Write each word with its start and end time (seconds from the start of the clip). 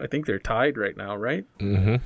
I 0.00 0.06
think 0.06 0.26
they're 0.26 0.38
tied 0.38 0.76
right 0.78 0.96
now, 0.96 1.16
right? 1.16 1.44
Mm-hmm. 1.58 1.96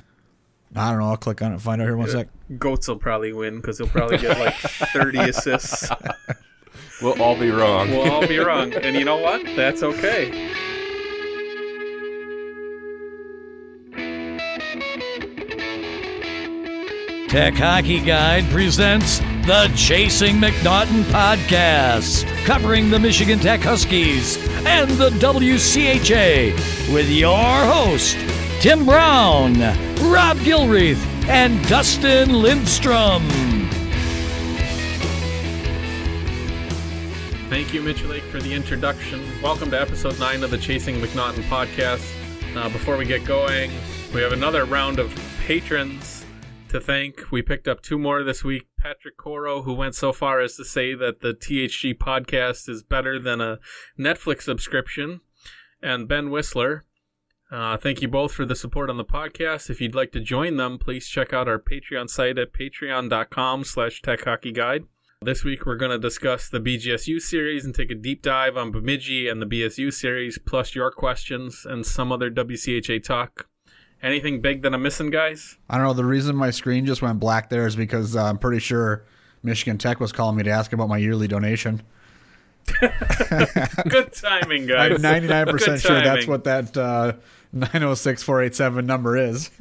I 0.75 0.89
don't 0.89 0.99
know. 0.99 1.09
I'll 1.09 1.17
click 1.17 1.41
on 1.41 1.51
it 1.51 1.55
and 1.55 1.61
find 1.61 1.81
out 1.81 1.85
here 1.85 1.95
one 1.95 2.09
sec. 2.09 2.27
Goats 2.57 2.87
will 2.87 2.97
probably 2.97 3.31
win 3.33 3.57
because 3.57 3.77
he'll 3.77 3.87
probably 3.87 4.17
get 4.17 4.39
like 4.39 4.55
30 4.93 5.19
assists. 5.19 5.89
We'll 7.01 7.21
all 7.21 7.37
be 7.37 7.51
wrong. 7.51 7.91
We'll 7.91 8.11
all 8.11 8.27
be 8.27 8.39
wrong. 8.39 8.73
And 8.73 8.95
you 8.95 9.05
know 9.05 9.17
what? 9.17 9.43
That's 9.55 9.83
okay. 9.83 10.51
Tech 17.27 17.55
Hockey 17.55 17.99
Guide 17.99 18.43
presents 18.51 19.19
the 19.45 19.69
Chasing 19.75 20.37
McNaughton 20.37 21.03
podcast, 21.11 22.25
covering 22.45 22.89
the 22.89 22.97
Michigan 22.97 23.39
Tech 23.39 23.59
Huskies 23.59 24.37
and 24.65 24.89
the 24.91 25.09
WCHA 25.09 26.53
with 26.93 27.09
your 27.09 27.65
host, 27.65 28.15
Tim 28.61 28.85
Brown, 28.85 29.59
Rob 30.09 30.37
Gilreath, 30.37 31.03
and 31.27 31.61
Dustin 31.67 32.31
Lindstrom. 32.31 33.27
Thank 37.49 37.73
you, 37.73 37.81
Mitch 37.81 38.01
Lake, 38.05 38.23
for 38.23 38.39
the 38.39 38.53
introduction. 38.53 39.21
Welcome 39.41 39.71
to 39.71 39.81
episode 39.81 40.17
9 40.19 40.43
of 40.43 40.51
the 40.51 40.57
Chasing 40.57 41.01
McNaughton 41.01 41.43
podcast. 41.49 42.09
Uh, 42.55 42.69
before 42.69 42.95
we 42.95 43.03
get 43.03 43.25
going, 43.25 43.71
we 44.13 44.21
have 44.21 44.31
another 44.31 44.63
round 44.63 44.99
of 44.99 45.13
patrons 45.45 46.25
to 46.69 46.79
thank. 46.79 47.29
We 47.29 47.41
picked 47.41 47.67
up 47.67 47.81
two 47.81 47.99
more 47.99 48.23
this 48.23 48.41
week. 48.45 48.67
Patrick 48.83 49.15
Coro, 49.15 49.61
who 49.61 49.73
went 49.73 49.95
so 49.95 50.11
far 50.11 50.41
as 50.41 50.57
to 50.57 50.65
say 50.65 50.93
that 50.93 51.21
the 51.21 51.33
THG 51.33 51.97
podcast 51.97 52.67
is 52.67 52.83
better 52.83 53.17
than 53.17 53.39
a 53.39 53.59
Netflix 53.97 54.41
subscription, 54.41 55.21
and 55.81 56.05
Ben 56.05 56.29
Whistler. 56.29 56.83
Uh, 57.49 57.77
thank 57.77 58.01
you 58.01 58.09
both 58.09 58.33
for 58.33 58.45
the 58.45 58.57
support 58.57 58.89
on 58.89 58.97
the 58.97 59.05
podcast. 59.05 59.69
If 59.69 59.79
you'd 59.79 59.95
like 59.95 60.11
to 60.11 60.19
join 60.19 60.57
them, 60.57 60.77
please 60.77 61.07
check 61.07 61.31
out 61.31 61.47
our 61.47 61.59
Patreon 61.59 62.09
site 62.09 62.37
at 62.37 62.51
patreon.com 62.51 63.63
slash 63.63 64.01
techhockeyguide. 64.01 64.83
This 65.21 65.45
week 65.45 65.65
we're 65.65 65.77
going 65.77 65.91
to 65.91 65.97
discuss 65.97 66.49
the 66.49 66.59
BGSU 66.59 67.21
series 67.21 67.63
and 67.63 67.73
take 67.73 67.89
a 67.89 67.95
deep 67.95 68.21
dive 68.21 68.57
on 68.57 68.73
Bemidji 68.73 69.29
and 69.29 69.41
the 69.41 69.45
BSU 69.45 69.93
series, 69.93 70.37
plus 70.37 70.75
your 70.75 70.91
questions 70.91 71.65
and 71.65 71.85
some 71.85 72.11
other 72.11 72.29
WCHA 72.29 73.01
talk. 73.01 73.47
Anything 74.03 74.41
big 74.41 74.61
that 74.63 74.73
I'm 74.73 74.81
missing, 74.83 75.09
guys? 75.09 75.57
I 75.69 75.77
don't 75.77 75.87
know. 75.87 75.93
The 75.93 76.05
reason 76.05 76.35
my 76.35 76.51
screen 76.51 76.85
just 76.85 77.01
went 77.01 77.19
black 77.19 77.49
there 77.49 77.65
is 77.65 77.75
because 77.75 78.15
uh, 78.15 78.25
I'm 78.25 78.37
pretty 78.37 78.59
sure 78.59 79.05
Michigan 79.43 79.77
Tech 79.77 79.99
was 79.99 80.11
calling 80.11 80.35
me 80.35 80.43
to 80.43 80.49
ask 80.49 80.73
about 80.73 80.89
my 80.89 80.97
yearly 80.97 81.27
donation. 81.27 81.81
Good 83.89 84.13
timing, 84.13 84.67
guys. 84.67 84.91
I'm 84.91 85.23
99% 85.23 85.57
Good 85.57 85.81
sure 85.81 86.01
that's 86.01 86.27
what 86.27 86.43
that 86.43 86.75
uh, 86.75 87.13
906487 87.53 88.85
number 88.85 89.17
is. 89.17 89.51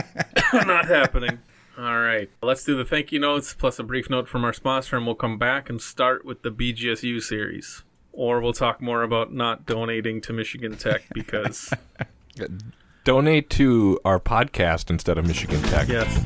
not 0.52 0.86
happening. 0.86 1.40
All 1.78 2.00
right, 2.00 2.28
let's 2.42 2.64
do 2.64 2.76
the 2.76 2.84
thank 2.84 3.12
you 3.12 3.20
notes 3.20 3.54
plus 3.54 3.78
a 3.78 3.84
brief 3.84 4.10
note 4.10 4.28
from 4.28 4.44
our 4.44 4.52
sponsor, 4.52 4.96
and 4.96 5.06
we'll 5.06 5.14
come 5.14 5.38
back 5.38 5.70
and 5.70 5.80
start 5.80 6.24
with 6.24 6.42
the 6.42 6.50
BGSU 6.50 7.22
series. 7.22 7.84
Or 8.12 8.40
we'll 8.40 8.52
talk 8.52 8.82
more 8.82 9.04
about 9.04 9.32
not 9.32 9.64
donating 9.64 10.20
to 10.22 10.32
Michigan 10.32 10.76
Tech 10.76 11.02
because, 11.14 11.72
Donate 13.04 13.48
to 13.50 13.98
our 14.04 14.20
podcast 14.20 14.90
instead 14.90 15.18
of 15.18 15.26
Michigan 15.26 15.62
Tech. 15.62 15.88
yes. 15.88 16.24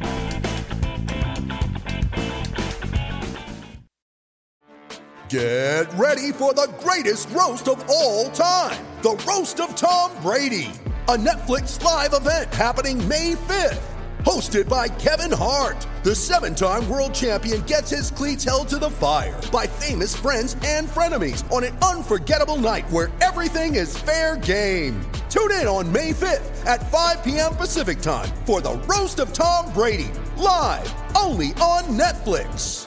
Get 5.28 5.90
ready 5.94 6.32
for 6.32 6.52
the 6.52 6.70
greatest 6.80 7.30
roast 7.30 7.66
of 7.68 7.82
all 7.88 8.28
time 8.30 8.84
the 9.02 9.20
Roast 9.26 9.58
of 9.58 9.74
Tom 9.74 10.12
Brady, 10.22 10.70
a 11.08 11.16
Netflix 11.16 11.82
live 11.82 12.14
event 12.14 12.54
happening 12.54 13.06
May 13.08 13.34
5th. 13.34 13.82
Hosted 14.20 14.68
by 14.68 14.86
Kevin 14.86 15.36
Hart, 15.36 15.84
the 16.04 16.14
seven 16.14 16.54
time 16.54 16.88
world 16.88 17.12
champion 17.12 17.62
gets 17.62 17.90
his 17.90 18.12
cleats 18.12 18.44
held 18.44 18.68
to 18.68 18.78
the 18.78 18.90
fire 18.90 19.40
by 19.50 19.66
famous 19.66 20.14
friends 20.14 20.56
and 20.64 20.86
frenemies 20.86 21.50
on 21.50 21.64
an 21.64 21.76
unforgettable 21.78 22.56
night 22.58 22.88
where 22.90 23.10
everything 23.20 23.74
is 23.74 23.98
fair 23.98 24.36
game. 24.36 25.00
Tune 25.32 25.50
in 25.52 25.66
on 25.66 25.90
May 25.90 26.10
5th 26.12 26.66
at 26.66 26.92
5 26.92 27.24
p.m. 27.24 27.54
Pacific 27.54 28.02
time 28.02 28.28
for 28.44 28.60
the 28.60 28.74
Roast 28.80 29.18
of 29.18 29.32
Tom 29.32 29.72
Brady, 29.72 30.10
live 30.36 30.92
only 31.16 31.52
on 31.52 31.84
Netflix. 31.84 32.86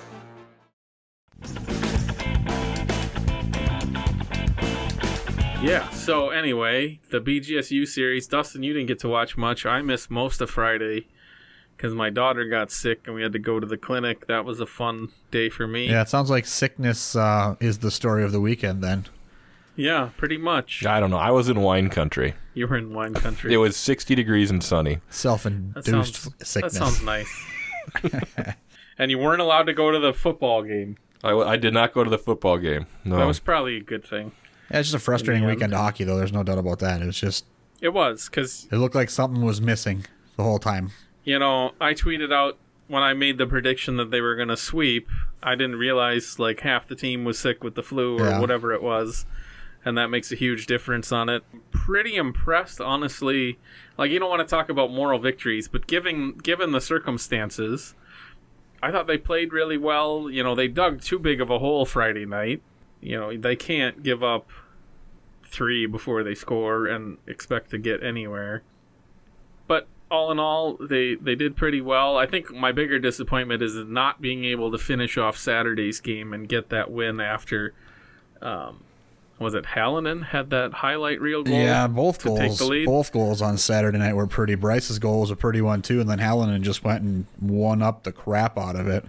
Yeah, 5.59 5.89
so 5.89 6.29
anyway, 6.29 6.99
the 7.09 7.19
BGSU 7.19 7.87
series. 7.87 8.27
Dustin, 8.27 8.61
you 8.61 8.73
didn't 8.73 8.89
get 8.89 8.99
to 8.99 9.09
watch 9.09 9.35
much. 9.35 9.65
I 9.65 9.81
missed 9.81 10.11
most 10.11 10.39
of 10.39 10.51
Friday 10.51 11.07
because 11.75 11.95
my 11.95 12.11
daughter 12.11 12.45
got 12.47 12.69
sick 12.69 13.07
and 13.07 13.15
we 13.15 13.23
had 13.23 13.33
to 13.33 13.39
go 13.39 13.59
to 13.59 13.65
the 13.65 13.75
clinic. 13.75 14.27
That 14.27 14.45
was 14.45 14.59
a 14.59 14.67
fun 14.67 15.09
day 15.31 15.49
for 15.49 15.65
me. 15.65 15.89
yeah, 15.89 16.03
it 16.03 16.09
sounds 16.09 16.29
like 16.29 16.45
sickness 16.45 17.15
uh, 17.15 17.55
is 17.59 17.79
the 17.79 17.89
story 17.89 18.23
of 18.23 18.31
the 18.31 18.39
weekend 18.39 18.83
then. 18.83 19.05
Yeah, 19.75 20.09
pretty 20.17 20.37
much. 20.37 20.85
I 20.85 20.99
don't 20.99 21.09
know. 21.09 21.17
I 21.17 21.31
was 21.31 21.49
in 21.49 21.61
wine 21.61 21.89
country. 21.89 22.33
You 22.53 22.67
were 22.67 22.77
in 22.77 22.93
wine 22.93 23.13
country. 23.13 23.53
It 23.53 23.57
was 23.57 23.75
60 23.75 24.15
degrees 24.15 24.49
and 24.49 24.63
sunny. 24.63 24.99
Self 25.09 25.43
That 25.43 25.49
induced 25.53 26.15
sounds, 26.15 26.35
sickness. 26.47 26.73
That 26.73 26.79
sounds 26.79 27.01
nice. 27.03 27.45
and 28.97 29.11
you 29.11 29.17
weren't 29.19 29.41
allowed 29.41 29.63
to 29.63 29.73
go 29.73 29.91
to 29.91 29.99
the 29.99 30.13
football 30.13 30.63
game. 30.63 30.97
I, 31.23 31.31
I 31.33 31.57
did 31.57 31.73
not 31.73 31.93
go 31.93 32.03
to 32.03 32.09
the 32.09 32.17
football 32.17 32.57
game. 32.57 32.85
No. 33.03 33.17
That 33.17 33.25
was 33.25 33.39
probably 33.39 33.77
a 33.77 33.81
good 33.81 34.05
thing. 34.05 34.31
Yeah, 34.71 34.79
it's 34.79 34.89
just 34.91 34.95
a 35.01 35.03
frustrating 35.03 35.43
In 35.43 35.49
weekend 35.49 35.73
of 35.73 35.79
hockey, 35.79 36.03
though. 36.03 36.17
There's 36.17 36.33
no 36.33 36.43
doubt 36.43 36.57
about 36.57 36.79
that. 36.79 37.01
It 37.01 37.05
was 37.05 37.19
just, 37.19 37.45
It 37.81 37.89
was 37.89 38.29
because 38.29 38.67
it 38.71 38.77
looked 38.77 38.95
like 38.95 39.09
something 39.09 39.43
was 39.43 39.61
missing 39.61 40.05
the 40.37 40.43
whole 40.43 40.59
time. 40.59 40.91
you 41.23 41.39
know 41.39 41.71
I 41.81 41.93
tweeted 41.93 42.31
out 42.33 42.57
when 42.87 43.01
I 43.03 43.13
made 43.13 43.37
the 43.37 43.47
prediction 43.47 43.97
that 43.97 44.11
they 44.11 44.21
were 44.21 44.35
going 44.35 44.47
to 44.49 44.57
sweep. 44.57 45.07
I 45.41 45.55
didn't 45.55 45.77
realize 45.77 46.39
like 46.39 46.61
half 46.61 46.87
the 46.87 46.95
team 46.95 47.23
was 47.25 47.37
sick 47.39 47.63
with 47.63 47.75
the 47.75 47.83
flu 47.83 48.17
or 48.19 48.25
Yeah. 48.29 48.39
whatever 48.39 48.73
it 48.73 48.81
was, 48.83 49.25
and 49.85 49.95
that 49.97 50.09
makes 50.09 50.31
a 50.31 50.35
huge 50.35 50.65
difference 50.65 51.11
on 51.11 51.29
it. 51.29 51.43
Pretty 51.71 52.15
impressed, 52.15 52.81
honestly. 52.81 53.59
Like 53.97 54.09
you 54.09 54.17
don't 54.17 54.29
want 54.29 54.41
to 54.41 54.51
talk 54.51 54.67
about 54.67 54.91
moral 54.91 55.19
victories, 55.19 55.67
but 55.67 55.85
given 55.85 56.33
given 56.39 56.71
the 56.71 56.81
circumstances, 56.81 57.93
I 58.81 58.91
thought 58.91 59.05
they 59.05 59.19
played 59.19 59.53
really 59.53 59.77
well. 59.77 60.29
You 60.29 60.43
know, 60.43 60.55
they 60.55 60.67
dug 60.67 61.01
too 61.01 61.19
big 61.19 61.39
of 61.39 61.51
a 61.51 61.59
hole 61.59 61.85
Friday 61.85 62.25
night. 62.25 62.63
You 62.99 63.19
know, 63.19 63.37
they 63.37 63.55
can't 63.55 64.01
give 64.01 64.23
up 64.23 64.49
three 65.43 65.85
before 65.85 66.23
they 66.23 66.33
score 66.33 66.87
and 66.87 67.19
expect 67.27 67.69
to 67.69 67.77
get 67.77 68.03
anywhere. 68.03 68.63
But 69.67 69.87
all 70.09 70.31
in 70.31 70.39
all, 70.39 70.77
they 70.77 71.13
they 71.13 71.35
did 71.35 71.55
pretty 71.55 71.81
well. 71.81 72.17
I 72.17 72.25
think 72.25 72.51
my 72.51 72.71
bigger 72.71 72.97
disappointment 72.97 73.61
is 73.61 73.75
not 73.75 74.19
being 74.19 74.45
able 74.45 74.71
to 74.71 74.79
finish 74.79 75.15
off 75.15 75.37
Saturday's 75.37 75.99
game 75.99 76.33
and 76.33 76.49
get 76.49 76.69
that 76.69 76.91
win 76.91 77.19
after. 77.19 77.75
Um, 78.41 78.83
was 79.39 79.53
it 79.53 79.65
Halonen 79.65 80.23
had 80.27 80.49
that 80.51 80.73
highlight 80.73 81.19
reel 81.19 81.43
goal? 81.43 81.53
Yeah, 81.53 81.87
both 81.87 82.23
goals. 82.23 82.59
Both 82.85 83.11
goals 83.11 83.41
on 83.41 83.57
Saturday 83.57 83.97
night 83.97 84.13
were 84.13 84.27
pretty. 84.27 84.55
Brice's 84.55 84.99
goal 84.99 85.21
was 85.21 85.31
a 85.31 85.35
pretty 85.35 85.61
one 85.61 85.81
too, 85.81 85.99
and 85.99 86.09
then 86.09 86.19
Halonen 86.19 86.61
just 86.61 86.83
went 86.83 87.01
and 87.01 87.25
won 87.41 87.81
up 87.81 88.03
the 88.03 88.13
crap 88.13 88.57
out 88.57 88.75
of 88.75 88.87
it. 88.87 89.05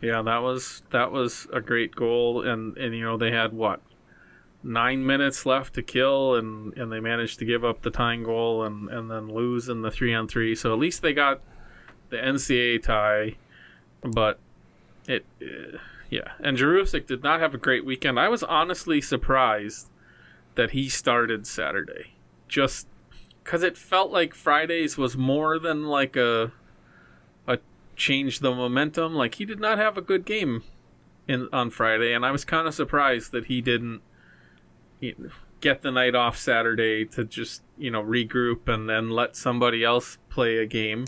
Yeah, 0.00 0.22
that 0.22 0.38
was 0.38 0.82
that 0.90 1.12
was 1.12 1.46
a 1.52 1.60
great 1.60 1.94
goal, 1.94 2.46
and 2.46 2.76
and 2.78 2.94
you 2.94 3.02
know 3.02 3.16
they 3.18 3.30
had 3.30 3.52
what 3.52 3.80
nine 4.62 5.04
minutes 5.04 5.44
left 5.44 5.74
to 5.74 5.82
kill, 5.82 6.34
and 6.34 6.72
and 6.78 6.90
they 6.90 7.00
managed 7.00 7.38
to 7.40 7.44
give 7.44 7.64
up 7.64 7.82
the 7.82 7.90
tying 7.90 8.22
goal 8.22 8.64
and 8.64 8.88
and 8.88 9.10
then 9.10 9.28
lose 9.28 9.68
in 9.68 9.82
the 9.82 9.90
three 9.90 10.14
on 10.14 10.26
three. 10.26 10.54
So 10.54 10.72
at 10.72 10.78
least 10.78 11.02
they 11.02 11.12
got 11.12 11.40
the 12.08 12.16
NCAA 12.16 12.82
tie, 12.82 13.36
but 14.02 14.38
it 15.06 15.26
uh, 15.42 15.78
yeah. 16.10 16.32
And 16.40 16.56
Jurusik 16.56 17.06
did 17.06 17.22
not 17.22 17.40
have 17.40 17.54
a 17.54 17.58
great 17.58 17.84
weekend. 17.84 18.18
I 18.18 18.28
was 18.28 18.42
honestly 18.42 19.00
surprised 19.00 19.88
that 20.54 20.70
he 20.70 20.88
started 20.88 21.46
Saturday, 21.46 22.14
just 22.48 22.86
because 23.44 23.62
it 23.62 23.76
felt 23.76 24.10
like 24.10 24.34
Fridays 24.34 24.96
was 24.96 25.16
more 25.16 25.58
than 25.58 25.86
like 25.86 26.16
a 26.16 26.52
a 27.46 27.58
change 27.96 28.40
the 28.40 28.54
momentum. 28.54 29.14
Like 29.14 29.36
he 29.36 29.44
did 29.44 29.60
not 29.60 29.78
have 29.78 29.96
a 29.96 30.02
good 30.02 30.24
game 30.24 30.64
in 31.26 31.48
on 31.52 31.70
Friday, 31.70 32.12
and 32.12 32.24
I 32.24 32.30
was 32.30 32.44
kind 32.44 32.66
of 32.66 32.74
surprised 32.74 33.32
that 33.32 33.46
he 33.46 33.60
didn't 33.60 34.00
you 35.00 35.14
know, 35.18 35.30
get 35.60 35.82
the 35.82 35.90
night 35.90 36.14
off 36.14 36.38
Saturday 36.38 37.04
to 37.04 37.24
just 37.24 37.62
you 37.76 37.90
know 37.90 38.02
regroup 38.02 38.66
and 38.66 38.88
then 38.88 39.10
let 39.10 39.36
somebody 39.36 39.84
else 39.84 40.18
play 40.30 40.56
a 40.56 40.66
game. 40.66 41.06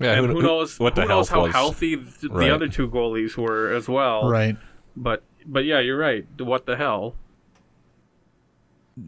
Yeah, 0.00 0.12
and 0.12 0.26
who, 0.30 0.42
knows 0.42 0.78
what 0.78 0.94
the 0.94 1.02
who 1.02 1.08
knows 1.08 1.28
how 1.28 1.42
was. 1.42 1.52
healthy 1.52 1.96
th- 1.96 2.06
Right. 2.30 2.46
the 2.46 2.54
other 2.54 2.68
two 2.68 2.88
goalies 2.88 3.36
were 3.36 3.72
as 3.72 3.88
well. 3.88 4.28
Right. 4.28 4.56
But 4.96 5.22
but 5.46 5.64
yeah, 5.64 5.80
you're 5.80 5.98
right. 5.98 6.26
What 6.38 6.66
the 6.66 6.76
hell? 6.76 7.14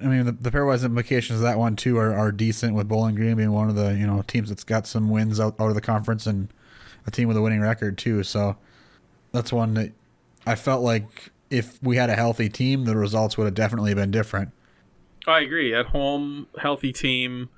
I 0.02 0.06
mean, 0.06 0.24
the, 0.24 0.32
the 0.32 0.50
pairwise 0.50 0.84
implications 0.84 1.40
of 1.40 1.44
that 1.44 1.58
one 1.58 1.74
too 1.74 1.98
are, 1.98 2.14
are 2.14 2.30
decent. 2.30 2.74
With 2.74 2.88
Bowling 2.88 3.14
Green 3.16 3.36
being 3.36 3.52
one 3.52 3.68
of 3.68 3.74
the 3.74 3.94
you 3.94 4.06
know 4.06 4.22
teams 4.26 4.48
that's 4.48 4.64
got 4.64 4.86
some 4.86 5.10
wins 5.10 5.40
out, 5.40 5.58
out 5.60 5.68
of 5.68 5.74
the 5.74 5.80
conference 5.80 6.26
and 6.26 6.48
a 7.06 7.10
team 7.10 7.28
with 7.28 7.36
a 7.36 7.42
winning 7.42 7.60
record 7.60 7.98
too. 7.98 8.22
So 8.22 8.56
that's 9.32 9.52
one 9.52 9.74
that 9.74 9.92
I 10.46 10.54
felt 10.54 10.82
like 10.82 11.30
if 11.50 11.82
we 11.82 11.96
had 11.96 12.10
a 12.10 12.14
healthy 12.14 12.48
team, 12.48 12.84
the 12.84 12.96
results 12.96 13.36
would 13.36 13.44
have 13.44 13.54
definitely 13.54 13.94
been 13.94 14.10
different. 14.10 14.52
I 15.26 15.40
agree. 15.40 15.74
At 15.74 15.86
home, 15.86 16.46
healthy 16.58 16.92
team. 16.92 17.48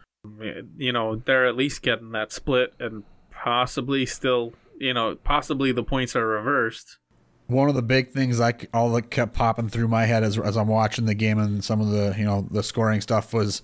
You 0.78 0.92
know, 0.92 1.16
they're 1.16 1.46
at 1.46 1.56
least 1.56 1.82
getting 1.82 2.12
that 2.12 2.32
split 2.32 2.74
and 2.78 3.02
possibly 3.42 4.06
still, 4.06 4.52
you 4.78 4.94
know, 4.94 5.16
possibly 5.16 5.72
the 5.72 5.82
points 5.82 6.14
are 6.14 6.26
reversed. 6.26 6.98
One 7.46 7.68
of 7.68 7.74
the 7.74 7.82
big 7.82 8.10
things 8.10 8.40
I 8.40 8.54
all 8.72 8.90
that 8.92 9.10
kept 9.10 9.34
popping 9.34 9.68
through 9.68 9.88
my 9.88 10.06
head 10.06 10.22
as 10.22 10.38
as 10.38 10.56
I'm 10.56 10.68
watching 10.68 11.06
the 11.06 11.14
game 11.14 11.38
and 11.38 11.62
some 11.62 11.80
of 11.80 11.90
the 11.90 12.14
you 12.16 12.24
know 12.24 12.46
the 12.50 12.62
scoring 12.62 13.00
stuff 13.00 13.34
was 13.34 13.62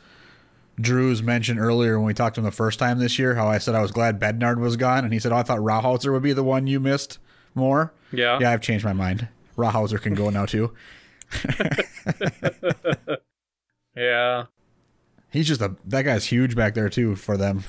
Drew's 0.81 1.23
mentioned 1.23 1.59
earlier 1.59 1.99
when 1.99 2.07
we 2.07 2.15
talked 2.15 2.35
to 2.35 2.41
him 2.41 2.45
the 2.45 2.51
first 2.51 2.79
time 2.79 2.99
this 2.99 3.19
year. 3.19 3.35
How 3.35 3.49
I 3.49 3.59
said 3.59 3.75
I 3.75 3.81
was 3.81 3.93
glad 3.93 4.19
Bednard 4.19 4.59
was 4.59 4.77
gone, 4.77 5.05
and 5.05 5.13
he 5.13 5.19
said, 5.19 5.33
"Oh, 5.33 5.37
I 5.37 5.43
thought 5.43 5.61
Rauhauser 5.61 6.13
would 6.13 6.23
be 6.23 6.33
the 6.33 6.45
one 6.45 6.67
you 6.67 6.81
missed 6.81 7.19
more." 7.55 7.93
Yeah. 8.13 8.39
Yeah, 8.41 8.51
I've 8.51 8.61
changed 8.61 8.85
my 8.85 8.93
mind. 8.93 9.29
Rauhauser 9.57 10.01
can 10.01 10.15
go 10.15 10.29
now 10.31 10.45
too. 10.45 10.73
Yeah. 13.99 14.45
He's 15.31 15.49
just 15.49 15.61
a 15.61 15.75
that 15.85 16.03
guy's 16.03 16.27
huge 16.27 16.55
back 16.55 16.75
there 16.75 16.89
too 16.89 17.17
for 17.17 17.37
them. 17.37 17.65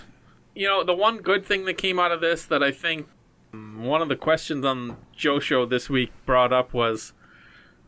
You 0.59 0.67
know, 0.67 0.83
the 0.83 0.93
one 0.93 1.19
good 1.19 1.45
thing 1.45 1.63
that 1.63 1.75
came 1.75 1.99
out 1.99 2.11
of 2.11 2.19
this 2.19 2.43
that 2.43 2.61
I 2.61 2.73
think 2.73 3.07
one 3.53 4.01
of 4.01 4.09
the 4.09 4.17
questions 4.17 4.65
on 4.65 4.97
Joe 5.15 5.39
show 5.39 5.65
this 5.65 5.89
week 5.89 6.11
brought 6.25 6.51
up 6.51 6.73
was 6.73 7.13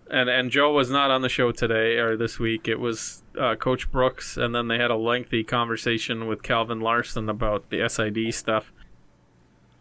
and 0.10 0.30
and 0.30 0.50
Joe 0.50 0.72
was 0.72 0.90
not 0.90 1.12
on 1.12 1.22
the 1.22 1.28
show 1.28 1.52
today 1.52 1.98
or 1.98 2.16
this 2.16 2.40
week. 2.40 2.70
It 2.70 2.80
was 2.80 3.24
uh, 3.38 3.56
Coach 3.56 3.92
Brooks, 3.92 4.38
and 4.38 4.56
then 4.56 4.70
they 4.70 4.78
had 4.78 4.90
a 4.90 4.96
lengthy 4.96 5.44
conversation 5.44 6.28
with 6.28 6.44
Calvin 6.44 6.80
Larson 6.80 7.28
about 7.28 7.72
the 7.72 7.90
SID 7.90 8.34
stuff. 8.34 8.72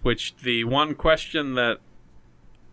Which 0.03 0.35
the 0.39 0.65
one 0.65 0.97
question 0.97 1.55
that 1.55 1.79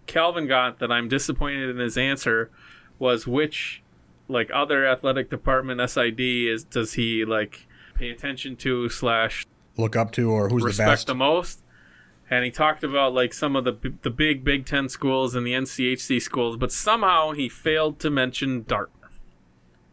Calvin 0.08 0.48
got 0.48 0.80
that 0.80 0.92
I'm 0.92 1.10
disappointed 1.10 1.70
in 1.70 1.78
his 1.78 1.96
answer 1.96 2.50
was 2.98 3.28
which 3.28 3.84
like 4.28 4.50
other 4.52 4.84
athletic 4.88 5.30
department 5.30 5.88
SID 5.88 6.20
is 6.20 6.64
does 6.64 6.94
he 6.94 7.24
like 7.24 7.68
pay 7.94 8.10
attention 8.10 8.56
to 8.56 8.90
slash 8.90 9.46
Look 9.78 9.96
up 9.96 10.12
to 10.14 10.32
or 10.32 10.50
who's 10.50 10.64
the 10.64 10.68
respect 10.68 10.92
best. 10.92 11.08
the 11.08 11.16
most. 11.16 11.62
And 12.30 12.44
he 12.44 12.52
talked 12.52 12.84
about 12.84 13.14
like 13.14 13.34
some 13.34 13.56
of 13.56 13.64
the 13.64 13.94
the 14.02 14.10
big 14.10 14.44
Big 14.44 14.66
Ten 14.66 14.90
schools 14.90 15.34
and 15.36 15.48
the 15.48 15.54
NCHC 15.54 16.22
schools, 16.22 16.58
but 16.58 16.72
somehow 16.72 17.32
he 17.32 17.48
failed 17.48 18.00
to 18.00 18.10
mention 18.10 18.64
Dartmouth. 18.68 19.20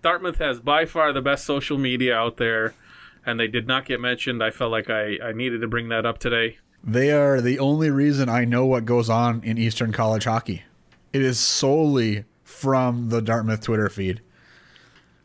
Dartmouth 0.02 0.38
has 0.38 0.60
by 0.60 0.84
far 0.84 1.12
the 1.12 1.22
best 1.22 1.44
social 1.44 1.78
media 1.78 2.16
out 2.16 2.36
there, 2.36 2.74
and 3.24 3.38
they 3.38 3.46
did 3.46 3.66
not 3.68 3.84
get 3.86 4.00
mentioned. 4.00 4.42
I 4.42 4.50
felt 4.50 4.72
like 4.72 4.90
I, 4.90 5.16
I 5.22 5.32
needed 5.32 5.60
to 5.60 5.68
bring 5.68 5.88
that 5.90 6.04
up 6.04 6.18
today. 6.18 6.58
They 6.82 7.12
are 7.12 7.40
the 7.40 7.58
only 7.58 7.90
reason 7.90 8.28
I 8.28 8.44
know 8.44 8.66
what 8.66 8.84
goes 8.84 9.08
on 9.08 9.42
in 9.44 9.56
Eastern 9.56 9.92
College 9.92 10.24
hockey. 10.24 10.64
It 11.12 11.22
is 11.22 11.38
solely 11.38 12.24
from 12.42 13.08
the 13.08 13.22
Dartmouth 13.22 13.62
Twitter 13.62 13.88
feed. 13.88 14.20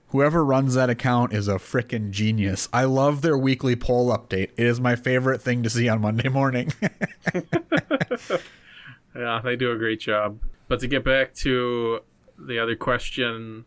Whoever 0.09 0.43
runs 0.43 0.73
that 0.73 0.89
account 0.89 1.33
is 1.33 1.47
a 1.47 1.55
frickin' 1.55 2.11
genius. 2.11 2.67
I 2.73 2.85
love 2.85 3.21
their 3.21 3.37
weekly 3.37 3.75
poll 3.75 4.09
update. 4.09 4.49
It 4.57 4.65
is 4.65 4.81
my 4.81 4.95
favorite 4.95 5.41
thing 5.41 5.61
to 5.63 5.69
see 5.69 5.87
on 5.87 6.01
Monday 6.01 6.29
morning. 6.29 6.73
Yeah, 9.15 9.41
they 9.43 9.55
do 9.55 9.71
a 9.71 9.77
great 9.77 9.99
job. 9.99 10.39
But 10.67 10.79
to 10.81 10.87
get 10.87 11.03
back 11.03 11.33
to 11.35 12.01
the 12.37 12.59
other 12.59 12.75
question, 12.75 13.65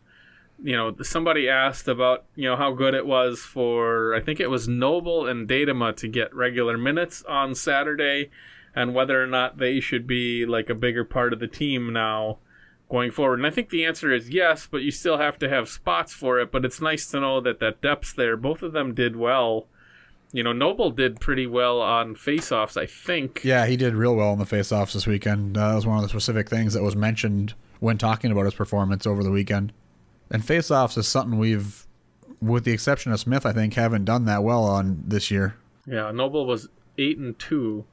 you 0.63 0.75
know, 0.75 0.95
somebody 1.01 1.49
asked 1.49 1.87
about, 1.87 2.25
you 2.35 2.49
know, 2.49 2.55
how 2.55 2.71
good 2.71 2.93
it 2.93 3.05
was 3.05 3.39
for, 3.39 4.15
I 4.15 4.21
think 4.21 4.39
it 4.39 4.49
was 4.49 4.67
Noble 4.67 5.27
and 5.27 5.47
Datama 5.47 5.95
to 5.97 6.07
get 6.07 6.33
regular 6.33 6.77
minutes 6.77 7.23
on 7.27 7.55
Saturday 7.55 8.29
and 8.75 8.95
whether 8.95 9.21
or 9.21 9.27
not 9.27 9.57
they 9.57 9.79
should 9.79 10.07
be 10.07 10.45
like 10.45 10.69
a 10.69 10.75
bigger 10.75 11.03
part 11.03 11.33
of 11.33 11.39
the 11.39 11.47
team 11.47 11.93
now 11.93 12.39
going 12.93 13.09
forward. 13.09 13.39
And 13.39 13.47
I 13.47 13.49
think 13.49 13.69
the 13.69 13.83
answer 13.85 14.13
is 14.13 14.29
yes, 14.29 14.67
but 14.69 14.83
you 14.83 14.91
still 14.91 15.17
have 15.17 15.39
to 15.39 15.49
have 15.49 15.67
spots 15.67 16.13
for 16.13 16.39
it. 16.39 16.51
But 16.51 16.63
it's 16.63 16.79
nice 16.79 17.07
to 17.07 17.19
know 17.19 17.41
that 17.41 17.59
that 17.59 17.81
depth's 17.81 18.13
there. 18.13 18.37
Both 18.37 18.61
of 18.61 18.71
them 18.71 18.93
did 18.93 19.15
well. 19.15 19.65
You 20.31 20.43
know, 20.43 20.53
Noble 20.53 20.91
did 20.91 21.19
pretty 21.19 21.47
well 21.47 21.81
on 21.81 22.15
faceoffs, 22.15 22.77
I 22.79 22.85
think. 22.85 23.41
yeah, 23.43 23.65
he 23.65 23.75
did 23.77 23.95
real 23.95 24.15
well 24.15 24.33
in 24.33 24.39
the 24.39 24.45
faceoffs 24.45 24.93
this 24.93 25.07
weekend. 25.07 25.57
Uh, 25.57 25.69
that 25.69 25.75
was 25.75 25.87
one 25.87 25.97
of 25.97 26.03
the 26.03 26.09
specific 26.09 26.49
things 26.49 26.73
that 26.75 26.83
was 26.83 26.95
mentioned 26.95 27.55
when 27.79 27.97
talking 27.97 28.31
about 28.31 28.45
his 28.45 28.53
performance 28.53 29.07
over 29.07 29.23
the 29.23 29.31
weekend. 29.31 29.73
And 30.29 30.43
faceoffs 30.43 30.97
is 30.97 31.07
something 31.07 31.39
we've, 31.39 31.87
with 32.41 32.63
the 32.63 32.71
exception 32.71 33.11
of 33.11 33.19
Smith, 33.19 33.45
I 33.45 33.53
think, 33.53 33.73
haven't 33.73 34.05
done 34.05 34.25
that 34.25 34.43
well 34.43 34.63
on 34.63 35.03
this 35.07 35.29
year. 35.31 35.55
Yeah, 35.87 36.11
Noble 36.11 36.45
was 36.45 36.69
eight 36.97 37.17
and 37.17 37.37
two 37.37 37.85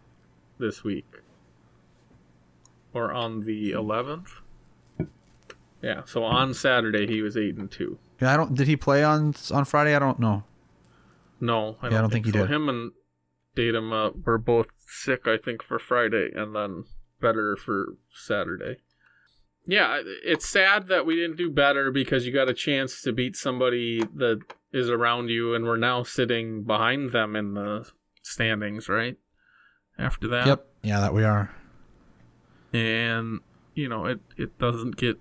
this 0.59 0.85
week, 0.85 1.21
or 2.95 3.13
on 3.13 3.41
the 3.41 3.73
eleventh. 3.73 4.33
Yeah, 5.83 6.03
so 6.05 6.25
on 6.25 6.53
Saturday 6.55 7.07
he 7.07 7.23
was 7.23 7.37
eight 7.37 7.57
and 7.57 7.71
two. 7.71 7.99
Yeah, 8.21 8.35
I 8.35 8.37
don't. 8.37 8.55
Did 8.55 8.67
he 8.69 8.77
play 8.77 9.03
on 9.03 9.35
on 9.53 9.65
Friday? 9.65 9.95
I 9.95 9.99
don't 9.99 10.19
know. 10.19 10.45
No, 11.41 11.77
I 11.81 11.89
don't, 11.89 11.99
I 11.99 12.01
don't 12.03 12.11
think 12.11 12.27
he 12.27 12.33
so. 12.33 12.41
did. 12.41 12.51
Him 12.51 12.69
and 12.69 12.93
Datum 13.55 13.93
uh, 13.93 14.11
were 14.11 14.37
both 14.39 14.67
sick, 14.87 15.27
I 15.27 15.39
think, 15.39 15.63
for 15.63 15.79
Friday, 15.79 16.31
and 16.35 16.55
then 16.55 16.85
better 17.21 17.57
for 17.57 17.95
Saturday. 18.13 18.77
Yeah, 19.67 20.01
it's 20.05 20.49
sad 20.49 20.89
that 20.89 21.07
we 21.07 21.17
didn't 21.17 21.37
do 21.37 21.51
better 21.51 21.91
because 21.91 22.27
you 22.27 22.33
got 22.33 22.49
a 22.51 22.55
chance 22.55 23.01
to 23.03 23.13
beat 23.13 23.37
somebody 23.37 24.03
that 24.17 24.41
is 24.73 24.91
around 24.91 25.29
you, 25.31 25.55
and 25.55 25.65
we're 25.65 25.77
now 25.79 26.03
sitting 26.03 26.63
behind 26.65 27.13
them 27.13 27.35
in 27.37 27.55
the 27.55 27.91
standings, 28.23 28.89
right? 28.89 29.17
After 29.99 30.29
that, 30.29 30.47
Yep. 30.47 30.67
Yeah, 30.83 31.01
that 31.01 31.15
we 31.15 31.25
are. 31.25 31.55
and 32.73 33.41
you 33.75 33.89
know 33.89 34.07
it 34.07 34.21
it 34.37 34.59
doesn't 34.59 34.97
get 34.97 35.19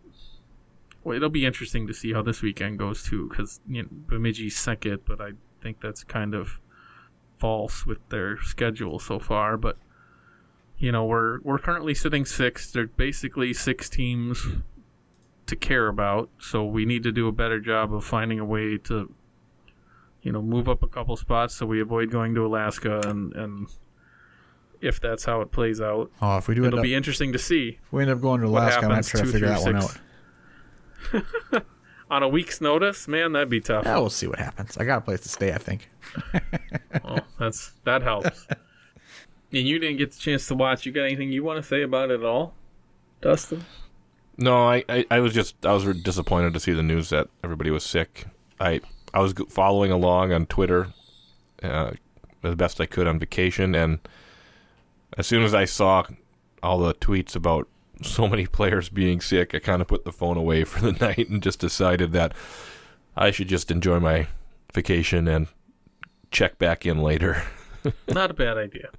well 1.03 1.15
it'll 1.15 1.29
be 1.29 1.45
interesting 1.45 1.87
to 1.87 1.93
see 1.93 2.13
how 2.13 2.21
this 2.21 2.41
weekend 2.41 2.77
goes 2.79 3.03
too 3.03 3.27
because 3.29 3.59
you 3.67 3.83
know, 3.83 3.89
Bemidji's 4.07 4.55
second 4.57 5.01
but 5.05 5.19
I 5.21 5.31
think 5.61 5.81
that's 5.81 6.03
kind 6.03 6.33
of 6.33 6.59
false 7.37 7.85
with 7.85 7.99
their 8.09 8.41
schedule 8.41 8.99
so 8.99 9.19
far 9.19 9.55
but 9.57 9.77
you 10.77 10.91
know 10.91 11.05
we're 11.05 11.39
we're 11.41 11.57
currently 11.59 11.93
sitting 11.93 12.25
sixth 12.25 12.73
there's 12.73 12.89
basically 12.97 13.53
six 13.53 13.89
teams 13.89 14.45
to 15.45 15.55
care 15.55 15.87
about 15.87 16.29
so 16.39 16.65
we 16.65 16.85
need 16.85 17.03
to 17.03 17.11
do 17.11 17.27
a 17.27 17.31
better 17.31 17.59
job 17.59 17.93
of 17.93 18.03
finding 18.03 18.39
a 18.39 18.45
way 18.45 18.77
to 18.77 19.13
you 20.21 20.31
know 20.31 20.41
move 20.41 20.67
up 20.67 20.83
a 20.83 20.87
couple 20.87 21.15
spots 21.15 21.55
so 21.55 21.65
we 21.65 21.79
avoid 21.81 22.11
going 22.11 22.35
to 22.35 22.45
Alaska 22.45 22.99
and 23.07 23.33
and 23.35 23.67
if 24.81 24.99
that's 25.01 25.25
how 25.25 25.41
it 25.41 25.51
plays 25.51 25.81
out 25.81 26.09
Oh, 26.21 26.37
if 26.37 26.47
we 26.47 26.55
do 26.55 26.63
It'll 26.65 26.79
up, 26.79 26.83
be 26.83 26.95
interesting 26.95 27.33
to 27.33 27.39
see 27.39 27.79
if 27.83 27.91
we 27.93 28.01
end 28.01 28.11
up 28.11 28.21
going 28.21 28.41
to 28.41 28.47
Alaska, 28.47 28.79
I 28.85 28.87
might 28.87 28.95
happens 28.95 29.09
try 29.09 29.21
to 29.21 29.27
figure 29.27 29.47
that 29.49 29.61
one 29.61 29.81
six. 29.81 29.95
out. 29.95 30.01
on 32.11 32.23
a 32.23 32.27
week's 32.27 32.61
notice. 32.61 33.07
Man, 33.07 33.33
that'd 33.33 33.49
be 33.49 33.61
tough. 33.61 33.85
Yeah, 33.85 33.97
we'll 33.97 34.09
see 34.09 34.27
what 34.27 34.39
happens. 34.39 34.77
I 34.77 34.85
got 34.85 34.99
a 34.99 35.01
place 35.01 35.21
to 35.21 35.29
stay, 35.29 35.53
I 35.53 35.57
think. 35.57 35.89
Oh, 37.03 37.19
that's 37.39 37.71
that 37.85 38.01
helps. 38.01 38.47
and 39.51 39.67
you 39.67 39.79
didn't 39.79 39.97
get 39.97 40.11
the 40.11 40.19
chance 40.19 40.47
to 40.47 40.55
watch. 40.55 40.85
You 40.85 40.91
got 40.91 41.03
anything 41.03 41.31
you 41.31 41.43
want 41.43 41.57
to 41.57 41.63
say 41.63 41.81
about 41.83 42.11
it 42.11 42.19
at 42.19 42.25
all, 42.25 42.55
Dustin? 43.21 43.63
No, 44.37 44.69
I, 44.69 44.83
I, 44.89 45.05
I 45.11 45.19
was 45.19 45.33
just 45.33 45.65
I 45.65 45.73
was 45.73 45.85
disappointed 46.01 46.53
to 46.53 46.59
see 46.59 46.73
the 46.73 46.83
news 46.83 47.09
that 47.09 47.29
everybody 47.43 47.71
was 47.71 47.83
sick. 47.83 48.25
I 48.59 48.81
I 49.13 49.19
was 49.19 49.33
following 49.49 49.91
along 49.91 50.33
on 50.33 50.45
Twitter 50.47 50.87
uh, 51.63 51.91
as 52.43 52.55
best 52.55 52.81
I 52.81 52.85
could 52.85 53.07
on 53.07 53.19
vacation, 53.19 53.75
and 53.75 53.99
as 55.17 55.27
soon 55.27 55.43
as 55.43 55.53
I 55.53 55.65
saw 55.65 56.03
all 56.63 56.79
the 56.79 56.93
tweets 56.95 57.35
about 57.35 57.67
so 58.01 58.27
many 58.27 58.45
players 58.45 58.89
being 58.89 59.21
sick, 59.21 59.53
I 59.53 59.59
kind 59.59 59.81
of 59.81 59.87
put 59.87 60.05
the 60.05 60.11
phone 60.11 60.37
away 60.37 60.63
for 60.63 60.79
the 60.79 60.91
night 61.05 61.29
and 61.29 61.41
just 61.41 61.59
decided 61.59 62.11
that 62.13 62.33
I 63.15 63.31
should 63.31 63.47
just 63.47 63.71
enjoy 63.71 63.99
my 63.99 64.27
vacation 64.73 65.27
and 65.27 65.47
check 66.31 66.57
back 66.57 66.85
in 66.85 66.99
later. 66.99 67.43
Not 68.07 68.31
a 68.31 68.33
bad 68.33 68.57
idea. 68.57 68.89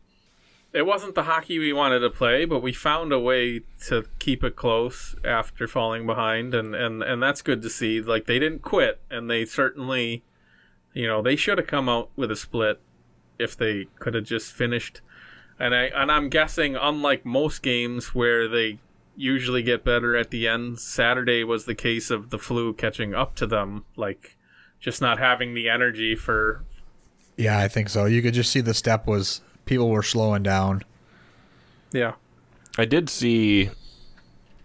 It 0.73 0.87
wasn't 0.87 1.17
the 1.17 1.25
hockey 1.25 1.59
we 1.59 1.73
wanted 1.73 1.99
to 2.01 2.11
play, 2.11 2.45
but 2.45 2.63
we 2.63 2.73
found 2.73 3.13
a 3.13 3.19
way 3.19 3.63
to 3.87 4.05
keep 4.21 4.45
it 4.45 4.55
close 4.55 5.17
after 5.25 5.67
falling 5.67 6.07
behind, 6.07 6.55
and, 6.55 6.77
and, 6.77 7.03
and 7.03 7.21
that's 7.21 7.43
good 7.43 7.61
to 7.63 7.71
see. 7.71 8.01
Like, 8.01 8.27
they 8.27 8.39
didn't 8.39 8.63
quit, 8.63 9.01
and 9.11 9.29
they 9.29 9.45
certainly, 9.45 10.23
you 10.95 11.09
know, 11.09 11.23
they 11.23 11.35
should 11.35 11.59
have 11.59 11.67
come 11.67 11.89
out 11.89 12.11
with 12.15 12.31
a 12.31 12.37
split 12.37 12.81
if 13.37 13.57
they 13.57 13.87
could 13.99 14.15
have 14.15 14.25
just 14.25 14.53
finished. 14.53 15.01
And, 15.59 15.75
I, 15.75 15.85
and 15.87 16.11
I'm 16.11 16.29
guessing, 16.29 16.77
unlike 16.77 17.27
most 17.27 17.63
games 17.63 18.15
where 18.15 18.47
they 18.47 18.79
usually 19.21 19.63
get 19.63 19.85
better 19.85 20.17
at 20.17 20.31
the 20.31 20.49
end, 20.49 20.81
Saturday 20.81 21.45
was 21.45 21.65
the 21.65 21.75
case 21.75 22.11
of 22.11 22.31
the 22.31 22.39
flu 22.39 22.73
catching 22.73 23.15
up 23.15 23.35
to 23.37 23.47
them, 23.47 23.85
like, 23.97 24.37
just 24.81 25.01
not 25.01 25.19
having 25.19 25.55
the 25.55 25.69
energy 25.69 26.15
for 26.15 26.65
Yeah, 27.37 27.59
I 27.59 27.69
think 27.69 27.89
so. 27.89 28.07
You 28.07 28.23
could 28.23 28.35
just 28.35 28.51
see 28.51 28.61
the 28.61 28.75
step 28.75 29.07
was 29.07 29.43
people 29.67 29.91
were 29.91 30.03
slowing 30.03 30.43
down. 30.43 30.83
yeah 31.93 32.15
I 32.79 32.85
did 32.85 33.11
see 33.11 33.71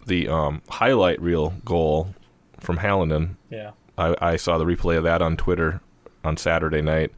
the 0.05 0.29
um, 0.29 0.61
highlight 0.69 1.19
reel 1.21 1.55
goal 1.65 2.15
from 2.59 2.77
Halonen 2.77 3.35
yeah 3.49 3.71
I, 3.97 4.15
I 4.21 4.35
saw 4.35 4.57
the 4.57 4.65
replay 4.65 4.97
of 4.97 5.03
that 5.03 5.21
on 5.21 5.37
Twitter 5.37 5.81
on 6.23 6.37
Saturday 6.37 6.81
night, 6.81 7.11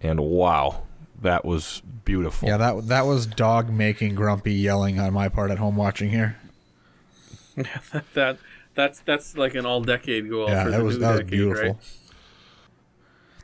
and 0.00 0.20
wow, 0.20 0.82
that 1.20 1.44
was 1.44 1.80
beautiful. 2.04 2.48
Yeah, 2.48 2.56
that 2.56 2.88
that 2.88 3.06
was 3.06 3.26
dog 3.26 3.70
making 3.70 4.14
grumpy 4.14 4.52
yelling 4.52 4.98
on 4.98 5.12
my 5.12 5.28
part 5.28 5.50
at 5.50 5.58
home 5.58 5.76
watching 5.76 6.10
here. 6.10 6.36
that 8.14 8.38
that's 8.74 9.00
that's 9.00 9.36
like 9.36 9.54
an 9.54 9.66
all 9.66 9.80
decade 9.82 10.28
goal 10.30 10.48
Yeah, 10.48 10.64
that 10.68 10.82
was 10.82 10.98
that 10.98 11.12
was 11.18 11.30
beautiful. 11.30 11.64
right? 11.64 11.76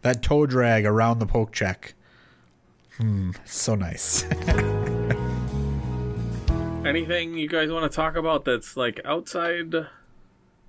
that 0.03 0.23
toe 0.23 0.47
drag 0.47 0.85
around 0.87 1.19
the 1.19 1.27
poke 1.27 1.53
check. 1.53 1.95
Hmm, 2.99 3.33
so 3.45 3.75
nice. 3.75 4.25
Anything 6.85 7.37
you 7.37 7.49
guys 7.49 7.71
want 7.71 7.91
to 7.91 7.95
talk 7.95 8.17
about 8.17 8.45
that's 8.45 8.77
like 8.77 9.01
outside, 9.05 9.75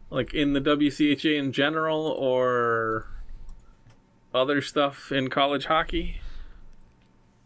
like 0.09 0.33
in 0.33 0.53
the 0.53 0.59
WCHA 0.61 1.37
in 1.37 1.51
general, 1.53 2.07
or 2.07 3.07
other 4.33 4.61
stuff 4.61 5.11
in 5.11 5.29
college 5.29 5.65
hockey? 5.65 6.19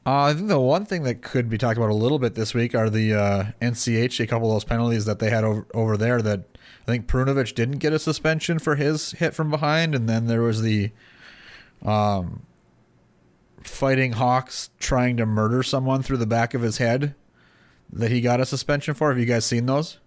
Uh, 0.06 0.24
I 0.24 0.34
think 0.34 0.50
the 0.50 0.60
one 0.60 0.86
thing 0.86 1.04
that 1.04 1.22
could 1.22 1.50
be 1.50 1.58
talked 1.58 1.78
about 1.78 1.90
a 1.90 1.94
little 1.96 2.20
bit 2.20 2.36
this 2.36 2.54
week 2.54 2.76
are 2.76 2.90
the 2.90 3.14
uh, 3.14 3.44
NCH, 3.62 4.20
a 4.20 4.28
couple 4.28 4.50
of 4.50 4.56
those 4.56 4.66
penalties 4.66 5.06
that 5.06 5.20
they 5.20 5.30
had 5.30 5.46
over, 5.46 5.66
over 5.74 5.96
there 5.96 6.22
that 6.22 6.42
I 6.82 6.86
think 6.92 7.08
Prunovich 7.08 7.56
didn't 7.56 7.78
get 7.78 7.94
a 7.94 8.00
suspension 8.00 8.60
for 8.60 8.76
his 8.76 9.12
hit 9.14 9.34
from 9.34 9.50
behind, 9.50 9.96
and 9.96 10.10
then 10.10 10.28
there 10.28 10.42
was 10.42 10.62
the 10.62 10.92
um, 11.86 12.44
fighting 13.64 14.14
Hawks 14.14 14.72
trying 14.80 15.16
to 15.18 15.26
murder 15.26 15.64
someone 15.64 16.04
through 16.04 16.18
the 16.18 16.26
back 16.28 16.54
of 16.54 16.62
his 16.62 16.80
head 16.80 17.16
that 17.92 18.12
he 18.12 18.20
got 18.20 18.42
a 18.42 18.46
suspension 18.46 18.94
for. 18.94 19.10
Have 19.10 19.20
you 19.20 19.26
guys 19.26 19.46
seen 19.46 19.66
those? 19.68 20.00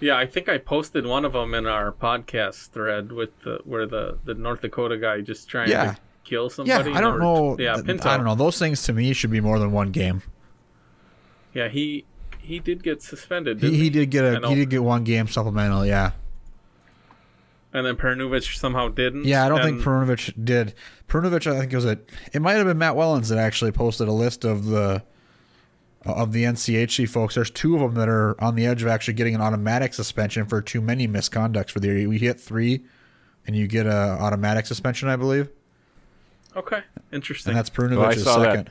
Yeah, 0.00 0.16
I 0.16 0.26
think 0.26 0.48
I 0.48 0.58
posted 0.58 1.06
one 1.06 1.24
of 1.24 1.32
them 1.32 1.54
in 1.54 1.66
our 1.66 1.92
podcast 1.92 2.70
thread 2.70 3.12
with 3.12 3.40
the 3.42 3.60
where 3.64 3.86
the 3.86 4.18
the 4.24 4.34
North 4.34 4.60
Dakota 4.62 4.98
guy 4.98 5.20
just 5.20 5.48
trying 5.48 5.70
Yeah. 5.70 5.92
to 5.94 5.98
kill 6.24 6.44
Yeah, 6.44 6.48
somebody. 6.78 6.92
I 6.92 7.00
don't 7.00 7.14
or- 7.14 7.18
know. 7.20 7.56
Yeah, 7.58 7.80
Pinto. 7.84 8.08
I 8.08 8.16
don't 8.16 8.26
know. 8.26 8.34
Those 8.34 8.58
things 8.58 8.82
to 8.84 8.92
me 8.92 9.12
should 9.12 9.30
be 9.30 9.40
more 9.40 9.58
than 9.58 9.70
one 9.72 9.90
game. 9.90 10.22
Yeah, 11.52 11.68
he 11.68 12.04
he 12.40 12.58
did 12.58 12.82
get 12.82 13.02
suspended. 13.02 13.58
He, 13.60 13.68
Didn't 13.68 13.80
he 13.82 13.90
did 13.90 14.10
get 14.10 14.24
a 14.42 14.48
he 14.48 14.54
did 14.54 14.70
get 14.70 14.82
one 14.82 15.04
game 15.04 15.28
supplemental. 15.28 15.86
Yeah, 15.86 16.12
and 17.72 17.86
then 17.86 17.96
Pernunovich 17.96 18.56
somehow 18.56 18.88
didn't. 18.88 19.24
yeah. 19.24 19.44
I 19.44 19.48
don't 19.48 19.62
think 19.62 19.80
Prunovich 19.80 20.32
did. 20.44 20.74
Prunovich, 21.08 21.50
I 21.50 21.58
think 21.58 21.72
it 21.72 21.76
was 21.76 21.84
a. 21.84 21.98
It 22.32 22.42
might 22.42 22.54
have 22.54 22.66
been 22.66 22.78
Matt 22.78 22.94
Wellens 22.94 23.28
that 23.28 23.38
actually 23.38 23.72
posted 23.72 24.08
a 24.08 24.12
list 24.12 24.44
of 24.44 24.66
the 24.66 25.02
of 26.04 26.32
the 26.32 26.44
NCHC 26.44 27.08
folks. 27.08 27.34
There's 27.34 27.50
two 27.50 27.74
of 27.76 27.80
them 27.80 27.94
that 27.94 28.08
are 28.08 28.38
on 28.42 28.54
the 28.56 28.66
edge 28.66 28.82
of 28.82 28.88
actually 28.88 29.14
getting 29.14 29.34
an 29.34 29.40
automatic 29.40 29.94
suspension 29.94 30.44
for 30.46 30.60
too 30.60 30.80
many 30.80 31.08
misconducts 31.08 31.70
for 31.70 31.80
the 31.80 31.88
year. 31.88 32.08
We 32.08 32.18
hit 32.18 32.38
three, 32.40 32.84
and 33.46 33.56
you 33.56 33.66
get 33.66 33.86
a 33.86 34.18
automatic 34.20 34.66
suspension, 34.66 35.08
I 35.08 35.16
believe, 35.16 35.48
Okay, 36.56 36.80
interesting. 37.12 37.50
and 37.52 37.58
that's 37.58 37.76
Well, 37.76 37.88
I 37.88 38.14
Prunovich's 38.14 38.24
saw 38.24 38.38
that. 38.38 38.50
second. 38.50 38.70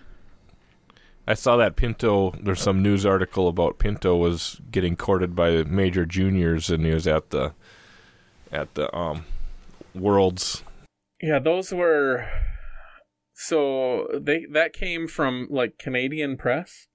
I 1.28 1.34
saw 1.36 1.56
that 1.58 1.76
Pinto. 1.76 2.32
There's 2.42 2.62
some 2.62 2.82
news 2.84 3.06
article 3.06 3.48
about 3.48 3.80
Pinto 3.80 4.16
was 4.18 4.60
getting 4.72 4.96
courted 4.96 5.36
by 5.36 5.64
major 5.64 6.06
juniors, 6.06 6.70
and 6.70 6.86
he 6.86 6.92
was 6.92 7.08
at 7.08 7.30
the 7.30 7.54
at 8.52 8.74
the 8.76 8.94
um 8.96 9.26
Worlds. 9.96 10.64
Yeah, 11.22 11.40
those 11.40 11.72
were 11.72 12.28
so 13.34 14.08
they 14.20 14.46
that 14.52 14.74
came 14.74 15.08
from 15.08 15.48
like 15.50 15.78
Canadian 15.78 16.38
press 16.38 16.88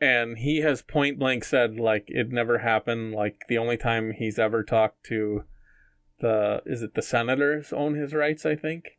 and 0.00 0.38
he 0.38 0.58
has 0.60 0.82
point 0.82 1.18
blank 1.18 1.44
said 1.44 1.76
like 1.78 2.04
it 2.08 2.30
never 2.30 2.58
happened 2.58 3.12
like 3.12 3.36
the 3.48 3.58
only 3.58 3.76
time 3.76 4.12
he's 4.12 4.38
ever 4.38 4.62
talked 4.62 5.04
to 5.04 5.44
the 6.20 6.62
is 6.66 6.82
it 6.82 6.94
the 6.94 7.02
senators 7.02 7.72
own 7.72 7.94
his 7.94 8.12
rights 8.12 8.44
I 8.44 8.54
think 8.54 8.98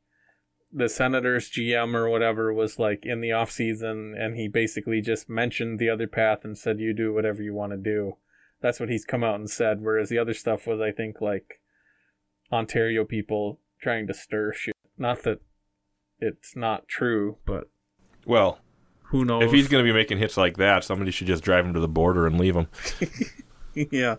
the 0.71 0.89
senators 0.89 1.49
GM 1.49 1.93
or 1.93 2.09
whatever 2.09 2.53
was 2.53 2.79
like 2.79 3.05
in 3.05 3.21
the 3.21 3.31
off 3.31 3.51
season 3.51 4.15
and 4.17 4.35
he 4.35 4.47
basically 4.47 5.01
just 5.01 5.29
mentioned 5.29 5.79
the 5.79 5.89
other 5.89 6.07
path 6.07 6.39
and 6.43 6.57
said 6.57 6.79
you 6.79 6.93
do 6.93 7.13
whatever 7.13 7.41
you 7.41 7.53
want 7.53 7.71
to 7.71 7.77
do 7.77 8.17
that's 8.61 8.79
what 8.79 8.89
he's 8.89 9.05
come 9.05 9.23
out 9.23 9.35
and 9.35 9.49
said 9.49 9.81
whereas 9.81 10.09
the 10.09 10.17
other 10.17 10.33
stuff 10.33 10.65
was 10.67 10.81
I 10.81 10.91
think 10.91 11.21
like 11.21 11.61
Ontario 12.51 13.05
people 13.05 13.59
trying 13.81 14.07
to 14.07 14.13
stir 14.13 14.53
shit. 14.53 14.75
Not 14.97 15.23
that 15.23 15.39
it's 16.19 16.55
not 16.55 16.87
true, 16.87 17.37
but 17.45 17.69
Well, 18.25 18.59
who 19.09 19.25
knows? 19.25 19.43
if 19.43 19.51
he's 19.51 19.67
going 19.67 19.83
to 19.83 19.89
be 19.89 19.95
making 19.95 20.17
hits 20.17 20.37
like 20.37 20.57
that, 20.57 20.83
somebody 20.83 21.11
should 21.11 21.27
just 21.27 21.43
drive 21.43 21.65
him 21.65 21.73
to 21.73 21.79
the 21.79 21.87
border 21.87 22.25
and 22.25 22.39
leave 22.39 22.55
him. 22.55 22.67
yeah, 23.91 24.15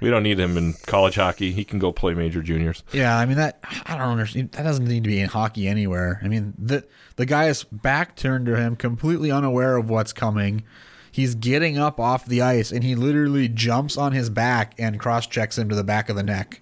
We 0.00 0.08
don't 0.10 0.22
need 0.22 0.40
him 0.40 0.56
in 0.56 0.74
college 0.86 1.16
hockey. 1.16 1.52
He 1.52 1.64
can 1.64 1.78
go 1.78 1.92
play 1.92 2.14
major 2.14 2.42
juniors. 2.42 2.82
Yeah, 2.92 3.16
I 3.16 3.26
mean 3.26 3.36
that 3.36 3.60
I 3.86 3.96
don't 3.96 4.08
understand. 4.08 4.52
That 4.52 4.62
doesn't 4.62 4.86
need 4.86 5.04
to 5.04 5.10
be 5.10 5.20
in 5.20 5.28
hockey 5.28 5.68
anywhere. 5.68 6.20
I 6.22 6.28
mean 6.28 6.54
the 6.58 6.84
the 7.16 7.26
guy's 7.26 7.64
back 7.64 8.16
turned 8.16 8.46
to 8.46 8.56
him, 8.56 8.76
completely 8.76 9.30
unaware 9.30 9.76
of 9.76 9.90
what's 9.90 10.12
coming. 10.12 10.64
He's 11.12 11.34
getting 11.34 11.76
up 11.76 11.98
off 11.98 12.24
the 12.24 12.40
ice, 12.40 12.70
and 12.70 12.84
he 12.84 12.94
literally 12.94 13.48
jumps 13.48 13.96
on 13.98 14.12
his 14.12 14.30
back 14.30 14.74
and 14.78 14.98
cross 14.98 15.26
checks 15.26 15.58
him 15.58 15.68
to 15.68 15.74
the 15.74 15.84
back 15.84 16.08
of 16.08 16.16
the 16.16 16.22
neck. 16.22 16.60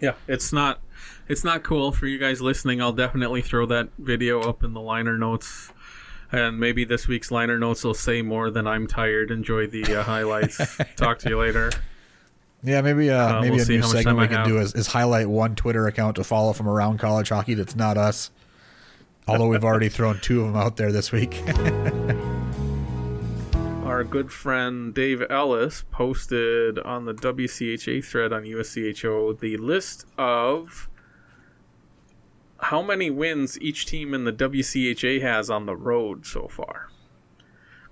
yeah. 0.00 0.14
It's 0.26 0.52
not. 0.52 0.80
It's 1.28 1.44
not 1.44 1.62
cool 1.62 1.92
for 1.92 2.06
you 2.06 2.18
guys 2.18 2.40
listening. 2.40 2.80
I'll 2.80 2.92
definitely 2.92 3.42
throw 3.42 3.66
that 3.66 3.90
video 3.98 4.40
up 4.40 4.64
in 4.64 4.72
the 4.72 4.80
liner 4.80 5.18
notes, 5.18 5.70
and 6.32 6.58
maybe 6.58 6.84
this 6.86 7.06
week's 7.06 7.30
liner 7.30 7.58
notes 7.58 7.84
will 7.84 7.92
say 7.92 8.22
more 8.22 8.50
than 8.50 8.66
I'm 8.66 8.86
tired. 8.86 9.30
Enjoy 9.30 9.66
the 9.66 9.84
uh, 9.94 10.02
highlights. 10.04 10.78
Talk 10.96 11.18
to 11.20 11.28
you 11.28 11.38
later. 11.38 11.70
Yeah, 12.62 12.80
maybe 12.80 13.10
uh, 13.10 13.38
Uh, 13.38 13.40
maybe 13.40 13.56
we'll 13.56 13.64
a 13.64 13.68
new 13.68 13.82
segment 13.82 14.18
we 14.18 14.28
can 14.28 14.46
do 14.46 14.58
is, 14.58 14.74
is 14.74 14.88
highlight 14.88 15.28
one 15.28 15.54
Twitter 15.54 15.86
account 15.86 16.16
to 16.16 16.24
follow 16.24 16.52
from 16.52 16.68
around 16.68 16.98
college 16.98 17.28
hockey 17.28 17.54
that's 17.54 17.76
not 17.76 17.96
us. 17.96 18.30
Although 19.28 19.48
we've 19.48 19.64
already 19.64 19.88
thrown 19.90 20.18
two 20.20 20.40
of 20.40 20.46
them 20.48 20.56
out 20.56 20.76
there 20.76 20.90
this 20.90 21.12
week. 21.12 21.42
Our 23.84 24.02
good 24.02 24.32
friend 24.32 24.94
Dave 24.94 25.22
Ellis 25.30 25.84
posted 25.90 26.78
on 26.78 27.04
the 27.04 27.14
WCHA 27.14 28.04
thread 28.04 28.32
on 28.32 28.44
USCHO 28.44 29.38
the 29.38 29.56
list 29.58 30.06
of 30.16 30.88
how 32.60 32.82
many 32.82 33.10
wins 33.10 33.60
each 33.60 33.86
team 33.86 34.14
in 34.14 34.24
the 34.24 34.32
WCHA 34.32 35.20
has 35.22 35.50
on 35.50 35.66
the 35.66 35.76
road 35.76 36.26
so 36.26 36.48
far. 36.48 36.88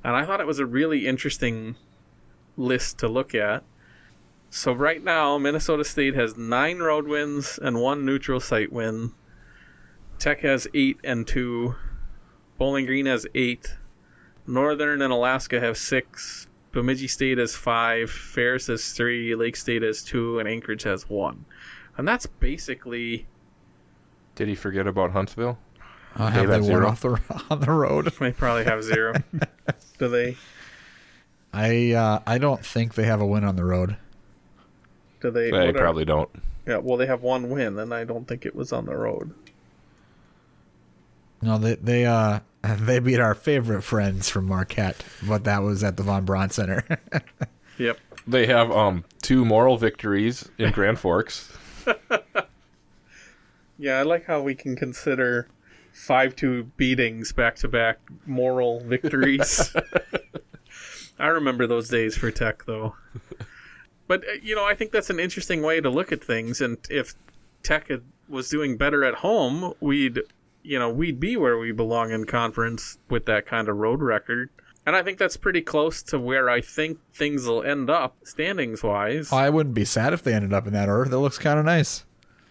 And 0.02 0.16
I 0.16 0.24
thought 0.24 0.40
it 0.40 0.46
was 0.46 0.58
a 0.58 0.66
really 0.66 1.06
interesting 1.06 1.76
list 2.56 2.98
to 2.98 3.08
look 3.08 3.34
at. 3.34 3.62
So 4.56 4.72
right 4.72 5.04
now, 5.04 5.36
Minnesota 5.36 5.84
State 5.84 6.14
has 6.14 6.38
nine 6.38 6.78
road 6.78 7.06
wins 7.06 7.58
and 7.60 7.78
one 7.78 8.06
neutral 8.06 8.40
site 8.40 8.72
win. 8.72 9.12
Tech 10.18 10.40
has 10.40 10.66
eight 10.72 10.96
and 11.04 11.26
two. 11.26 11.74
Bowling 12.56 12.86
Green 12.86 13.04
has 13.04 13.26
eight. 13.34 13.76
Northern 14.46 15.02
and 15.02 15.12
Alaska 15.12 15.60
have 15.60 15.76
six. 15.76 16.46
Bemidji 16.72 17.06
State 17.06 17.36
has 17.36 17.54
five. 17.54 18.10
Ferris 18.10 18.68
has 18.68 18.92
three. 18.92 19.34
Lake 19.34 19.56
State 19.56 19.82
has 19.82 20.02
two. 20.02 20.38
And 20.38 20.48
Anchorage 20.48 20.84
has 20.84 21.06
one. 21.06 21.44
And 21.98 22.08
that's 22.08 22.24
basically. 22.24 23.26
Did 24.36 24.48
he 24.48 24.54
forget 24.54 24.86
about 24.86 25.10
Huntsville? 25.10 25.58
Uh, 26.14 26.30
have 26.30 26.44
Dave 26.44 26.48
they 26.48 26.54
at 26.54 26.60
won 26.62 26.70
zero. 26.70 26.88
off 26.88 27.00
the 27.02 27.44
on 27.50 27.60
the 27.60 27.72
road? 27.72 28.06
They 28.18 28.32
probably 28.32 28.64
have 28.64 28.82
zero. 28.82 29.12
Do 29.98 30.08
they? 30.08 30.38
I 31.52 31.92
uh, 31.92 32.20
I 32.26 32.38
don't 32.38 32.64
think 32.64 32.94
they 32.94 33.04
have 33.04 33.20
a 33.20 33.26
win 33.26 33.44
on 33.44 33.56
the 33.56 33.64
road. 33.64 33.98
Do 35.20 35.30
they? 35.30 35.50
They 35.50 35.66
what 35.66 35.76
are- 35.76 35.78
probably 35.78 36.04
don't. 36.04 36.28
Yeah, 36.66 36.78
well, 36.78 36.96
they 36.96 37.06
have 37.06 37.22
one 37.22 37.48
win, 37.48 37.78
and 37.78 37.94
I 37.94 38.02
don't 38.04 38.26
think 38.26 38.44
it 38.44 38.54
was 38.56 38.72
on 38.72 38.86
the 38.86 38.96
road. 38.96 39.32
No, 41.42 41.58
they 41.58 41.74
they 41.76 42.06
uh 42.06 42.40
they 42.80 42.98
beat 42.98 43.20
our 43.20 43.34
favorite 43.34 43.82
friends 43.82 44.28
from 44.28 44.46
Marquette, 44.46 45.04
but 45.26 45.44
that 45.44 45.62
was 45.62 45.84
at 45.84 45.96
the 45.96 46.02
Von 46.02 46.24
Braun 46.24 46.50
Center. 46.50 46.84
Yep. 47.78 47.98
They 48.26 48.46
have 48.46 48.70
um 48.72 49.04
two 49.20 49.44
moral 49.44 49.76
victories 49.76 50.48
in 50.58 50.72
Grand 50.72 50.98
Forks. 50.98 51.52
Yeah, 53.78 53.98
I 53.98 54.02
like 54.04 54.24
how 54.24 54.40
we 54.40 54.54
can 54.54 54.74
consider 54.76 55.48
five-two 55.92 56.64
beatings 56.78 57.32
back-to-back 57.32 57.98
moral 58.24 58.80
victories. 58.80 59.74
I 61.18 61.26
remember 61.26 61.66
those 61.66 61.88
days 61.90 62.16
for 62.16 62.30
Tech, 62.30 62.64
though. 62.64 62.94
But 64.08 64.24
uh, 64.24 64.32
you 64.42 64.54
know, 64.54 64.64
I 64.64 64.74
think 64.74 64.92
that's 64.92 65.10
an 65.10 65.20
interesting 65.20 65.62
way 65.62 65.80
to 65.80 65.90
look 65.90 66.12
at 66.12 66.22
things. 66.22 66.60
And 66.60 66.78
if 66.90 67.14
Tech 67.62 67.90
was 68.28 68.48
doing 68.48 68.76
better 68.76 69.04
at 69.04 69.14
home, 69.14 69.74
we'd, 69.80 70.20
you 70.62 70.78
know, 70.78 70.90
we'd 70.90 71.20
be 71.20 71.36
where 71.36 71.58
we 71.58 71.72
belong 71.72 72.10
in 72.10 72.24
conference 72.24 72.98
with 73.08 73.26
that 73.26 73.46
kind 73.46 73.68
of 73.68 73.76
road 73.76 74.02
record. 74.02 74.50
And 74.86 74.94
I 74.94 75.02
think 75.02 75.18
that's 75.18 75.36
pretty 75.36 75.62
close 75.62 76.00
to 76.04 76.18
where 76.18 76.48
I 76.48 76.60
think 76.60 77.00
things 77.12 77.44
will 77.46 77.64
end 77.64 77.90
up 77.90 78.16
standings 78.22 78.84
wise. 78.84 79.32
I 79.32 79.50
wouldn't 79.50 79.74
be 79.74 79.84
sad 79.84 80.12
if 80.12 80.22
they 80.22 80.32
ended 80.32 80.52
up 80.52 80.66
in 80.68 80.72
that 80.74 80.88
order. 80.88 81.10
That 81.10 81.18
looks 81.18 81.38
kind 81.38 81.58
of 81.58 81.64
nice. 81.64 82.04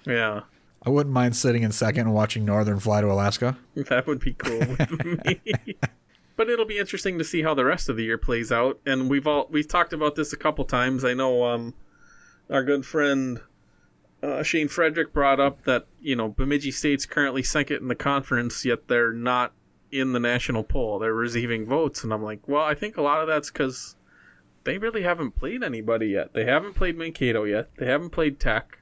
Yeah. 0.05 0.41
I 0.85 0.89
wouldn't 0.89 1.13
mind 1.13 1.35
sitting 1.35 1.63
in 1.63 1.71
second 1.71 2.01
and 2.01 2.13
watching 2.13 2.43
Northern 2.45 2.79
fly 2.79 3.01
to 3.01 3.07
Alaska. 3.07 3.57
That 3.75 4.05
would 4.05 4.19
be 4.19 4.33
cool 4.33 4.59
with 4.59 5.25
me. 5.25 5.39
but 6.35 6.49
it'll 6.49 6.65
be 6.65 6.77
interesting 6.77 7.17
to 7.17 7.23
see 7.23 7.41
how 7.41 7.53
the 7.53 7.65
rest 7.65 7.89
of 7.89 7.97
the 7.97 8.03
year 8.03 8.17
plays 8.17 8.51
out. 8.51 8.79
And 8.85 9.09
we've 9.09 9.27
all 9.27 9.47
we've 9.49 9.67
talked 9.67 9.93
about 9.93 10.15
this 10.15 10.33
a 10.33 10.37
couple 10.37 10.65
times. 10.65 11.05
I 11.05 11.13
know 11.13 11.45
um, 11.45 11.73
our 12.49 12.63
good 12.63 12.85
friend 12.85 13.41
uh, 14.25 14.43
Shane 14.43 14.67
Frederick 14.67 15.13
brought 15.13 15.39
up 15.39 15.63
that 15.63 15.85
you 16.01 16.15
know 16.15 16.29
Bemidji 16.29 16.71
State's 16.71 17.05
currently 17.05 17.43
second 17.43 17.77
in 17.77 17.87
the 17.87 17.95
conference, 17.95 18.65
yet 18.65 18.87
they're 18.87 19.13
not 19.13 19.53
in 19.91 20.13
the 20.13 20.19
national 20.19 20.63
poll. 20.63 20.99
They're 20.99 21.13
receiving 21.13 21.65
votes, 21.65 22.03
and 22.03 22.11
I'm 22.11 22.23
like, 22.23 22.47
well, 22.47 22.63
I 22.63 22.73
think 22.73 22.97
a 22.97 23.01
lot 23.01 23.21
of 23.21 23.27
that's 23.27 23.51
because 23.51 23.95
they 24.63 24.77
really 24.77 25.03
haven't 25.03 25.35
played 25.35 25.63
anybody 25.63 26.07
yet. 26.07 26.33
They 26.33 26.45
haven't 26.45 26.73
played 26.73 26.97
Mankato 26.97 27.43
yet. 27.43 27.69
They 27.77 27.85
haven't 27.85 28.09
played 28.09 28.39
Tech. 28.39 28.79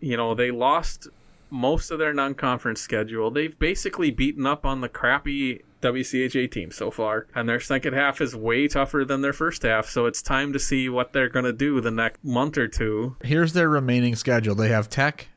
You 0.00 0.16
know, 0.16 0.34
they 0.34 0.50
lost 0.50 1.08
most 1.50 1.90
of 1.90 1.98
their 1.98 2.12
non-conference 2.12 2.80
schedule. 2.80 3.30
They've 3.30 3.56
basically 3.58 4.10
beaten 4.10 4.46
up 4.46 4.64
on 4.64 4.80
the 4.80 4.88
crappy 4.88 5.62
WCHA 5.82 6.50
team 6.50 6.70
so 6.70 6.90
far, 6.90 7.26
and 7.34 7.48
their 7.48 7.60
second 7.60 7.94
half 7.94 8.20
is 8.20 8.34
way 8.34 8.66
tougher 8.68 9.04
than 9.04 9.20
their 9.20 9.32
first 9.32 9.62
half. 9.62 9.88
So 9.88 10.06
it's 10.06 10.22
time 10.22 10.52
to 10.52 10.58
see 10.58 10.88
what 10.88 11.12
they're 11.12 11.28
going 11.28 11.44
to 11.44 11.52
do 11.52 11.80
the 11.80 11.90
next 11.90 12.24
month 12.24 12.56
or 12.56 12.68
two. 12.68 13.16
Here's 13.22 13.52
their 13.52 13.68
remaining 13.68 14.16
schedule. 14.16 14.54
They 14.54 14.68
have 14.68 14.88
Tech 14.88 15.28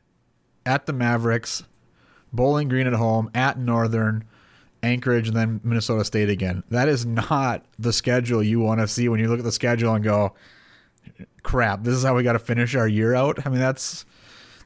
at 0.64 0.86
the 0.86 0.92
Mavericks, 0.92 1.64
Bowling 2.32 2.68
Green 2.68 2.86
at 2.86 2.94
home, 2.94 3.30
at 3.34 3.58
Northern, 3.58 4.24
Anchorage, 4.82 5.28
and 5.28 5.36
then 5.36 5.60
Minnesota 5.62 6.04
State 6.04 6.30
again. 6.30 6.62
That 6.70 6.88
is 6.88 7.04
not 7.04 7.64
the 7.78 7.92
schedule 7.92 8.42
you 8.42 8.60
want 8.60 8.80
to 8.80 8.88
see 8.88 9.08
when 9.08 9.20
you 9.20 9.28
look 9.28 9.40
at 9.40 9.44
the 9.44 9.52
schedule 9.52 9.94
and 9.94 10.02
go, 10.02 10.34
"Crap, 11.42 11.84
this 11.84 11.94
is 11.94 12.02
how 12.02 12.16
we 12.16 12.22
got 12.22 12.32
to 12.32 12.38
finish 12.38 12.74
our 12.74 12.88
year 12.88 13.14
out." 13.14 13.46
I 13.46 13.50
mean, 13.50 13.60
that's 13.60 14.06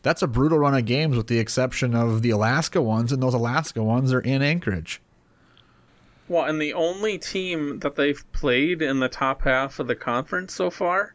that's 0.03 0.23
a 0.23 0.29
brutal 0.29 0.59
run 0.59 0.75
of 0.75 0.85
games, 0.85 1.17
with 1.17 1.27
the 1.27 1.39
exception 1.39 1.95
of 1.95 2.23
the 2.23 2.31
Alaska 2.31 2.81
ones, 2.81 3.11
and 3.11 3.23
those 3.23 3.35
Alaska 3.35 3.83
ones 3.83 4.13
are 4.13 4.21
in 4.21 4.41
Anchorage. 4.41 5.01
Well, 6.29 6.45
and 6.45 6.61
the 6.61 6.73
only 6.73 7.19
team 7.19 7.81
that 7.81 7.97
they've 7.97 8.25
played 8.33 8.81
in 8.81 9.01
the 9.01 9.09
top 9.09 9.43
half 9.43 9.79
of 9.79 9.87
the 9.87 9.95
conference 9.95 10.55
so 10.55 10.71
far 10.71 11.15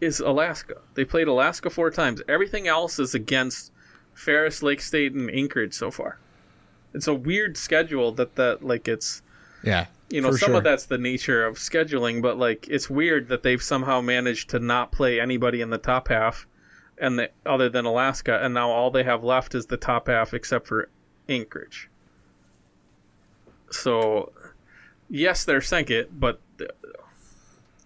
is 0.00 0.20
Alaska. 0.20 0.80
They 0.94 1.04
played 1.04 1.28
Alaska 1.28 1.70
four 1.70 1.90
times. 1.90 2.22
Everything 2.28 2.66
else 2.66 2.98
is 2.98 3.14
against 3.14 3.72
Ferris, 4.14 4.62
Lake 4.62 4.80
State, 4.80 5.12
and 5.12 5.30
Anchorage 5.30 5.74
so 5.74 5.90
far. 5.90 6.18
It's 6.94 7.06
a 7.06 7.14
weird 7.14 7.56
schedule 7.56 8.12
that 8.12 8.36
that 8.36 8.64
like 8.64 8.88
it's 8.88 9.22
Yeah, 9.62 9.86
you 10.08 10.22
know 10.22 10.30
some 10.30 10.48
sure. 10.48 10.56
of 10.56 10.64
that's 10.64 10.86
the 10.86 10.98
nature 10.98 11.44
of 11.44 11.56
scheduling, 11.56 12.22
but 12.22 12.38
like 12.38 12.66
it's 12.68 12.88
weird 12.88 13.28
that 13.28 13.42
they've 13.42 13.62
somehow 13.62 14.00
managed 14.00 14.48
to 14.50 14.58
not 14.58 14.92
play 14.92 15.20
anybody 15.20 15.60
in 15.60 15.68
the 15.68 15.78
top 15.78 16.08
half, 16.08 16.46
and 16.96 17.18
the, 17.18 17.30
other 17.44 17.68
than 17.68 17.84
Alaska, 17.84 18.38
and 18.42 18.54
now 18.54 18.70
all 18.70 18.90
they 18.90 19.02
have 19.02 19.22
left 19.22 19.54
is 19.54 19.66
the 19.66 19.76
top 19.76 20.08
half 20.08 20.32
except 20.32 20.66
for 20.66 20.88
Anchorage. 21.28 21.90
So, 23.70 24.32
yes, 25.10 25.44
they're 25.44 25.60
sank 25.60 25.90
it, 25.90 26.18
but 26.18 26.40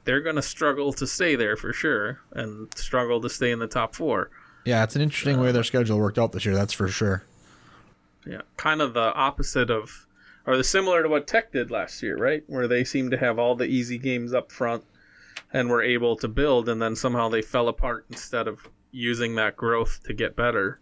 they're 0.04 0.20
going 0.20 0.36
to 0.36 0.42
struggle 0.42 0.92
to 0.94 1.06
stay 1.06 1.36
there 1.36 1.56
for 1.56 1.72
sure, 1.72 2.20
and 2.32 2.72
struggle 2.76 3.20
to 3.20 3.28
stay 3.28 3.50
in 3.50 3.58
the 3.58 3.66
top 3.66 3.94
four. 3.94 4.30
Yeah, 4.64 4.84
it's 4.84 4.96
an 4.96 5.02
interesting 5.02 5.40
way 5.40 5.52
their 5.52 5.64
schedule 5.64 5.98
worked 5.98 6.18
out 6.18 6.32
this 6.32 6.44
year. 6.44 6.54
That's 6.54 6.72
for 6.72 6.88
sure. 6.88 7.24
Yeah, 8.26 8.42
kind 8.56 8.82
of 8.82 8.92
the 8.92 9.14
opposite 9.14 9.70
of, 9.70 10.06
or 10.46 10.56
the 10.56 10.64
similar 10.64 11.02
to 11.02 11.08
what 11.08 11.26
Tech 11.26 11.52
did 11.52 11.70
last 11.70 12.02
year, 12.02 12.16
right? 12.16 12.44
Where 12.46 12.68
they 12.68 12.84
seemed 12.84 13.10
to 13.12 13.16
have 13.16 13.38
all 13.38 13.54
the 13.54 13.64
easy 13.64 13.96
games 13.96 14.34
up 14.34 14.52
front 14.52 14.84
and 15.52 15.68
were 15.68 15.82
able 15.82 16.16
to 16.16 16.28
build, 16.28 16.68
and 16.68 16.80
then 16.80 16.94
somehow 16.94 17.28
they 17.28 17.42
fell 17.42 17.68
apart 17.68 18.04
instead 18.10 18.46
of 18.46 18.68
using 18.92 19.36
that 19.36 19.56
growth 19.56 20.00
to 20.04 20.12
get 20.12 20.36
better. 20.36 20.78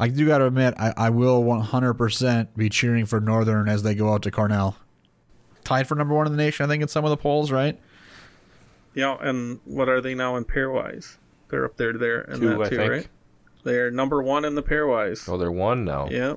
I 0.00 0.08
do 0.08 0.26
got 0.26 0.38
to 0.38 0.46
admit, 0.46 0.74
I, 0.78 0.92
I 0.96 1.10
will 1.10 1.42
100% 1.42 2.48
be 2.56 2.68
cheering 2.68 3.06
for 3.06 3.20
Northern 3.20 3.68
as 3.68 3.82
they 3.82 3.94
go 3.94 4.12
out 4.12 4.22
to 4.22 4.30
Cornell. 4.30 4.76
Tied 5.64 5.86
for 5.86 5.94
number 5.94 6.14
one 6.14 6.26
in 6.26 6.32
the 6.32 6.42
nation, 6.42 6.64
I 6.66 6.68
think, 6.68 6.82
in 6.82 6.88
some 6.88 7.04
of 7.04 7.10
the 7.10 7.16
polls, 7.16 7.52
right? 7.52 7.78
Yeah, 8.94 9.16
and 9.20 9.60
what 9.64 9.88
are 9.88 10.00
they 10.00 10.14
now 10.14 10.36
in 10.36 10.44
pairwise? 10.44 11.16
They're 11.48 11.64
up 11.64 11.76
there, 11.76 11.92
there, 11.92 12.22
and 12.22 12.40
Two, 12.40 12.48
that 12.48 12.60
I 12.60 12.68
too, 12.68 12.76
think. 12.76 12.90
right? 12.90 13.08
They're 13.64 13.90
number 13.90 14.22
one 14.22 14.44
in 14.44 14.54
the 14.54 14.62
pairwise. 14.62 15.28
Oh, 15.28 15.38
they're 15.38 15.52
one 15.52 15.84
now. 15.84 16.08
Yeah, 16.10 16.34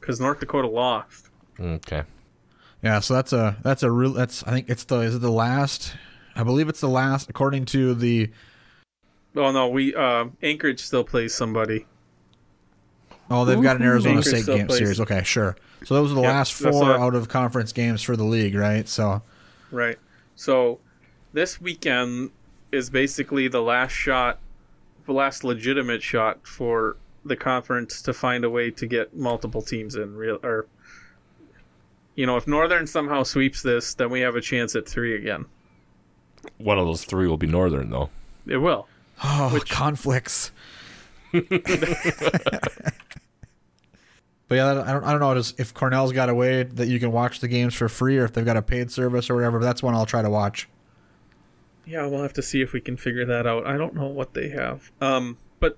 because 0.00 0.20
North 0.20 0.40
Dakota 0.40 0.68
lost. 0.68 1.28
Okay. 1.60 2.02
Yeah, 2.82 3.00
so 3.00 3.14
that's 3.14 3.32
a 3.32 3.56
that's 3.62 3.82
a 3.82 3.90
real 3.90 4.12
that's 4.12 4.42
I 4.44 4.50
think 4.50 4.68
it's 4.68 4.84
the 4.84 5.00
is 5.00 5.14
it 5.14 5.20
the 5.20 5.30
last 5.30 5.94
I 6.34 6.42
believe 6.42 6.68
it's 6.68 6.80
the 6.80 6.88
last 6.88 7.30
according 7.30 7.64
to 7.66 7.94
the 7.94 8.30
Oh 9.34 9.52
no, 9.52 9.68
we 9.68 9.94
uh, 9.94 10.26
Anchorage 10.42 10.80
still 10.80 11.04
plays 11.04 11.34
somebody. 11.34 11.86
Oh 13.30 13.44
they've 13.44 13.62
got 13.62 13.76
an 13.76 13.82
Arizona 13.82 14.16
Anchorage 14.16 14.26
State 14.26 14.42
still 14.42 14.56
game 14.56 14.66
plays. 14.66 14.78
series. 14.78 15.00
Okay, 15.00 15.22
sure. 15.24 15.56
So 15.84 15.94
those 15.94 16.12
are 16.12 16.14
the 16.14 16.22
Yep, 16.22 16.32
last 16.32 16.52
four 16.54 16.84
out 16.92 17.14
of 17.14 17.28
conference 17.28 17.72
games 17.72 18.02
for 18.02 18.16
the 18.16 18.24
league, 18.24 18.54
right? 18.54 18.88
So 18.88 19.22
Right. 19.70 19.98
So 20.34 20.78
this 21.32 21.60
weekend 21.60 22.30
is 22.72 22.90
basically 22.90 23.48
the 23.48 23.62
last 23.62 23.92
shot, 23.92 24.38
the 25.06 25.12
last 25.12 25.44
legitimate 25.44 26.02
shot 26.02 26.46
for 26.46 26.96
the 27.24 27.36
conference 27.36 28.02
to 28.02 28.12
find 28.12 28.44
a 28.44 28.50
way 28.50 28.70
to 28.70 28.86
get 28.86 29.16
multiple 29.16 29.62
teams 29.62 29.96
in. 29.96 30.14
Real 30.16 30.38
or, 30.42 30.66
you 32.14 32.26
know, 32.26 32.36
if 32.36 32.46
Northern 32.46 32.86
somehow 32.86 33.22
sweeps 33.22 33.62
this, 33.62 33.94
then 33.94 34.10
we 34.10 34.20
have 34.20 34.36
a 34.36 34.40
chance 34.40 34.74
at 34.76 34.88
three 34.88 35.16
again. 35.16 35.44
One 36.58 36.78
of 36.78 36.86
those 36.86 37.04
three 37.04 37.26
will 37.26 37.36
be 37.36 37.46
Northern, 37.46 37.90
though. 37.90 38.10
It 38.46 38.58
will. 38.58 38.86
oh 39.24 39.58
conflicts. 39.68 40.52
But 44.48 44.54
yeah, 44.56 44.70
I 44.70 44.92
don't, 44.92 45.04
I 45.04 45.10
don't 45.10 45.20
know 45.20 45.42
if 45.58 45.74
Cornell's 45.74 46.12
got 46.12 46.28
a 46.28 46.34
way 46.34 46.62
that 46.62 46.86
you 46.86 47.00
can 47.00 47.10
watch 47.10 47.40
the 47.40 47.48
games 47.48 47.74
for 47.74 47.88
free, 47.88 48.16
or 48.16 48.24
if 48.24 48.32
they've 48.32 48.44
got 48.44 48.56
a 48.56 48.62
paid 48.62 48.92
service 48.92 49.28
or 49.28 49.34
whatever. 49.34 49.58
But 49.58 49.64
that's 49.64 49.82
one 49.82 49.94
I'll 49.94 50.06
try 50.06 50.22
to 50.22 50.30
watch. 50.30 50.68
Yeah, 51.84 52.06
we'll 52.06 52.22
have 52.22 52.32
to 52.34 52.42
see 52.42 52.60
if 52.62 52.72
we 52.72 52.80
can 52.80 52.96
figure 52.96 53.24
that 53.24 53.46
out. 53.46 53.66
I 53.66 53.76
don't 53.76 53.94
know 53.94 54.06
what 54.06 54.34
they 54.34 54.50
have. 54.50 54.92
Um, 55.00 55.38
but 55.58 55.76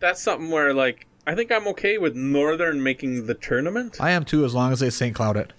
that's 0.00 0.20
something 0.20 0.50
where 0.50 0.74
like 0.74 1.06
I 1.26 1.36
think 1.36 1.52
I'm 1.52 1.68
okay 1.68 1.96
with 1.98 2.16
Northern 2.16 2.82
making 2.82 3.26
the 3.26 3.34
tournament. 3.34 3.98
I 4.00 4.10
am 4.10 4.24
too, 4.24 4.44
as 4.44 4.54
long 4.54 4.72
as 4.72 4.80
they 4.80 4.90
St. 4.90 5.14
Cloud 5.14 5.36
it. 5.36 5.52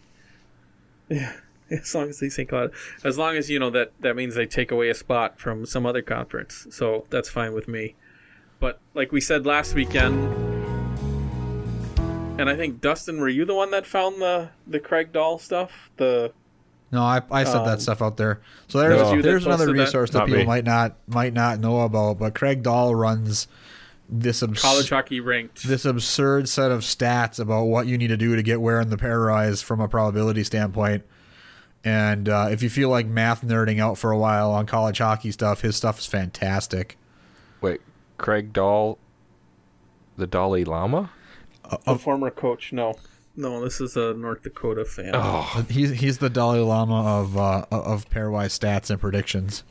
Yeah, 1.08 1.34
as 1.72 1.96
long 1.96 2.10
as 2.10 2.20
they 2.20 2.28
St. 2.28 2.50
Cloud, 2.50 2.72
as 3.06 3.18
long 3.18 3.38
as 3.38 3.50
you 3.50 3.58
know 3.58 3.70
that 3.70 3.94
that 4.02 4.18
means 4.18 4.36
they 4.36 4.46
take 4.46 4.70
away 4.70 4.90
a 4.90 4.96
spot 4.96 5.40
from 5.40 5.66
some 5.66 5.86
other 5.86 6.02
conference, 6.02 6.68
so 6.72 7.06
that's 7.10 7.30
fine 7.30 7.54
with 7.54 7.70
me. 7.70 7.96
But 8.60 8.80
like 8.94 9.12
we 9.12 9.22
said 9.22 9.46
last 9.46 9.74
weekend, 9.74 10.16
and 12.40 12.50
I 12.50 12.56
think 12.56 12.82
Dustin, 12.82 13.20
were 13.20 13.30
you 13.30 13.46
the 13.46 13.56
one 13.56 13.72
that 13.72 13.86
found 13.86 14.22
the 14.22 14.50
the 14.68 14.80
Craig 14.80 15.12
Dahl 15.12 15.38
stuff? 15.40 15.90
The 15.98 16.32
No, 16.92 17.02
I, 17.04 17.22
I 17.32 17.44
said 17.44 17.58
Um, 17.58 17.66
that 17.68 17.82
stuff 17.82 18.02
out 18.02 18.18
there. 18.18 18.42
So 18.68 18.80
there's 18.80 19.02
was 19.02 19.12
you 19.12 19.22
that 19.22 19.28
there's 19.28 19.46
another 19.46 19.66
posted 19.66 19.78
that? 19.80 19.84
resource 19.86 20.10
that, 20.12 20.26
people 20.26 20.40
me. 20.42 20.46
might 20.46 20.64
not 20.66 20.96
might 21.08 21.34
not 21.34 21.60
know 21.60 21.82
about. 21.82 22.20
But 22.20 22.36
Craig 22.36 22.64
Dahl 22.64 22.96
runs 22.96 23.48
this 24.10 24.42
abs- 24.42 24.62
college 24.62 24.90
hockey 24.90 25.20
ranked. 25.20 25.68
this 25.68 25.86
absurd 25.86 26.50
set 26.50 26.72
of 26.72 26.82
stats 26.82 27.40
about 27.40 27.66
what 27.66 27.88
you 27.88 27.98
need 27.98 28.08
to 28.08 28.18
do 28.18 28.36
to 28.36 28.42
get 28.44 28.60
where 28.60 28.82
in 28.82 28.90
the 28.90 28.98
pairwise 28.98 29.64
from 29.64 29.80
a 29.80 29.88
probability 29.88 30.44
standpoint. 30.44 31.04
And 31.84 32.28
uh, 32.28 32.50
if 32.52 32.62
you 32.62 32.70
feel 32.70 32.90
like 32.90 33.06
math 33.06 33.42
nerding 33.42 33.80
out 33.80 33.98
for 33.98 34.12
a 34.12 34.18
while 34.18 34.52
on 34.52 34.66
college 34.66 34.98
hockey 34.98 35.32
stuff, 35.32 35.62
his 35.62 35.78
stuff 35.78 36.00
is 36.00 36.06
fantastic. 36.06 36.98
Wait, 37.62 37.80
Craig 38.20 38.54
Dahl, 38.54 39.00
the 40.18 40.28
Dalai 40.28 40.64
Lama? 40.64 41.10
Uh, 41.66 41.78
a 41.88 41.98
former 41.98 42.30
coach. 42.30 42.72
No, 42.72 42.96
no, 43.36 43.64
this 43.64 43.82
is 43.82 43.96
a 43.98 44.14
North 44.14 44.44
Dakota 44.44 44.86
fan. 44.86 45.12
Oh, 45.16 45.52
uh, 45.56 45.64
He's 45.64 45.92
he's 46.00 46.20
the 46.20 46.30
Dalai 46.30 46.60
Lama 46.60 47.04
of 47.22 47.38
uh, 47.38 47.66
of 47.72 48.10
pairwise 48.10 48.58
stats 48.60 48.90
and 48.92 49.00
predictions. 49.00 49.64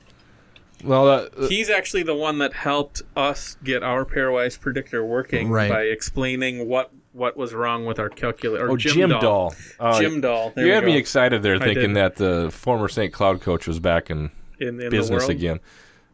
well, 0.84 1.06
that, 1.06 1.48
He's 1.48 1.70
actually 1.70 2.02
the 2.04 2.14
one 2.14 2.38
that 2.38 2.52
helped 2.52 3.02
us 3.16 3.56
get 3.64 3.82
our 3.82 4.04
pairwise 4.04 4.58
predictor 4.58 5.04
working 5.04 5.50
Right. 5.50 5.70
by 5.70 5.82
explaining 5.82 6.68
what 6.68 6.90
what 7.12 7.36
was 7.36 7.52
wrong 7.52 7.84
with 7.84 7.98
our 7.98 8.08
calculator. 8.10 8.70
oh, 8.70 8.76
Jim, 8.76 9.10
Dahl. 9.10 9.52
Oh, 9.80 10.00
Jim 10.00 10.20
Dahl. 10.20 10.52
There 10.54 10.64
you 10.66 10.70
we 10.70 10.74
had 10.74 10.84
me 10.84 10.96
excited 10.96 11.42
there, 11.42 11.58
thinking 11.58 11.94
that 11.94 12.14
the 12.16 12.50
former 12.52 12.88
St. 12.88 13.12
Cloud 13.12 13.40
coach 13.40 13.66
was 13.66 13.80
back 13.80 14.08
in 14.08 14.30
in, 14.60 14.80
in 14.80 14.90
business 14.90 15.08
the 15.08 15.14
world. 15.14 15.30
again. 15.30 15.60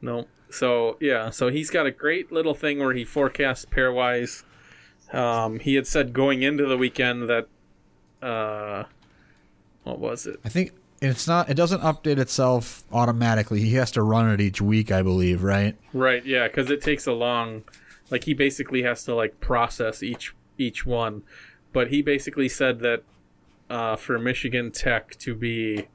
No. 0.01 0.27
So 0.55 0.97
yeah, 1.01 1.31
so 1.31 1.49
he's 1.49 1.69
got 1.69 1.85
a 1.85 1.91
great 1.91 2.31
little 2.31 2.55
thing 2.55 2.79
where 2.79 2.93
he 2.93 3.05
forecasts 3.05 3.65
pairwise. 3.65 4.45
Um, 5.13 5.59
he 5.59 5.75
had 5.75 5.87
said 5.87 6.13
going 6.13 6.43
into 6.43 6.65
the 6.65 6.79
weekend 6.79 7.29
that, 7.29 7.49
uh, 8.23 8.85
what 9.83 9.99
was 9.99 10.29
it? 10.29 10.39
I 10.45 10.49
think 10.49 10.73
it's 11.03 11.27
not. 11.27 11.51
It 11.51 11.55
doesn't 11.55 11.81
update 11.81 12.19
itself 12.19 12.85
automatically. 12.93 13.63
He 13.63 13.75
has 13.75 13.91
to 13.93 14.03
run 14.03 14.31
it 14.31 14.41
each 14.41 14.61
week, 14.61 14.93
I 14.93 15.03
believe. 15.03 15.43
Right? 15.43 15.77
Right, 15.93 16.25
yeah, 16.25 16.47
because 16.47 16.71
it 16.71 16.81
takes 16.81 17.05
a 17.09 17.13
long, 17.13 17.65
like 18.11 18.23
he 18.23 18.33
basically 18.33 18.83
has 18.83 19.03
to 19.07 19.15
like 19.15 19.41
process 19.41 20.05
each 20.05 20.37
each 20.57 20.87
one, 20.87 21.25
but 21.73 21.89
he 21.89 22.01
basically 22.01 22.49
said 22.49 22.79
that 22.79 23.03
uh, 23.69 23.97
for 23.97 24.21
Michigan 24.21 24.71
Tech 24.71 25.19
to 25.19 25.35
be 25.35 25.89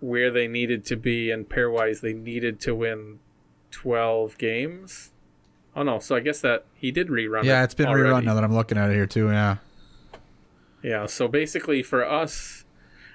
where 0.00 0.30
they 0.30 0.46
needed 0.46 0.84
to 0.84 0.96
be 0.96 1.30
and 1.30 1.48
pairwise 1.48 2.02
they 2.02 2.12
needed 2.12 2.60
to 2.60 2.74
win 2.74 3.18
twelve 3.70 4.38
games. 4.38 5.12
Oh 5.76 5.82
no, 5.82 5.98
so 5.98 6.16
I 6.16 6.20
guess 6.20 6.40
that 6.40 6.64
he 6.74 6.90
did 6.90 7.08
rerun. 7.08 7.44
Yeah, 7.44 7.60
it 7.60 7.64
it's 7.64 7.74
been 7.74 7.86
already. 7.86 8.08
rerun 8.08 8.24
now 8.24 8.34
that 8.34 8.44
I'm 8.44 8.54
looking 8.54 8.78
at 8.78 8.90
it 8.90 8.94
here 8.94 9.06
too. 9.06 9.28
Yeah. 9.28 9.56
Yeah, 10.82 11.06
so 11.06 11.26
basically 11.28 11.82
for 11.82 12.04
us, 12.04 12.64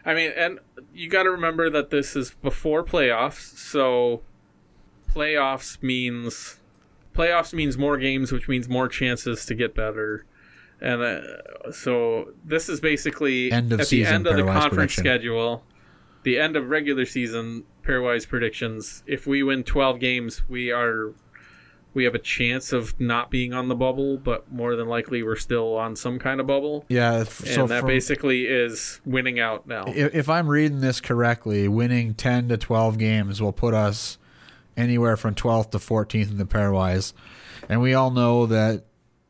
I 0.05 0.13
mean, 0.13 0.31
and 0.35 0.59
you 0.93 1.09
got 1.09 1.23
to 1.23 1.31
remember 1.31 1.69
that 1.69 1.89
this 1.89 2.15
is 2.15 2.31
before 2.41 2.83
playoffs, 2.83 3.57
so 3.57 4.21
playoffs 5.13 5.81
means 5.81 6.59
playoffs 7.15 7.53
means 7.53 7.77
more 7.77 7.97
games, 7.97 8.31
which 8.31 8.47
means 8.47 8.67
more 8.67 8.87
chances 8.87 9.45
to 9.45 9.55
get 9.55 9.73
better. 9.73 10.25
And 10.81 11.01
uh, 11.01 11.71
so 11.71 12.33
this 12.43 12.67
is 12.67 12.81
basically 12.81 13.51
End 13.51 13.71
of 13.71 13.79
at 13.79 13.87
season 13.87 14.23
the 14.23 14.29
end 14.31 14.39
of 14.39 14.45
the 14.45 14.51
conference 14.51 14.73
prediction. 14.95 15.03
schedule, 15.03 15.63
the 16.23 16.37
end 16.39 16.57
of 16.57 16.69
regular 16.69 17.05
season 17.05 17.63
pairwise 17.83 18.27
predictions. 18.27 19.03
If 19.05 19.27
we 19.27 19.43
win 19.43 19.63
12 19.63 19.99
games, 19.99 20.41
we 20.49 20.71
are 20.71 21.13
we 21.93 22.05
have 22.05 22.15
a 22.15 22.19
chance 22.19 22.73
of 22.73 22.99
not 22.99 23.29
being 23.29 23.53
on 23.53 23.67
the 23.67 23.75
bubble, 23.75 24.17
but 24.17 24.51
more 24.51 24.75
than 24.75 24.87
likely 24.87 25.21
we're 25.21 25.35
still 25.35 25.75
on 25.75 25.95
some 25.95 26.17
kind 26.17 26.39
of 26.39 26.47
bubble. 26.47 26.85
Yeah, 26.89 27.17
f- 27.19 27.41
And 27.41 27.49
so 27.49 27.67
that 27.67 27.81
from- 27.81 27.87
basically 27.87 28.45
is 28.47 28.99
winning 29.05 29.39
out 29.39 29.67
now. 29.67 29.83
if, 29.87 30.15
if 30.15 30.27
I'm 30.29 30.47
reading 30.47 30.79
this 30.79 30.99
correctly, 30.99 31.67
winning 31.67 32.15
10 32.15 32.49
to 32.49 32.57
12 32.57 32.97
games 32.97 33.39
will 33.43 33.53
put 33.53 33.75
us 33.75 34.17
anywhere 34.75 35.15
from 35.15 35.35
12th 35.35 35.69
to 35.69 35.77
14th 35.77 36.31
in 36.31 36.37
the 36.39 36.45
pairwise. 36.45 37.13
And 37.69 37.79
we 37.79 37.93
all 37.93 38.09
know 38.09 38.47
that 38.47 38.85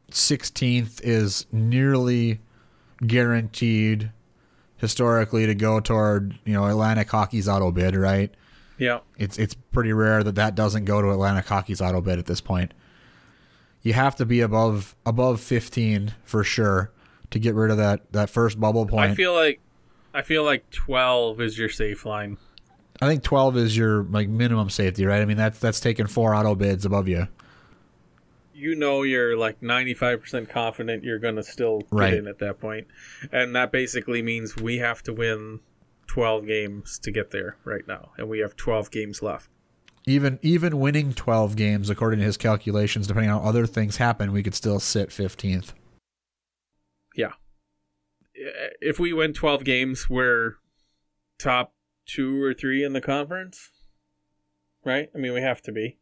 16th 0.09 1.01
is 1.03 1.45
nearly 1.51 2.39
guaranteed 3.05 4.11
historically 4.77 5.45
to 5.45 5.55
go 5.55 5.79
toward, 5.79 6.39
you 6.45 6.53
know, 6.53 6.65
Atlantic 6.65 7.09
Hockey's 7.09 7.47
auto 7.49 7.71
bid, 7.71 7.95
right? 7.95 8.33
Yeah. 8.83 8.99
It's 9.17 9.37
it's 9.39 9.53
pretty 9.71 9.93
rare 9.93 10.23
that 10.23 10.35
that 10.35 10.55
doesn't 10.55 10.85
go 10.85 11.01
to 11.01 11.09
Atlantic 11.11 11.45
Hockey's 11.45 11.81
auto 11.81 12.01
bid 12.01 12.19
at 12.19 12.25
this 12.25 12.41
point. 12.41 12.73
You 13.81 13.93
have 13.93 14.15
to 14.17 14.25
be 14.25 14.41
above 14.41 14.95
above 15.05 15.41
15 15.41 16.13
for 16.23 16.43
sure 16.43 16.91
to 17.31 17.39
get 17.39 17.55
rid 17.55 17.71
of 17.71 17.77
that 17.77 18.11
that 18.13 18.29
first 18.29 18.59
bubble 18.59 18.85
point. 18.85 19.11
I 19.11 19.15
feel 19.15 19.33
like 19.33 19.59
I 20.13 20.21
feel 20.21 20.43
like 20.43 20.69
12 20.71 21.41
is 21.41 21.57
your 21.57 21.69
safe 21.69 22.05
line. 22.05 22.37
I 23.01 23.07
think 23.07 23.23
12 23.23 23.57
is 23.57 23.75
your 23.77 24.03
like 24.03 24.29
minimum 24.29 24.69
safety, 24.69 25.05
right? 25.05 25.21
I 25.21 25.25
mean 25.25 25.37
that's 25.37 25.59
that's 25.59 25.79
taking 25.79 26.07
four 26.07 26.35
auto 26.35 26.55
bids 26.55 26.85
above 26.85 27.07
you. 27.07 27.27
you 28.53 28.75
know 28.75 29.01
you're 29.01 29.35
like 29.35 29.59
95% 29.61 30.47
confident 30.47 31.03
you're 31.03 31.17
going 31.19 31.35
to 31.37 31.43
still 31.43 31.79
get 31.79 31.87
Right. 31.91 32.13
in 32.13 32.27
at 32.27 32.37
that 32.39 32.59
point. 32.59 32.87
And 33.31 33.55
that 33.55 33.71
basically 33.71 34.21
means 34.21 34.55
we 34.55 34.77
have 34.77 35.01
to 35.03 35.13
win 35.13 35.59
12 36.13 36.45
games 36.45 36.99
to 36.99 37.09
get 37.09 37.31
there 37.31 37.57
right 37.65 37.87
now. 37.87 38.11
And 38.19 38.29
we 38.29 38.37
have 38.37 38.55
12 38.55 38.91
games 38.91 39.23
left. 39.23 39.49
Even 40.05 40.37
even 40.43 40.79
winning 40.79 41.11
12 41.11 41.55
games 41.55 41.89
according 41.89 42.19
to 42.19 42.25
his 42.25 42.37
calculations 42.37 43.07
depending 43.07 43.31
on 43.31 43.41
how 43.41 43.49
other 43.49 43.65
things 43.65 43.97
happen, 43.97 44.31
we 44.31 44.43
could 44.43 44.53
still 44.53 44.79
sit 44.79 45.09
15th. 45.09 45.73
Yeah. 47.15 47.31
If 48.79 48.99
we 48.99 49.11
win 49.11 49.33
12 49.33 49.63
games, 49.63 50.07
we're 50.07 50.57
top 51.39 51.73
two 52.05 52.43
or 52.43 52.53
three 52.53 52.83
in 52.83 52.93
the 52.93 53.01
conference. 53.01 53.71
Right? 54.85 55.09
I 55.15 55.17
mean, 55.17 55.33
we 55.33 55.41
have 55.41 55.63
to 55.63 55.71
be. 55.71 55.97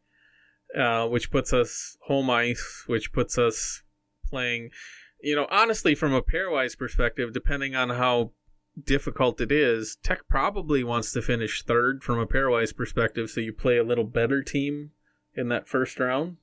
Uh, 0.78 1.08
which 1.08 1.32
puts 1.32 1.54
us 1.54 1.96
home 2.08 2.30
ice, 2.30 2.84
which 2.88 3.14
puts 3.14 3.38
us 3.38 3.82
playing. 4.26 4.72
You 5.22 5.38
know, 5.38 5.48
honestly, 5.50 5.96
from 5.96 6.14
a 6.14 6.22
pairwise 6.22 6.78
perspective, 6.78 7.32
depending 7.32 7.78
on 7.78 7.92
how 7.92 8.32
difficult 8.86 9.42
it 9.42 9.52
is, 9.52 9.98
Tech 10.04 10.28
probably 10.30 10.84
wants 10.84 11.12
to 11.14 11.22
finish 11.22 11.64
third 11.64 12.04
from 12.04 12.20
a 12.20 12.28
pairwise 12.28 12.76
perspective, 12.76 13.30
so 13.30 13.42
you 13.42 13.54
play 13.54 13.78
a 13.78 13.84
little 13.84 14.04
better 14.04 14.44
team 14.44 14.92
in 15.34 15.50
that 15.50 15.68
first 15.68 16.00
round. 16.00 16.38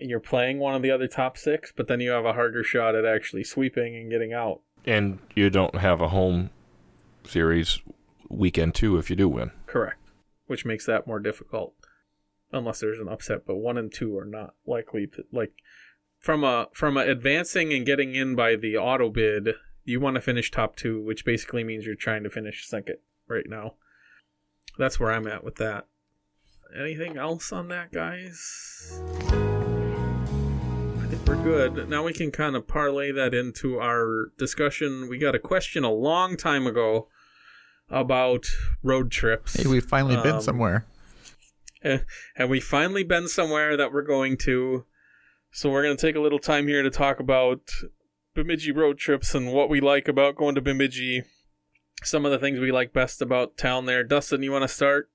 You're 0.00 0.20
playing 0.20 0.58
one 0.58 0.74
of 0.74 0.82
the 0.82 0.90
other 0.90 1.08
top 1.08 1.36
six, 1.36 1.72
but 1.74 1.88
then 1.88 2.00
you 2.00 2.10
have 2.10 2.24
a 2.24 2.34
harder 2.34 2.62
shot 2.62 2.94
at 2.94 3.04
actually 3.04 3.44
sweeping 3.44 3.96
and 3.96 4.10
getting 4.10 4.32
out. 4.32 4.60
And 4.86 5.18
you 5.34 5.50
don't 5.50 5.76
have 5.76 6.00
a 6.00 6.08
home 6.08 6.50
series 7.24 7.80
weekend 8.28 8.74
two 8.74 8.96
if 8.96 9.10
you 9.10 9.16
do 9.16 9.28
win. 9.28 9.50
Correct. 9.66 9.98
Which 10.46 10.64
makes 10.64 10.86
that 10.86 11.06
more 11.06 11.18
difficult. 11.18 11.74
Unless 12.52 12.80
there's 12.80 13.00
an 13.00 13.08
upset, 13.08 13.46
but 13.46 13.56
one 13.56 13.76
and 13.76 13.92
two 13.92 14.16
are 14.16 14.24
not 14.24 14.54
likely 14.66 15.06
to 15.08 15.24
like 15.30 15.52
from 16.18 16.42
a 16.44 16.68
from 16.72 16.96
a 16.96 17.00
advancing 17.00 17.72
and 17.72 17.84
getting 17.84 18.14
in 18.14 18.34
by 18.34 18.56
the 18.56 18.76
auto 18.76 19.10
bid, 19.10 19.50
you 19.88 20.00
want 20.00 20.16
to 20.16 20.20
finish 20.20 20.50
top 20.50 20.76
two, 20.76 21.00
which 21.02 21.24
basically 21.24 21.64
means 21.64 21.86
you're 21.86 21.94
trying 21.94 22.22
to 22.24 22.30
finish 22.30 22.66
second 22.66 22.96
right 23.26 23.46
now. 23.48 23.74
That's 24.78 25.00
where 25.00 25.10
I'm 25.10 25.26
at 25.26 25.42
with 25.42 25.56
that. 25.56 25.86
Anything 26.78 27.16
else 27.16 27.50
on 27.52 27.68
that, 27.68 27.90
guys? 27.92 29.00
I 29.32 31.06
think 31.06 31.26
we're 31.26 31.42
good. 31.42 31.88
Now 31.88 32.04
we 32.04 32.12
can 32.12 32.30
kind 32.30 32.54
of 32.54 32.68
parlay 32.68 33.10
that 33.12 33.32
into 33.32 33.80
our 33.80 34.32
discussion. 34.36 35.08
We 35.08 35.18
got 35.18 35.34
a 35.34 35.38
question 35.38 35.82
a 35.82 35.90
long 35.90 36.36
time 36.36 36.66
ago 36.66 37.08
about 37.88 38.44
road 38.82 39.10
trips. 39.10 39.54
Hey, 39.54 39.66
we've 39.66 39.84
finally 39.84 40.16
been 40.16 40.36
Um, 40.36 40.42
somewhere. 40.42 40.84
Have 41.82 42.50
we 42.50 42.60
finally 42.60 43.04
been 43.04 43.28
somewhere 43.28 43.76
that 43.76 43.92
we're 43.92 44.02
going 44.02 44.36
to? 44.38 44.84
So 45.50 45.70
we're 45.70 45.82
going 45.82 45.96
to 45.96 46.06
take 46.06 46.16
a 46.16 46.20
little 46.20 46.38
time 46.38 46.68
here 46.68 46.82
to 46.82 46.90
talk 46.90 47.18
about 47.18 47.70
Bemidji 48.38 48.70
road 48.70 48.98
trips 48.98 49.34
and 49.34 49.52
what 49.52 49.68
we 49.68 49.80
like 49.80 50.06
about 50.06 50.36
going 50.36 50.54
to 50.54 50.60
Bemidji. 50.60 51.24
Some 52.04 52.24
of 52.24 52.30
the 52.30 52.38
things 52.38 52.60
we 52.60 52.70
like 52.70 52.92
best 52.92 53.20
about 53.20 53.56
town 53.56 53.86
there. 53.86 54.04
Dustin, 54.04 54.44
you 54.44 54.52
want 54.52 54.62
to 54.62 54.68
start? 54.68 55.10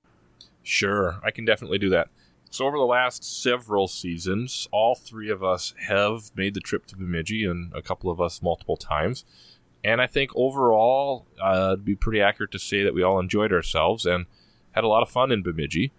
Sure, 0.62 1.22
I 1.24 1.30
can 1.30 1.46
definitely 1.46 1.78
do 1.78 1.88
that. 1.88 2.08
So 2.50 2.66
over 2.66 2.76
the 2.76 2.84
last 2.84 3.24
several 3.24 3.88
seasons, 3.88 4.68
all 4.72 4.94
three 4.94 5.30
of 5.30 5.42
us 5.42 5.72
have 5.88 6.32
made 6.36 6.52
the 6.52 6.60
trip 6.60 6.84
to 6.88 6.98
Bemidji, 6.98 7.46
and 7.46 7.72
a 7.74 7.80
couple 7.80 8.10
of 8.10 8.20
us 8.20 8.42
multiple 8.42 8.76
times. 8.76 9.24
And 9.82 10.02
I 10.02 10.06
think 10.06 10.30
overall, 10.36 11.26
uh, 11.42 11.70
it'd 11.72 11.84
be 11.86 11.96
pretty 11.96 12.20
accurate 12.20 12.52
to 12.52 12.58
say 12.58 12.82
that 12.82 12.92
we 12.92 13.02
all 13.02 13.18
enjoyed 13.18 13.54
ourselves 13.54 14.04
and 14.04 14.26
had 14.72 14.84
a 14.84 14.88
lot 14.88 15.02
of 15.02 15.08
fun 15.08 15.32
in 15.32 15.42
Bemidji. 15.42 15.94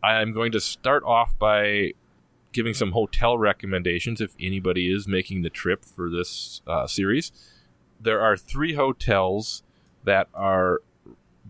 I'm 0.00 0.32
going 0.32 0.52
to 0.52 0.60
start 0.60 1.02
off 1.02 1.36
by 1.40 1.94
giving 2.52 2.74
some 2.74 2.92
hotel 2.92 3.38
recommendations 3.38 4.20
if 4.20 4.34
anybody 4.40 4.92
is 4.92 5.06
making 5.06 5.42
the 5.42 5.50
trip 5.50 5.84
for 5.84 6.10
this 6.10 6.62
uh, 6.66 6.86
series. 6.86 7.32
There 8.00 8.20
are 8.20 8.36
three 8.36 8.74
hotels 8.74 9.62
that 10.04 10.28
are 10.34 10.80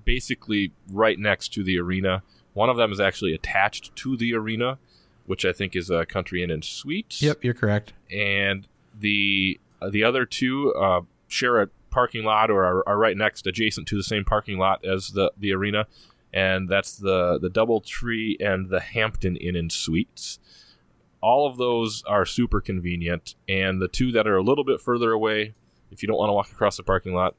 basically 0.04 0.72
right 0.90 1.18
next 1.18 1.52
to 1.54 1.62
the 1.62 1.78
arena. 1.78 2.22
One 2.54 2.68
of 2.68 2.76
them 2.76 2.92
is 2.92 3.00
actually 3.00 3.34
attached 3.34 3.94
to 3.96 4.16
the 4.16 4.34
arena, 4.34 4.78
which 5.26 5.44
I 5.44 5.52
think 5.52 5.76
is 5.76 5.90
a 5.90 6.06
Country 6.06 6.42
Inn 6.42 6.50
and 6.50 6.64
Suites. 6.64 7.22
Yep, 7.22 7.44
you're 7.44 7.54
correct. 7.54 7.92
And 8.10 8.66
the 8.98 9.60
uh, 9.80 9.90
the 9.90 10.02
other 10.02 10.24
two 10.24 10.72
uh, 10.74 11.02
share 11.28 11.60
a 11.60 11.68
parking 11.90 12.24
lot 12.24 12.50
or 12.50 12.64
are, 12.64 12.88
are 12.88 12.98
right 12.98 13.16
next, 13.16 13.46
adjacent 13.46 13.86
to 13.88 13.96
the 13.96 14.02
same 14.02 14.24
parking 14.24 14.58
lot 14.58 14.84
as 14.84 15.10
the 15.10 15.32
the 15.36 15.52
arena, 15.52 15.86
and 16.32 16.68
that's 16.68 16.96
the 16.96 17.38
the 17.38 17.50
DoubleTree 17.50 18.36
and 18.40 18.68
the 18.68 18.80
Hampton 18.80 19.36
Inn 19.36 19.56
and 19.56 19.70
Suites. 19.70 20.38
All 21.20 21.48
of 21.48 21.56
those 21.56 22.02
are 22.06 22.24
super 22.24 22.60
convenient, 22.60 23.34
and 23.48 23.82
the 23.82 23.88
two 23.88 24.12
that 24.12 24.26
are 24.28 24.36
a 24.36 24.42
little 24.42 24.64
bit 24.64 24.80
further 24.80 25.12
away, 25.12 25.54
if 25.90 26.02
you 26.02 26.06
don't 26.06 26.16
want 26.18 26.28
to 26.30 26.34
walk 26.34 26.50
across 26.52 26.76
the 26.76 26.82
parking 26.82 27.14
lot, 27.14 27.34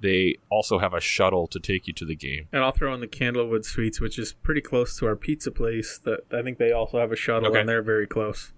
they 0.00 0.36
also 0.50 0.78
have 0.78 0.92
a 0.92 1.00
shuttle 1.00 1.46
to 1.46 1.60
take 1.60 1.86
you 1.86 1.92
to 1.94 2.04
the 2.04 2.16
game. 2.16 2.48
And 2.52 2.62
I'll 2.62 2.72
throw 2.72 2.92
in 2.92 3.00
the 3.00 3.06
Candlewood 3.06 3.64
Suites, 3.64 4.00
which 4.00 4.18
is 4.18 4.32
pretty 4.32 4.60
close 4.60 4.98
to 4.98 5.06
our 5.06 5.14
pizza 5.16 5.50
place. 5.50 5.98
That 6.04 6.20
I 6.32 6.42
think 6.42 6.58
they 6.58 6.72
also 6.72 6.98
have 6.98 7.12
a 7.12 7.16
shuttle, 7.16 7.50
Okay. 7.50 7.60
and 7.60 7.68
they're 7.68 7.82
very 7.82 8.06
close. 8.06 8.52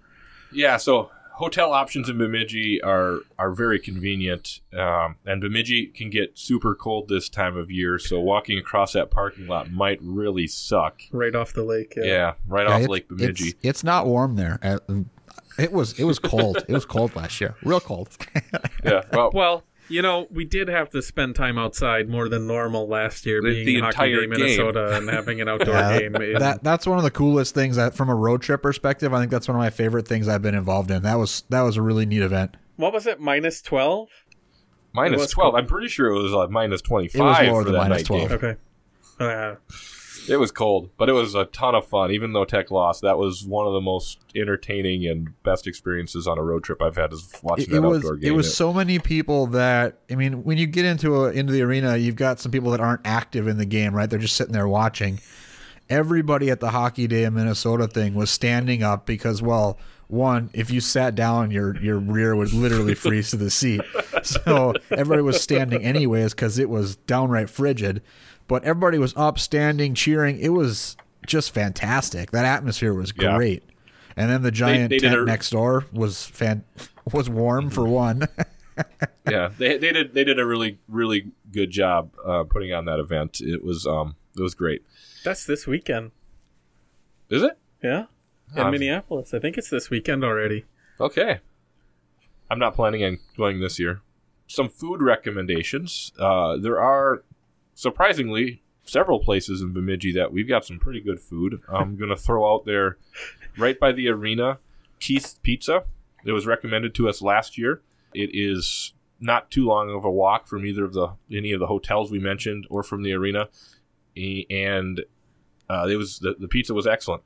Yeah, 0.52 0.76
so 0.78 1.10
hotel 1.34 1.72
options 1.72 2.08
in 2.08 2.18
Bemidji 2.18 2.80
are 2.82 3.18
are 3.38 3.52
very 3.52 3.78
convenient, 3.78 4.60
um, 4.76 5.16
and 5.26 5.40
Bemidji 5.40 5.86
can 5.86 6.10
get 6.10 6.38
super 6.38 6.74
cold 6.74 7.08
this 7.08 7.28
time 7.28 7.56
of 7.56 7.70
year. 7.70 7.98
So 7.98 8.20
walking 8.20 8.58
across 8.58 8.92
that 8.94 9.10
parking 9.10 9.46
lot 9.46 9.70
might 9.70 9.98
really 10.02 10.46
suck. 10.46 11.02
Right 11.12 11.34
off 11.34 11.52
the 11.52 11.64
lake. 11.64 11.94
Yeah, 11.96 12.34
right 12.46 12.66
Yeah, 12.68 12.74
off 12.76 12.88
Lake 12.88 13.08
Bemidji. 13.08 13.48
It's, 13.48 13.58
it's 13.62 13.84
not 13.84 14.06
warm 14.06 14.36
there. 14.36 14.58
Uh, 14.62 14.78
It 15.58 15.72
was 15.72 15.98
it 15.98 16.04
was 16.04 16.18
cold. 16.18 16.58
it 16.68 16.72
was 16.72 16.84
cold 16.84 17.14
last 17.14 17.40
year. 17.40 17.54
Real 17.62 17.80
cold. 17.80 18.08
Yeah, 18.84 19.02
well, 19.12 19.30
Well, 19.32 19.62
you 19.88 20.00
know, 20.02 20.26
we 20.30 20.44
did 20.44 20.68
have 20.68 20.90
to 20.90 21.02
spend 21.02 21.34
time 21.36 21.58
outside 21.58 22.08
more 22.08 22.28
than 22.28 22.46
normal 22.46 22.88
last 22.88 23.26
year, 23.26 23.40
The- 23.42 23.64
being 23.64 23.80
the 23.80 23.86
Hockey 23.86 24.12
entire 24.12 24.20
Day 24.22 24.26
Minnesota 24.26 24.96
and 24.96 25.08
having 25.10 25.40
an 25.40 25.48
outdoor 25.48 25.74
Yeah, 25.74 25.98
game. 25.98 26.14
in- 26.16 26.38
that 26.38 26.62
that's 26.64 26.86
one 26.86 26.98
of 26.98 27.04
the 27.04 27.10
coolest 27.10 27.54
things 27.54 27.76
that 27.76 27.94
from 27.94 28.08
a 28.08 28.14
road 28.14 28.42
trip 28.42 28.62
perspective, 28.62 29.12
I 29.12 29.20
think 29.20 29.30
that's 29.30 29.48
one 29.48 29.56
of 29.56 29.60
my 29.60 29.70
favorite 29.70 30.08
things 30.08 30.28
I've 30.28 30.42
been 30.42 30.54
involved 30.54 30.90
in. 30.90 31.02
That 31.02 31.18
was 31.18 31.44
that 31.50 31.62
was 31.62 31.76
a 31.76 31.82
really 31.82 32.06
neat 32.06 32.22
event. 32.22 32.56
what 32.76 32.92
was 32.92 33.06
it? 33.06 33.20
Minus 33.20 33.60
twelve. 33.62 34.08
twelve. 34.94 35.30
cold. 35.34 35.54
I'm 35.56 35.66
pretty 35.66 35.88
sure 35.88 36.06
it 36.08 36.22
was 36.22 36.32
like 36.32 36.50
minus 36.50 36.80
twenty 36.80 37.06
It 37.06 37.14
was 37.14 37.36
five 37.36 37.48
for 37.48 37.64
than 37.64 37.72
that 37.74 37.78
minus 37.88 37.98
night 37.98 38.06
12. 38.06 38.28
game. 38.28 38.38
Okay. 38.38 38.56
Uh, 39.20 39.54
It 40.28 40.36
was 40.38 40.50
cold, 40.50 40.90
but 40.96 41.08
it 41.08 41.12
was 41.12 41.34
a 41.34 41.44
ton 41.46 41.74
of 41.74 41.86
fun. 41.86 42.10
Even 42.10 42.32
though 42.32 42.44
Tech 42.44 42.70
lost, 42.70 43.02
that 43.02 43.18
was 43.18 43.44
one 43.44 43.66
of 43.66 43.72
the 43.72 43.80
most 43.80 44.18
entertaining 44.34 45.06
and 45.06 45.40
best 45.42 45.66
experiences 45.66 46.26
on 46.26 46.38
a 46.38 46.42
road 46.42 46.64
trip 46.64 46.80
I've 46.82 46.96
had 46.96 47.12
is 47.12 47.30
watching 47.42 47.64
It, 47.66 47.70
that 47.70 47.76
it 47.76 47.80
was 47.80 47.98
outdoor 47.98 48.16
game. 48.16 48.32
it 48.32 48.36
was 48.36 48.56
so 48.56 48.72
many 48.72 48.98
people 48.98 49.46
that 49.48 49.98
I 50.10 50.14
mean, 50.14 50.44
when 50.44 50.56
you 50.58 50.66
get 50.66 50.84
into 50.84 51.24
a, 51.24 51.30
into 51.30 51.52
the 51.52 51.62
arena, 51.62 51.96
you've 51.96 52.16
got 52.16 52.40
some 52.40 52.52
people 52.52 52.70
that 52.70 52.80
aren't 52.80 53.02
active 53.04 53.46
in 53.48 53.58
the 53.58 53.66
game, 53.66 53.94
right? 53.94 54.08
They're 54.08 54.18
just 54.18 54.36
sitting 54.36 54.52
there 54.52 54.68
watching. 54.68 55.20
Everybody 55.90 56.50
at 56.50 56.60
the 56.60 56.70
Hockey 56.70 57.06
Day 57.06 57.24
in 57.24 57.34
Minnesota 57.34 57.86
thing 57.86 58.14
was 58.14 58.30
standing 58.30 58.82
up 58.82 59.04
because, 59.04 59.42
well, 59.42 59.78
one, 60.08 60.48
if 60.54 60.70
you 60.70 60.80
sat 60.80 61.14
down, 61.14 61.50
your 61.50 61.76
your 61.82 61.98
rear 61.98 62.34
would 62.34 62.54
literally 62.54 62.94
freeze 63.04 63.30
to 63.30 63.36
the 63.36 63.50
seat. 63.50 63.82
So 64.22 64.72
everybody 64.90 65.20
was 65.20 65.40
standing 65.42 65.82
anyways 65.82 66.32
because 66.32 66.58
it 66.58 66.70
was 66.70 66.96
downright 66.96 67.50
frigid. 67.50 68.00
But 68.46 68.64
everybody 68.64 68.98
was 68.98 69.14
up, 69.16 69.38
standing, 69.38 69.94
cheering. 69.94 70.38
It 70.38 70.50
was 70.50 70.96
just 71.26 71.52
fantastic. 71.54 72.30
That 72.32 72.44
atmosphere 72.44 72.92
was 72.94 73.12
Yeah. 73.18 73.36
great. 73.36 73.62
And 74.16 74.30
then 74.30 74.42
the 74.42 74.50
giant 74.50 74.90
they 74.90 74.98
did 74.98 75.08
tent 75.08 75.20
a- 75.22 75.24
next 75.24 75.50
door 75.50 75.86
was 75.92 76.26
fan 76.26 76.64
was 77.12 77.28
warm 77.28 77.70
for 77.70 77.84
one. 77.86 78.28
yeah, 79.28 79.50
they 79.58 79.76
they 79.78 79.92
did 79.92 80.14
they 80.14 80.24
did 80.24 80.38
a 80.38 80.44
really 80.46 80.78
really 80.88 81.32
good 81.52 81.70
job 81.70 82.10
uh, 82.24 82.44
putting 82.44 82.72
on 82.72 82.84
that 82.84 82.98
event. 83.00 83.40
It 83.40 83.64
was 83.64 83.86
um 83.86 84.16
it 84.36 84.42
was 84.42 84.54
great. 84.54 84.82
that's 85.24 85.46
this 85.46 85.66
weekend. 85.66 86.10
Is 87.30 87.42
it? 87.42 87.58
Yeah. 87.82 88.06
in 88.54 88.62
Um, 88.62 88.70
Minneapolis. 88.70 89.32
I 89.34 89.38
think 89.38 89.56
it's 89.58 89.70
this 89.70 89.90
weekend 89.90 90.22
already. 90.22 90.64
Okay. 91.00 91.40
I'm 92.50 92.58
not 92.58 92.74
planning 92.74 93.02
on 93.04 93.18
going 93.36 93.60
this 93.60 93.78
year. 93.78 94.02
Some 94.46 94.68
food 94.68 95.00
recommendations. 95.02 96.12
Uh, 96.18 96.56
there 96.58 96.78
are 96.80 97.24
surprisingly 97.74 98.62
several 98.84 99.18
places 99.18 99.60
in 99.60 99.72
Bemidji 99.72 100.12
that 100.12 100.32
we've 100.32 100.48
got 100.48 100.64
some 100.64 100.78
pretty 100.78 101.00
good 101.00 101.20
food. 101.20 101.60
I'm 101.68 101.96
going 101.98 102.10
to 102.10 102.16
throw 102.16 102.52
out 102.52 102.64
there 102.64 102.98
right 103.56 103.78
by 103.78 103.92
the 103.92 104.08
arena 104.08 104.58
Keith's 105.00 105.38
Pizza. 105.42 105.84
It 106.24 106.32
was 106.32 106.46
recommended 106.46 106.94
to 106.96 107.08
us 107.08 107.20
last 107.20 107.58
year. 107.58 107.82
It 108.14 108.30
is 108.32 108.94
not 109.20 109.50
too 109.50 109.66
long 109.66 109.90
of 109.90 110.04
a 110.04 110.10
walk 110.10 110.46
from 110.46 110.66
either 110.66 110.84
of 110.84 110.92
the 110.92 111.08
any 111.30 111.52
of 111.52 111.60
the 111.60 111.66
hotels 111.66 112.10
we 112.10 112.18
mentioned 112.18 112.66
or 112.70 112.82
from 112.82 113.02
the 113.02 113.12
arena, 113.12 113.48
and 114.16 115.04
uh, 115.68 115.86
it 115.88 115.96
was 115.96 116.18
the, 116.20 116.36
the 116.38 116.48
pizza 116.48 116.74
was 116.74 116.86
excellent. 116.86 117.22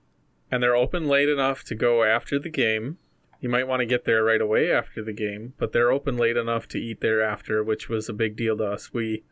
And 0.51 0.63
they're 0.63 0.77
open 0.77 1.09
late 1.09 1.29
enough 1.29 1.65
to 1.65 1.75
go 1.75 2.05
after 2.05 2.39
the 2.39 2.49
game. 2.49 2.99
You 3.41 3.49
might 3.49 3.69
want 3.69 3.81
to 3.81 3.87
get 3.87 4.05
there 4.05 4.25
right 4.25 4.41
away 4.41 4.73
after 4.73 5.05
the 5.05 5.13
game, 5.13 5.55
but 5.59 5.73
they're 5.73 5.93
open 5.93 6.17
late 6.17 6.37
enough 6.37 6.67
to 6.69 6.79
eat 6.79 7.01
there 7.01 7.23
after, 7.23 7.63
which 7.63 7.89
was 7.89 8.09
a 8.09 8.15
big 8.15 8.37
deal 8.37 8.57
to 8.57 8.65
us. 8.65 8.93
We 8.93 9.25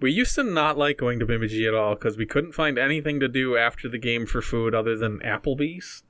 we 0.00 0.12
used 0.12 0.34
to 0.34 0.42
not 0.42 0.76
like 0.76 0.98
going 0.98 1.18
to 1.18 1.26
Bemidji 1.26 1.66
at 1.66 1.74
all 1.74 1.94
because 1.94 2.16
we 2.16 2.26
couldn't 2.26 2.52
find 2.52 2.78
anything 2.78 3.20
to 3.20 3.28
do 3.28 3.56
after 3.56 3.88
the 3.88 3.98
game 3.98 4.26
for 4.26 4.42
food 4.42 4.74
other 4.74 4.96
than 4.96 5.20
Applebee's, 5.20 6.02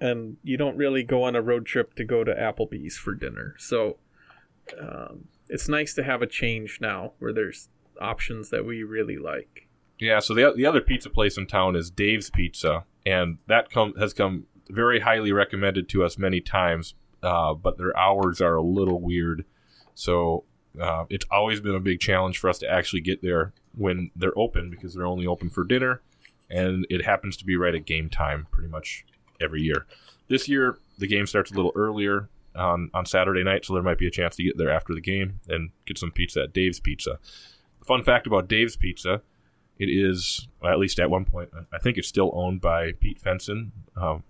and 0.00 0.36
you 0.42 0.56
don't 0.56 0.76
really 0.76 1.02
go 1.02 1.22
on 1.22 1.36
a 1.36 1.42
road 1.42 1.66
trip 1.66 1.94
to 1.94 2.04
go 2.04 2.24
to 2.24 2.34
Applebee's 2.34 2.96
for 2.96 3.14
dinner. 3.14 3.54
So 3.58 3.98
um, 4.80 5.28
it's 5.48 5.68
nice 5.68 5.94
to 5.94 6.04
have 6.04 6.22
a 6.22 6.26
change 6.26 6.78
now 6.80 7.12
where 7.18 7.32
there's 7.32 7.68
options 8.00 8.50
that 8.50 8.64
we 8.64 8.82
really 8.82 9.16
like. 9.16 9.68
Yeah, 9.98 10.18
so 10.18 10.34
the 10.34 10.52
the 10.56 10.66
other 10.66 10.80
pizza 10.80 11.08
place 11.08 11.38
in 11.38 11.46
town 11.46 11.76
is 11.76 11.90
Dave's 11.90 12.30
Pizza, 12.30 12.84
and 13.06 13.38
that 13.46 13.70
come 13.70 13.94
has 13.98 14.12
come 14.12 14.46
very 14.68 15.00
highly 15.00 15.30
recommended 15.30 15.88
to 15.90 16.04
us 16.04 16.18
many 16.18 16.40
times. 16.40 16.94
Uh, 17.22 17.54
but 17.54 17.78
their 17.78 17.96
hours 17.96 18.40
are 18.40 18.56
a 18.56 18.62
little 18.62 19.00
weird, 19.00 19.44
so 19.94 20.44
uh, 20.80 21.04
it's 21.08 21.26
always 21.30 21.60
been 21.60 21.74
a 21.74 21.80
big 21.80 22.00
challenge 22.00 22.38
for 22.38 22.50
us 22.50 22.58
to 22.58 22.70
actually 22.70 23.00
get 23.00 23.22
there 23.22 23.52
when 23.76 24.10
they're 24.16 24.36
open 24.36 24.70
because 24.70 24.94
they're 24.94 25.06
only 25.06 25.26
open 25.26 25.50
for 25.50 25.64
dinner, 25.64 26.02
and 26.50 26.86
it 26.90 27.04
happens 27.04 27.36
to 27.38 27.44
be 27.44 27.56
right 27.56 27.74
at 27.74 27.86
game 27.86 28.08
time 28.08 28.46
pretty 28.50 28.68
much 28.68 29.04
every 29.40 29.62
year. 29.62 29.86
This 30.28 30.48
year 30.48 30.78
the 30.98 31.06
game 31.06 31.26
starts 31.26 31.50
a 31.50 31.54
little 31.54 31.72
earlier 31.74 32.28
on 32.54 32.90
on 32.94 33.06
Saturday 33.06 33.44
night, 33.44 33.64
so 33.64 33.74
there 33.74 33.82
might 33.82 33.98
be 33.98 34.06
a 34.06 34.10
chance 34.10 34.36
to 34.36 34.42
get 34.42 34.58
there 34.58 34.70
after 34.70 34.94
the 34.94 35.00
game 35.00 35.40
and 35.48 35.70
get 35.86 35.98
some 35.98 36.10
pizza 36.10 36.42
at 36.42 36.52
Dave's 36.52 36.80
Pizza. 36.80 37.18
Fun 37.84 38.02
fact 38.02 38.26
about 38.26 38.48
Dave's 38.48 38.76
Pizza 38.76 39.22
it 39.78 39.88
is, 39.88 40.46
well, 40.60 40.72
at 40.72 40.78
least 40.78 41.00
at 41.00 41.10
one 41.10 41.24
point, 41.24 41.50
I 41.72 41.78
think 41.78 41.98
it's 41.98 42.08
still 42.08 42.30
owned 42.34 42.60
by 42.60 42.92
Pete 42.92 43.20
Fenson 43.20 43.72
um, 43.96 44.22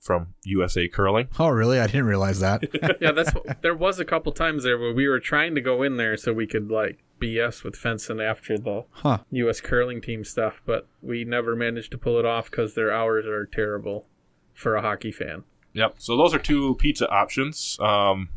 from 0.00 0.34
USA 0.44 0.88
Curling. 0.88 1.28
Oh, 1.38 1.48
really? 1.48 1.78
I 1.78 1.86
didn't 1.86 2.06
realize 2.06 2.40
that. 2.40 2.64
yeah, 3.00 3.12
that's 3.12 3.32
what, 3.32 3.60
there 3.62 3.74
was 3.74 3.98
a 3.98 4.04
couple 4.04 4.32
times 4.32 4.64
there 4.64 4.78
where 4.78 4.94
we 4.94 5.06
were 5.06 5.20
trying 5.20 5.54
to 5.54 5.60
go 5.60 5.82
in 5.82 5.96
there 5.98 6.16
so 6.16 6.32
we 6.32 6.46
could 6.46 6.70
like 6.70 7.04
BS 7.20 7.62
with 7.62 7.74
Fenson 7.76 8.18
after 8.26 8.56
the 8.58 8.84
Huh. 8.92 9.18
U.S. 9.30 9.60
curling 9.60 10.00
team 10.00 10.24
stuff, 10.24 10.62
but 10.64 10.88
we 11.02 11.24
never 11.24 11.54
managed 11.54 11.90
to 11.92 11.98
pull 11.98 12.18
it 12.18 12.24
off 12.24 12.50
because 12.50 12.74
their 12.74 12.90
hours 12.90 13.26
are 13.26 13.44
terrible 13.44 14.06
for 14.54 14.74
a 14.74 14.80
hockey 14.82 15.12
fan. 15.12 15.44
Yep. 15.74 15.96
So 15.98 16.16
those 16.16 16.34
are 16.34 16.38
two 16.38 16.74
pizza 16.76 17.08
options. 17.10 17.76
Um, 17.78 18.30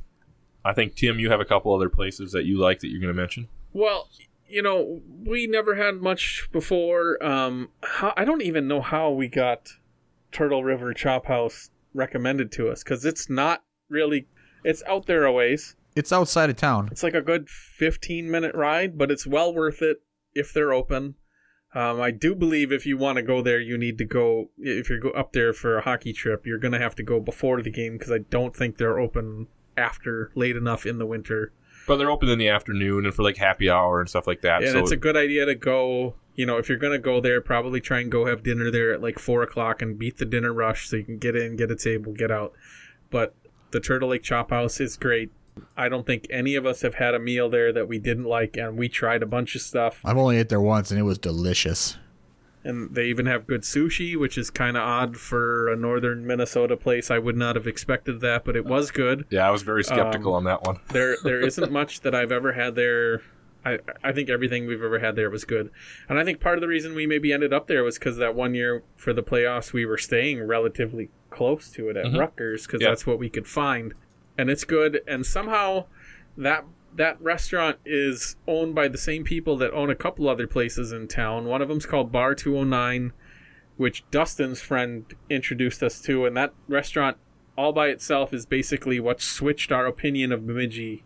I 0.65 0.73
think 0.73 0.95
Tim, 0.95 1.17
you 1.17 1.29
have 1.31 1.39
a 1.39 1.45
couple 1.45 1.73
other 1.73 1.89
places 1.89 2.33
that 2.33 2.43
you 2.45 2.59
like 2.59 2.79
that 2.81 2.89
you're 2.89 3.01
going 3.01 3.13
to 3.13 3.19
mention. 3.19 3.47
Well, 3.71 4.09
you 4.47 4.61
know, 4.61 5.01
we 5.25 5.47
never 5.47 5.75
had 5.75 6.01
much 6.01 6.47
before. 6.51 7.23
Um, 7.25 7.69
how, 7.81 8.13
I 8.17 8.25
don't 8.25 8.41
even 8.41 8.67
know 8.67 8.81
how 8.81 9.09
we 9.09 9.27
got 9.29 9.69
Turtle 10.33 10.63
River 10.63 10.93
Chop 10.93 11.27
House 11.27 11.69
recommended 11.93 12.51
to 12.53 12.69
us 12.69 12.83
because 12.83 13.05
it's 13.05 13.29
not 13.29 13.63
really. 13.89 14.27
It's 14.63 14.83
out 14.87 15.05
there 15.05 15.25
a 15.25 15.31
ways. 15.31 15.75
It's 15.95 16.11
outside 16.11 16.49
of 16.49 16.55
town. 16.55 16.89
It's 16.91 17.03
like 17.03 17.13
a 17.13 17.21
good 17.21 17.49
15 17.49 18.29
minute 18.29 18.55
ride, 18.55 18.97
but 18.97 19.11
it's 19.11 19.27
well 19.27 19.53
worth 19.53 19.81
it 19.81 20.01
if 20.33 20.53
they're 20.53 20.73
open. 20.73 21.15
Um, 21.75 21.99
I 21.99 22.11
do 22.11 22.35
believe 22.35 22.71
if 22.71 22.85
you 22.85 22.97
want 22.97 23.15
to 23.17 23.23
go 23.23 23.41
there, 23.41 23.59
you 23.59 23.77
need 23.77 23.97
to 23.97 24.05
go. 24.05 24.49
If 24.59 24.89
you 24.89 24.99
go 24.99 25.09
up 25.09 25.33
there 25.33 25.53
for 25.53 25.77
a 25.77 25.81
hockey 25.81 26.13
trip, 26.13 26.45
you're 26.45 26.59
going 26.59 26.73
to 26.73 26.79
have 26.79 26.95
to 26.95 27.03
go 27.03 27.19
before 27.19 27.61
the 27.61 27.71
game 27.71 27.93
because 27.93 28.11
I 28.11 28.19
don't 28.19 28.55
think 28.55 28.77
they're 28.77 28.99
open 28.99 29.47
after 29.75 30.31
late 30.35 30.55
enough 30.55 30.85
in 30.85 30.99
the 30.99 31.05
winter. 31.05 31.51
But 31.87 31.97
they're 31.97 32.11
open 32.11 32.29
in 32.29 32.39
the 32.39 32.47
afternoon 32.47 33.05
and 33.05 33.13
for 33.13 33.23
like 33.23 33.37
happy 33.37 33.69
hour 33.69 33.99
and 33.99 34.09
stuff 34.09 34.27
like 34.27 34.41
that. 34.41 34.63
And 34.63 34.71
so 34.71 34.79
it's 34.79 34.91
a 34.91 34.97
good 34.97 35.17
idea 35.17 35.45
to 35.45 35.55
go. 35.55 36.15
You 36.35 36.45
know, 36.45 36.57
if 36.57 36.67
you're 36.69 36.77
going 36.79 36.93
to 36.93 36.99
go 36.99 37.21
there, 37.21 37.41
probably 37.41 37.79
try 37.79 37.99
and 37.99 38.11
go 38.11 38.25
have 38.25 38.41
dinner 38.43 38.71
there 38.71 38.91
at 38.93 39.01
like 39.01 39.19
four 39.19 39.43
o'clock 39.43 39.81
and 39.81 39.99
beat 39.99 40.17
the 40.17 40.25
dinner 40.25 40.51
rush 40.53 40.87
so 40.89 40.95
you 40.95 41.03
can 41.03 41.17
get 41.19 41.35
in, 41.35 41.55
get 41.55 41.69
a 41.69 41.75
table, 41.75 42.11
get 42.11 42.31
out. 42.31 42.53
But 43.11 43.35
the 43.71 43.79
Turtle 43.79 44.09
Lake 44.09 44.23
Chop 44.23 44.49
House 44.49 44.79
is 44.79 44.97
great. 44.97 45.31
I 45.77 45.87
don't 45.89 46.07
think 46.07 46.25
any 46.31 46.55
of 46.55 46.65
us 46.65 46.81
have 46.81 46.95
had 46.95 47.13
a 47.13 47.19
meal 47.19 47.47
there 47.49 47.71
that 47.73 47.87
we 47.87 47.99
didn't 47.99 48.23
like, 48.25 48.57
and 48.57 48.75
we 48.77 48.89
tried 48.89 49.21
a 49.21 49.27
bunch 49.27 49.53
of 49.55 49.61
stuff. 49.61 50.01
I've 50.03 50.17
only 50.17 50.37
ate 50.37 50.49
there 50.49 50.59
once 50.61 50.89
and 50.89 50.99
it 50.99 51.03
was 51.03 51.19
delicious. 51.19 51.97
And 52.63 52.95
they 52.95 53.05
even 53.07 53.25
have 53.25 53.45
good 53.45 53.61
sushi, 53.61 54.17
which 54.17 54.37
is 54.37 54.49
kind 54.49 54.77
of 54.77 54.83
odd 54.83 55.17
for 55.17 55.69
a 55.71 55.75
northern 55.75 56.25
Minnesota 56.25 56.77
place. 56.77 57.11
I 57.11 57.19
would 57.19 57.35
not 57.35 57.55
have 57.57 57.67
expected 57.67 58.21
that, 58.21 58.45
but 58.45 58.55
it 58.55 58.65
was 58.65 58.89
good. 58.89 59.25
yeah, 59.29 59.45
I 59.45 59.51
was 59.51 59.63
very 59.63 59.83
skeptical 59.83 60.33
on 60.33 60.39
Um, 60.39 60.43
that 60.45 60.63
one. 60.63 60.79
There, 60.91 61.17
there 61.23 61.41
isn't 61.45 61.71
much 61.71 62.01
that 62.01 62.15
I've 62.15 62.31
ever 62.31 62.53
had 62.53 62.73
there. 62.75 63.21
I, 63.65 63.79
I 64.03 64.11
think 64.11 64.29
everything 64.29 64.67
we've 64.67 64.83
ever 64.83 64.99
had 64.99 65.15
there 65.15 65.29
was 65.29 65.45
good, 65.45 65.71
and 66.09 66.19
I 66.19 66.23
think 66.23 66.39
part 66.39 66.55
of 66.55 66.61
the 66.61 66.67
reason 66.67 66.95
we 66.95 67.07
maybe 67.07 67.31
ended 67.31 67.53
up 67.53 67.67
there 67.67 67.83
was 67.83 67.97
because 67.97 68.17
that 68.17 68.35
one 68.35 68.53
year 68.53 68.83
for 68.95 69.13
the 69.13 69.23
playoffs 69.23 69.73
we 69.73 69.85
were 69.85 69.97
staying 69.97 70.45
relatively 70.45 71.09
close 71.29 71.69
to 71.71 71.89
it 71.89 71.97
at 71.97 72.05
mm-hmm. 72.05 72.19
Rutgers 72.19 72.65
because 72.65 72.81
Yeah. 72.81 72.89
that's 72.89 73.07
what 73.07 73.19
we 73.19 73.29
could 73.29 73.47
find, 73.47 73.93
and 74.37 74.49
it's 74.49 74.63
good. 74.63 75.01
And 75.07 75.25
somehow 75.25 75.85
that 76.37 76.65
that 76.95 77.19
restaurant 77.21 77.77
is 77.85 78.35
owned 78.47 78.75
by 78.75 78.87
the 78.87 78.97
same 78.97 79.23
people 79.23 79.57
that 79.57 79.71
own 79.71 79.89
a 79.89 79.95
couple 79.95 80.29
other 80.29 80.45
places 80.45 80.91
in 80.91 81.07
town. 81.07 81.45
One 81.45 81.61
of 81.61 81.67
them's 81.67 81.85
called 81.85 82.11
Bar 82.11 82.35
Two 82.35 82.55
Hundred 82.55 82.69
Nine, 82.69 83.13
which 83.77 84.03
Dustin's 84.11 84.61
friend 84.61 85.05
introduced 85.29 85.81
us 85.81 86.01
to, 86.01 86.25
and 86.25 86.37
that 86.37 86.53
restaurant 86.67 87.17
all 87.57 87.71
by 87.71 87.87
itself 87.87 88.33
is 88.33 88.45
basically 88.45 88.99
what 88.99 89.21
switched 89.21 89.71
our 89.71 89.85
opinion 89.85 90.31
of 90.31 90.45
Bemidji 90.47 91.03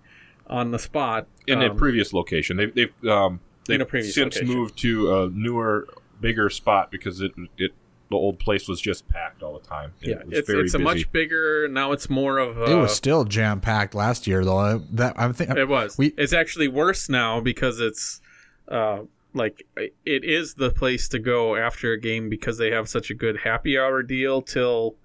on 0.49 0.71
the 0.71 0.79
spot. 0.79 1.27
In 1.45 1.61
a 1.61 1.69
Um, 1.71 1.77
previous 1.77 2.13
location, 2.13 2.57
they've 2.57 2.73
they've 2.73 3.05
um, 3.09 3.39
they've 3.67 3.75
In 3.75 3.81
a 3.81 3.85
previous 3.85 4.15
since 4.15 4.35
location. 4.35 4.55
moved 4.55 4.77
to 4.79 5.13
a 5.23 5.29
newer, 5.29 5.87
bigger 6.21 6.49
spot 6.49 6.91
because 6.91 7.21
it 7.21 7.31
it 7.57 7.71
the 8.09 8.15
old 8.15 8.39
place 8.39 8.69
was 8.69 8.79
just 8.79 9.05
packed 9.09 9.43
all 9.43 9.59
the 9.59 9.67
time. 9.67 9.91
It 10.01 10.09
yeah, 10.09 10.23
was 10.23 10.37
it's 10.39 10.47
very 10.49 10.63
it's 10.65 10.73
a 10.73 10.79
much 10.79 11.11
bigger. 11.11 11.67
Now 11.67 11.91
it's 11.91 12.09
more 12.09 12.37
of 12.37 12.57
a. 12.57 12.63
it 12.71 12.75
was 12.75 12.95
still 12.95 13.25
jam 13.25 13.59
packed 13.59 13.93
last 13.93 14.27
year 14.27 14.45
though. 14.45 14.57
I- 14.57 14.79
That 14.91 15.13
I'm 15.19 15.33
thinking. 15.33 15.57
It 15.57 15.67
was. 15.67 15.97
We- 15.97 16.13
it's 16.17 16.31
actually 16.33 16.69
worse 16.69 17.09
now 17.09 17.41
because 17.41 17.79
it's 17.81 18.21
uh 18.69 18.99
like 19.33 19.63
it 19.75 20.23
is 20.23 20.53
the 20.55 20.71
place 20.71 21.07
to 21.09 21.19
go 21.19 21.55
after 21.57 21.91
a 21.91 21.99
game 21.99 22.29
because 22.29 22.57
they 22.57 22.71
have 22.71 22.87
such 22.89 23.09
a 23.11 23.13
good 23.13 23.39
happy 23.43 23.77
hour 23.77 24.01
deal 24.01 24.41
till 24.41 24.95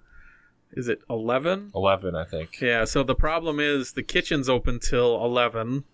is 0.72 0.88
it 0.88 1.00
11? 1.10 1.72
eleven, 1.74 2.14
I 2.14 2.24
think. 2.24 2.60
Yeah, 2.60 2.84
so 2.84 3.02
the 3.02 3.14
problem 3.14 3.60
is 3.60 3.92
the 3.92 4.02
kitchen's 4.02 4.48
open 4.48 4.78
till 4.80 5.22
11. 5.24 5.84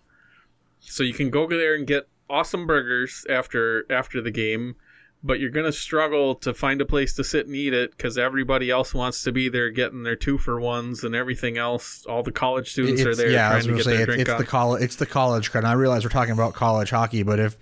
So 0.79 1.03
you 1.03 1.13
can 1.13 1.29
go 1.29 1.47
there 1.47 1.75
and 1.75 1.85
get 1.85 2.07
awesome 2.29 2.65
burgers 2.67 3.25
after 3.29 3.85
after 3.91 4.21
the 4.21 4.31
game, 4.31 4.75
but 5.23 5.39
you're 5.39 5.49
going 5.49 5.65
to 5.65 5.71
struggle 5.73 6.35
to 6.35 6.53
find 6.53 6.79
a 6.79 6.85
place 6.85 7.13
to 7.15 7.23
sit 7.23 7.45
and 7.47 7.55
eat 7.55 7.73
it 7.73 7.97
cuz 7.97 8.17
everybody 8.17 8.69
else 8.69 8.93
wants 8.93 9.21
to 9.23 9.31
be 9.33 9.49
there 9.49 9.69
getting 9.69 10.03
their 10.03 10.15
two 10.15 10.37
for 10.37 10.59
ones 10.59 11.03
and 11.03 11.13
everything 11.15 11.57
else. 11.57 12.05
All 12.05 12.23
the 12.23 12.31
college 12.31 12.71
students 12.71 13.01
are 13.01 13.09
It's- 13.11 13.17
there 13.17 13.29
yeah, 13.31 13.47
I 13.47 13.49
trying 13.49 13.55
was 13.57 13.65
to 13.65 13.71
gonna 13.71 13.77
get 13.79 13.83
say 13.85 13.91
their 13.91 13.99
it's, 14.01 14.05
drink 14.07 14.21
it's 14.21 14.29
on. 14.29 14.37
the 14.37 14.45
college. 14.45 14.83
It's 14.83 14.95
the 14.95 15.05
college 15.05 15.51
crowd. 15.51 15.63
And 15.65 15.67
I 15.71 15.73
realize 15.73 16.03
we're 16.05 16.09
talking 16.11 16.33
about 16.33 16.53
college 16.53 16.91
hockey, 16.91 17.23
but 17.23 17.39
if 17.39 17.57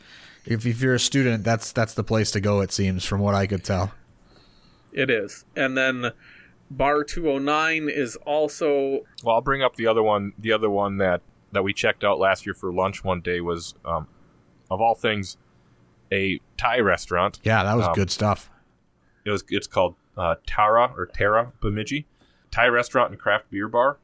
if 0.46 0.66
if 0.68 0.82
you're 0.82 0.94
a 0.94 1.00
student, 1.00 1.44
that's 1.44 1.72
that's 1.72 1.94
the 1.96 2.04
place 2.04 2.30
to 2.32 2.40
go. 2.40 2.62
It 2.62 2.72
seems 2.72 3.04
from 3.06 3.22
what 3.22 3.34
I 3.34 3.48
could 3.48 3.64
tell. 3.64 3.94
It 4.94 5.10
is. 5.10 5.44
And 5.56 5.76
then 5.78 6.12
Bar 6.70 7.04
209 7.04 7.90
is 7.90 8.16
also 8.26 9.02
Well, 9.24 9.36
I'll 9.36 9.42
bring 9.42 9.62
up 9.62 9.76
the 9.76 9.88
other 9.88 10.04
one. 10.04 10.34
The 10.38 10.52
other 10.52 10.70
one 10.70 10.98
that 10.98 11.22
that 11.54 11.64
we 11.64 11.74
checked 11.74 12.04
out 12.04 12.20
last 12.20 12.46
year 12.46 12.54
for 12.54 12.74
lunch 12.74 13.04
one 13.06 13.22
day 13.22 13.40
was, 13.40 13.74
um, 13.86 14.08
of 14.70 14.82
all 14.82 14.96
things, 14.96 15.38
a 16.12 16.42
Thai 16.58 16.80
restaurant. 16.80 17.40
Yeah, 17.44 17.64
that 17.64 17.76
was 17.78 17.88
Um, 17.88 17.94
good 17.94 18.12
stuff. 18.12 18.50
It 19.26 19.32
was 19.32 19.44
it's 19.50 19.68
called 19.68 19.96
uh, 20.18 20.36
Tara 20.46 20.92
or 20.98 21.06
Tara 21.06 21.54
Bemidji 21.62 22.06
Thai 22.52 22.68
restaurant 22.68 23.12
and 23.12 23.20
craft 23.20 23.50
beer 23.50 23.68
bar. 23.68 23.98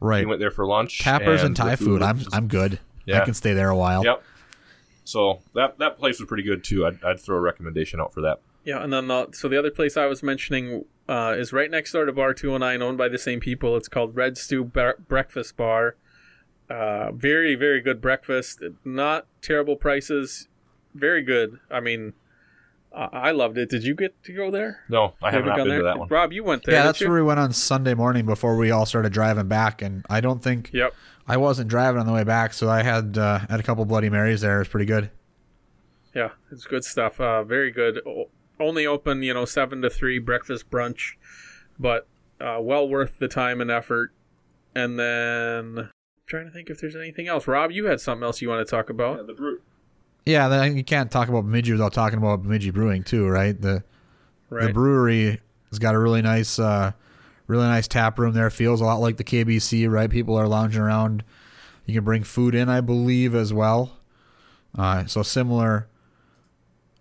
Right, 0.00 0.20
We 0.24 0.26
went 0.26 0.40
there 0.40 0.50
for 0.50 0.66
lunch. 0.66 1.00
tappers 1.00 1.42
and 1.42 1.54
the 1.56 1.62
Thai 1.62 1.76
food. 1.76 2.02
I'm 2.02 2.20
I'm 2.32 2.48
good. 2.48 2.80
Yeah. 3.06 3.22
I 3.22 3.24
can 3.24 3.34
stay 3.34 3.54
there 3.54 3.70
a 3.70 3.76
while. 3.76 4.04
Yep. 4.04 4.22
So 5.04 5.40
that 5.54 5.78
that 5.78 5.98
place 5.98 6.20
was 6.20 6.28
pretty 6.28 6.42
good 6.44 6.62
too. 6.64 6.86
I'd, 6.86 7.02
I'd 7.04 7.20
throw 7.20 7.36
a 7.36 7.40
recommendation 7.40 8.00
out 8.00 8.12
for 8.12 8.20
that. 8.22 8.40
Yeah, 8.64 8.82
and 8.82 8.92
then 8.92 9.08
the, 9.08 9.28
so 9.32 9.48
the 9.48 9.58
other 9.58 9.70
place 9.70 9.96
I 9.96 10.06
was 10.06 10.22
mentioning 10.22 10.84
uh, 11.08 11.34
is 11.36 11.52
right 11.52 11.70
next 11.70 11.92
door 11.92 12.04
to 12.04 12.12
Bar 12.12 12.34
209, 12.34 12.82
owned 12.82 12.98
by 12.98 13.08
the 13.08 13.18
same 13.18 13.40
people. 13.40 13.76
It's 13.76 13.88
called 13.88 14.14
Red 14.14 14.36
Stew 14.36 14.64
Bar- 14.64 14.98
Breakfast 15.08 15.56
Bar. 15.56 15.96
Uh, 16.68 17.10
very, 17.12 17.54
very 17.54 17.80
good 17.80 18.00
breakfast. 18.00 18.62
Not 18.84 19.26
terrible 19.42 19.76
prices. 19.76 20.48
Very 20.94 21.22
good. 21.22 21.58
I 21.70 21.80
mean, 21.80 22.12
I 22.92 23.30
loved 23.30 23.56
it. 23.58 23.70
Did 23.70 23.84
you 23.84 23.94
get 23.94 24.20
to 24.24 24.32
go 24.32 24.50
there? 24.50 24.80
No, 24.88 25.14
I 25.22 25.30
have 25.30 25.34
Have 25.34 25.44
you 25.44 25.48
not 25.50 25.56
gone 25.56 25.66
been 25.68 25.76
to 25.78 25.82
there? 25.82 25.92
that 25.92 25.98
one. 25.98 26.08
Rob, 26.08 26.32
you 26.32 26.44
went 26.44 26.64
there. 26.64 26.74
yeah, 26.74 26.82
that's 26.84 27.00
you? 27.00 27.08
where 27.08 27.16
we 27.16 27.22
went 27.22 27.40
on 27.40 27.52
Sunday 27.52 27.94
morning 27.94 28.26
before 28.26 28.56
we 28.56 28.70
all 28.70 28.84
started 28.86 29.12
driving 29.12 29.48
back, 29.48 29.80
and 29.82 30.04
I 30.10 30.20
don't 30.20 30.42
think 30.42 30.70
Yep. 30.72 30.92
I 31.26 31.36
wasn't 31.36 31.68
driving 31.70 32.00
on 32.00 32.06
the 32.06 32.12
way 32.12 32.24
back, 32.24 32.52
so 32.52 32.68
I 32.68 32.82
had 32.82 33.16
uh, 33.16 33.38
had 33.48 33.58
a 33.60 33.62
couple 33.62 33.84
Bloody 33.84 34.10
Marys 34.10 34.40
there. 34.42 34.56
It 34.56 34.60
was 34.60 34.68
pretty 34.68 34.86
good. 34.86 35.10
Yeah, 36.14 36.30
it's 36.50 36.64
good 36.66 36.84
stuff. 36.84 37.20
Uh, 37.20 37.44
very 37.44 37.70
good. 37.70 38.00
O- 38.60 38.66
only 38.66 38.86
open, 38.86 39.22
you 39.22 39.34
know, 39.34 39.44
seven 39.44 39.82
to 39.82 39.90
three 39.90 40.18
breakfast 40.18 40.70
brunch, 40.70 41.14
but 41.78 42.06
uh, 42.40 42.58
well 42.60 42.88
worth 42.88 43.18
the 43.18 43.28
time 43.28 43.60
and 43.60 43.70
effort. 43.70 44.12
And 44.74 44.98
then 44.98 45.90
trying 46.26 46.46
to 46.46 46.50
think 46.52 46.70
if 46.70 46.80
there's 46.80 46.96
anything 46.96 47.28
else. 47.28 47.46
Rob, 47.46 47.72
you 47.72 47.86
had 47.86 48.00
something 48.00 48.24
else 48.24 48.40
you 48.40 48.48
want 48.48 48.66
to 48.66 48.70
talk 48.70 48.88
about? 48.88 49.18
Yeah, 49.18 49.22
the 49.24 49.34
brew. 49.34 49.60
Yeah, 50.26 50.48
then 50.48 50.76
you 50.76 50.84
can't 50.84 51.10
talk 51.10 51.28
about 51.28 51.42
Bemidji 51.42 51.72
without 51.72 51.92
talking 51.92 52.18
about 52.18 52.42
Bemidji 52.42 52.70
Brewing 52.70 53.02
too, 53.02 53.26
right? 53.26 53.60
The 53.60 53.82
right. 54.48 54.66
the 54.66 54.72
brewery 54.72 55.40
has 55.70 55.78
got 55.78 55.94
a 55.94 55.98
really 55.98 56.22
nice, 56.22 56.58
uh, 56.58 56.92
really 57.46 57.66
nice 57.66 57.88
tap 57.88 58.18
room 58.18 58.32
there. 58.32 58.48
Feels 58.50 58.80
a 58.80 58.84
lot 58.84 59.00
like 59.00 59.16
the 59.16 59.24
KBC, 59.24 59.90
right? 59.90 60.08
People 60.08 60.36
are 60.36 60.46
lounging 60.46 60.82
around. 60.82 61.24
You 61.86 61.94
can 61.94 62.04
bring 62.04 62.22
food 62.22 62.54
in, 62.54 62.68
I 62.68 62.80
believe, 62.80 63.34
as 63.34 63.52
well. 63.52 63.98
Uh, 64.78 65.06
so 65.06 65.22
similar, 65.22 65.88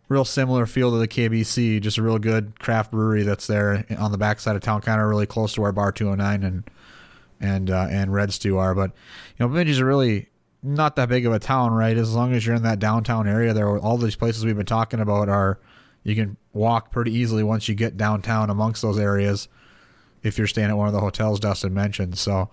real 0.09 0.25
similar 0.25 0.65
feel 0.65 0.91
to 0.91 0.97
the 0.97 1.07
KBC. 1.07 1.79
Just 1.79 1.97
a 1.97 2.03
real 2.03 2.19
good 2.19 2.59
craft 2.59 2.91
brewery 2.91 3.23
that's 3.23 3.47
there 3.47 3.85
on 3.97 4.11
the 4.11 4.17
backside 4.17 4.55
of 4.55 4.61
town, 4.61 4.81
kind 4.81 4.99
of 4.99 5.07
really 5.07 5.27
close 5.27 5.53
to 5.53 5.61
where 5.61 5.71
Bar 5.71 5.93
209 5.93 6.43
and 6.43 6.63
and 7.39 7.69
uh, 7.69 7.87
and 7.89 8.13
Red 8.13 8.33
Stew 8.33 8.57
are. 8.57 8.75
But 8.75 8.91
you 9.37 9.45
know, 9.45 9.47
Bemidji's 9.47 9.79
a 9.79 9.85
really 9.85 10.27
not 10.61 10.95
that 10.97 11.07
big 11.07 11.25
of 11.25 11.31
a 11.31 11.39
town, 11.39 11.71
right? 11.71 11.95
As 11.95 12.13
long 12.13 12.33
as 12.33 12.45
you're 12.45 12.55
in 12.55 12.63
that 12.63 12.79
downtown 12.79 13.27
area, 13.27 13.53
there 13.53 13.77
all 13.77 13.97
these 13.97 14.15
places 14.15 14.43
we've 14.43 14.57
been 14.57 14.65
talking 14.65 14.99
about 14.99 15.29
are 15.29 15.59
you 16.03 16.15
can 16.15 16.37
walk 16.53 16.91
pretty 16.91 17.11
easily 17.13 17.43
once 17.43 17.69
you 17.69 17.75
get 17.75 17.95
downtown 17.95 18.49
amongst 18.49 18.81
those 18.81 18.99
areas. 18.99 19.47
If 20.21 20.37
you're 20.37 20.47
staying 20.47 20.69
at 20.69 20.77
one 20.77 20.87
of 20.87 20.93
the 20.93 20.99
hotels 20.99 21.39
Dustin 21.39 21.73
mentioned, 21.73 22.17
so 22.17 22.49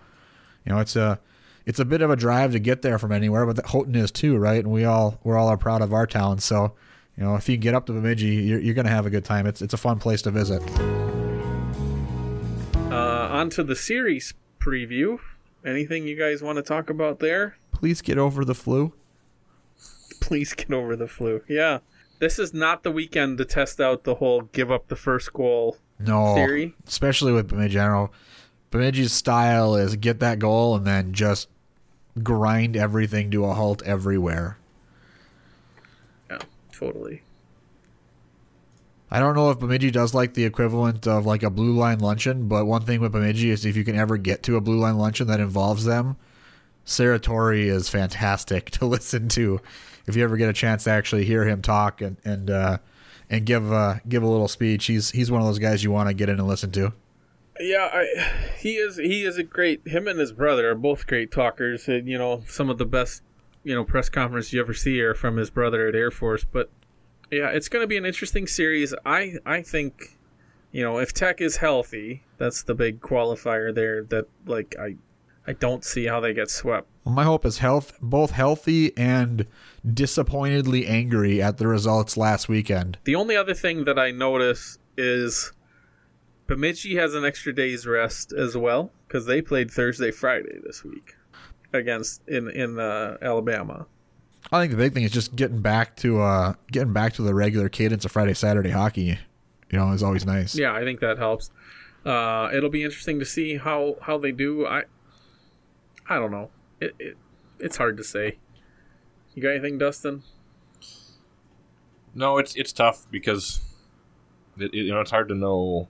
you 0.64 0.72
know 0.72 0.78
it's 0.78 0.94
a 0.94 1.18
it's 1.64 1.80
a 1.80 1.84
bit 1.84 2.00
of 2.00 2.10
a 2.10 2.16
drive 2.16 2.52
to 2.52 2.60
get 2.60 2.82
there 2.82 2.98
from 2.98 3.10
anywhere, 3.10 3.44
but 3.44 3.66
Houghton 3.66 3.96
is 3.96 4.12
too, 4.12 4.36
right? 4.36 4.62
And 4.62 4.72
we 4.72 4.84
all 4.84 5.18
we're 5.24 5.36
all 5.36 5.48
are 5.48 5.56
proud 5.56 5.82
of 5.82 5.92
our 5.92 6.06
town, 6.06 6.38
so 6.38 6.74
you 7.16 7.24
know 7.24 7.34
if 7.36 7.48
you 7.48 7.56
get 7.56 7.74
up 7.74 7.86
to 7.86 7.92
Bemidji, 7.92 8.26
you're, 8.26 8.60
you're 8.60 8.74
going 8.74 8.86
to 8.86 8.92
have 8.92 9.06
a 9.06 9.10
good 9.10 9.24
time. 9.24 9.46
It's 9.46 9.62
it's 9.62 9.74
a 9.74 9.78
fun 9.78 9.98
place 9.98 10.22
to 10.22 10.30
visit. 10.30 10.62
Uh, 12.90 13.28
on 13.30 13.50
to 13.50 13.62
the 13.64 13.76
series 13.76 14.34
preview. 14.58 15.18
Anything 15.64 16.06
you 16.06 16.16
guys 16.16 16.42
want 16.42 16.56
to 16.56 16.62
talk 16.62 16.88
about 16.90 17.18
there? 17.18 17.56
Please 17.72 18.00
get 18.00 18.18
over 18.18 18.44
the 18.44 18.54
flu. 18.54 18.92
Please 20.20 20.54
get 20.54 20.72
over 20.72 20.96
the 20.96 21.08
flu. 21.08 21.42
Yeah. 21.48 21.78
This 22.18 22.38
is 22.38 22.54
not 22.54 22.82
the 22.82 22.90
weekend 22.90 23.36
to 23.38 23.44
test 23.44 23.80
out 23.80 24.04
the 24.04 24.14
whole 24.16 24.42
give 24.42 24.70
up 24.72 24.88
the 24.88 24.96
first 24.96 25.32
goal 25.34 25.76
No, 25.98 26.34
theory. 26.34 26.74
especially 26.86 27.32
with 27.32 27.48
Bemidji. 27.48 27.78
I 27.78 27.88
know 27.88 28.10
Bemidji's 28.70 29.12
style 29.12 29.74
is 29.74 29.96
get 29.96 30.20
that 30.20 30.38
goal 30.38 30.76
and 30.76 30.86
then 30.86 31.12
just 31.12 31.48
grind 32.22 32.74
everything 32.76 33.30
to 33.32 33.44
a 33.44 33.52
halt 33.54 33.82
everywhere. 33.82 34.56
Totally. 36.78 37.22
I 39.10 39.20
don't 39.20 39.36
know 39.36 39.50
if 39.50 39.60
Bemidji 39.60 39.92
does 39.92 40.14
like 40.14 40.34
the 40.34 40.44
equivalent 40.44 41.06
of 41.06 41.26
like 41.26 41.42
a 41.42 41.50
blue 41.50 41.72
line 41.72 42.00
luncheon, 42.00 42.48
but 42.48 42.66
one 42.66 42.82
thing 42.82 43.00
with 43.00 43.12
Bemidji 43.12 43.50
is 43.50 43.64
if 43.64 43.76
you 43.76 43.84
can 43.84 43.96
ever 43.96 44.16
get 44.16 44.42
to 44.44 44.56
a 44.56 44.60
blue 44.60 44.78
line 44.78 44.98
luncheon 44.98 45.28
that 45.28 45.40
involves 45.40 45.84
them, 45.84 46.16
Serratore 46.84 47.66
is 47.66 47.88
fantastic 47.88 48.70
to 48.72 48.86
listen 48.86 49.28
to. 49.30 49.60
If 50.06 50.16
you 50.16 50.24
ever 50.24 50.36
get 50.36 50.48
a 50.48 50.52
chance 50.52 50.84
to 50.84 50.90
actually 50.90 51.24
hear 51.24 51.44
him 51.44 51.62
talk 51.62 52.00
and 52.00 52.16
and 52.24 52.50
uh, 52.50 52.78
and 53.30 53.44
give 53.46 53.72
uh, 53.72 53.96
give 54.08 54.22
a 54.22 54.28
little 54.28 54.48
speech, 54.48 54.86
he's 54.86 55.10
he's 55.10 55.30
one 55.30 55.40
of 55.40 55.46
those 55.46 55.58
guys 55.58 55.82
you 55.82 55.90
want 55.90 56.08
to 56.08 56.14
get 56.14 56.28
in 56.28 56.38
and 56.38 56.46
listen 56.46 56.70
to. 56.72 56.92
Yeah, 57.58 57.88
I, 57.92 58.52
he 58.58 58.76
is. 58.76 58.96
He 58.96 59.24
is 59.24 59.38
a 59.38 59.42
great. 59.42 59.86
Him 59.86 60.06
and 60.06 60.18
his 60.18 60.32
brother 60.32 60.70
are 60.70 60.74
both 60.74 61.06
great 61.06 61.30
talkers. 61.30 61.88
And, 61.88 62.06
you 62.06 62.18
know, 62.18 62.42
some 62.46 62.68
of 62.68 62.78
the 62.78 62.84
best, 62.86 63.22
you 63.66 63.74
know, 63.74 63.82
press 63.82 64.08
conference 64.08 64.52
you 64.52 64.60
ever 64.60 64.72
see 64.72 65.00
are 65.00 65.12
from 65.12 65.36
his 65.36 65.50
brother 65.50 65.88
at 65.88 65.96
Air 65.96 66.12
Force. 66.12 66.44
But 66.44 66.70
yeah, 67.32 67.48
it's 67.48 67.68
going 67.68 67.82
to 67.82 67.88
be 67.88 67.96
an 67.96 68.06
interesting 68.06 68.46
series. 68.46 68.94
I 69.04 69.34
I 69.44 69.60
think, 69.62 70.16
you 70.70 70.84
know, 70.84 70.98
if 70.98 71.12
Tech 71.12 71.40
is 71.40 71.56
healthy, 71.56 72.22
that's 72.38 72.62
the 72.62 72.76
big 72.76 73.00
qualifier 73.00 73.74
there. 73.74 74.04
That 74.04 74.28
like 74.46 74.76
I, 74.78 74.94
I 75.48 75.54
don't 75.54 75.84
see 75.84 76.06
how 76.06 76.20
they 76.20 76.32
get 76.32 76.48
swept. 76.48 76.86
Well, 77.04 77.16
my 77.16 77.24
hope 77.24 77.44
is 77.44 77.58
health, 77.58 77.92
both 78.00 78.30
healthy 78.30 78.96
and 78.96 79.48
disappointedly 79.84 80.86
angry 80.86 81.42
at 81.42 81.58
the 81.58 81.66
results 81.66 82.16
last 82.16 82.48
weekend. 82.48 82.98
The 83.02 83.16
only 83.16 83.36
other 83.36 83.54
thing 83.54 83.84
that 83.86 83.98
I 83.98 84.12
notice 84.12 84.78
is 84.96 85.52
Bemidji 86.46 86.94
has 86.94 87.16
an 87.16 87.24
extra 87.24 87.52
day's 87.52 87.84
rest 87.84 88.32
as 88.32 88.56
well 88.56 88.92
because 89.08 89.26
they 89.26 89.42
played 89.42 89.72
Thursday, 89.72 90.12
Friday 90.12 90.60
this 90.64 90.84
week 90.84 91.15
against 91.76 92.26
in 92.28 92.48
in 92.50 92.78
uh, 92.78 93.16
Alabama. 93.22 93.86
I 94.52 94.60
think 94.60 94.70
the 94.70 94.76
big 94.78 94.92
thing 94.94 95.02
is 95.02 95.10
just 95.10 95.34
getting 95.34 95.60
back 95.60 95.96
to 95.96 96.20
uh 96.20 96.54
getting 96.70 96.92
back 96.92 97.14
to 97.14 97.22
the 97.22 97.34
regular 97.34 97.68
cadence 97.68 98.04
of 98.04 98.12
Friday 98.12 98.34
Saturday 98.34 98.70
hockey. 98.70 99.18
You 99.70 99.78
know, 99.78 99.90
is 99.92 100.02
always 100.02 100.24
nice. 100.24 100.54
Yeah, 100.54 100.72
I 100.72 100.84
think 100.84 101.00
that 101.00 101.18
helps. 101.18 101.50
Uh, 102.04 102.48
it'll 102.54 102.70
be 102.70 102.84
interesting 102.84 103.18
to 103.18 103.24
see 103.24 103.56
how 103.56 103.96
how 104.02 104.16
they 104.18 104.30
do. 104.32 104.64
I 104.66 104.84
I 106.08 106.16
don't 106.20 106.30
know. 106.30 106.50
It, 106.80 106.94
it 106.98 107.16
it's 107.58 107.76
hard 107.76 107.96
to 107.96 108.04
say. 108.04 108.38
You 109.34 109.42
got 109.42 109.50
anything, 109.50 109.78
Dustin? 109.78 110.22
No, 112.14 112.38
it's 112.38 112.54
it's 112.54 112.72
tough 112.72 113.06
because 113.10 113.60
it, 114.58 114.72
it- 114.72 114.84
you 114.86 114.92
know 114.92 115.00
it's 115.00 115.10
hard 115.10 115.28
to 115.28 115.34
know 115.34 115.88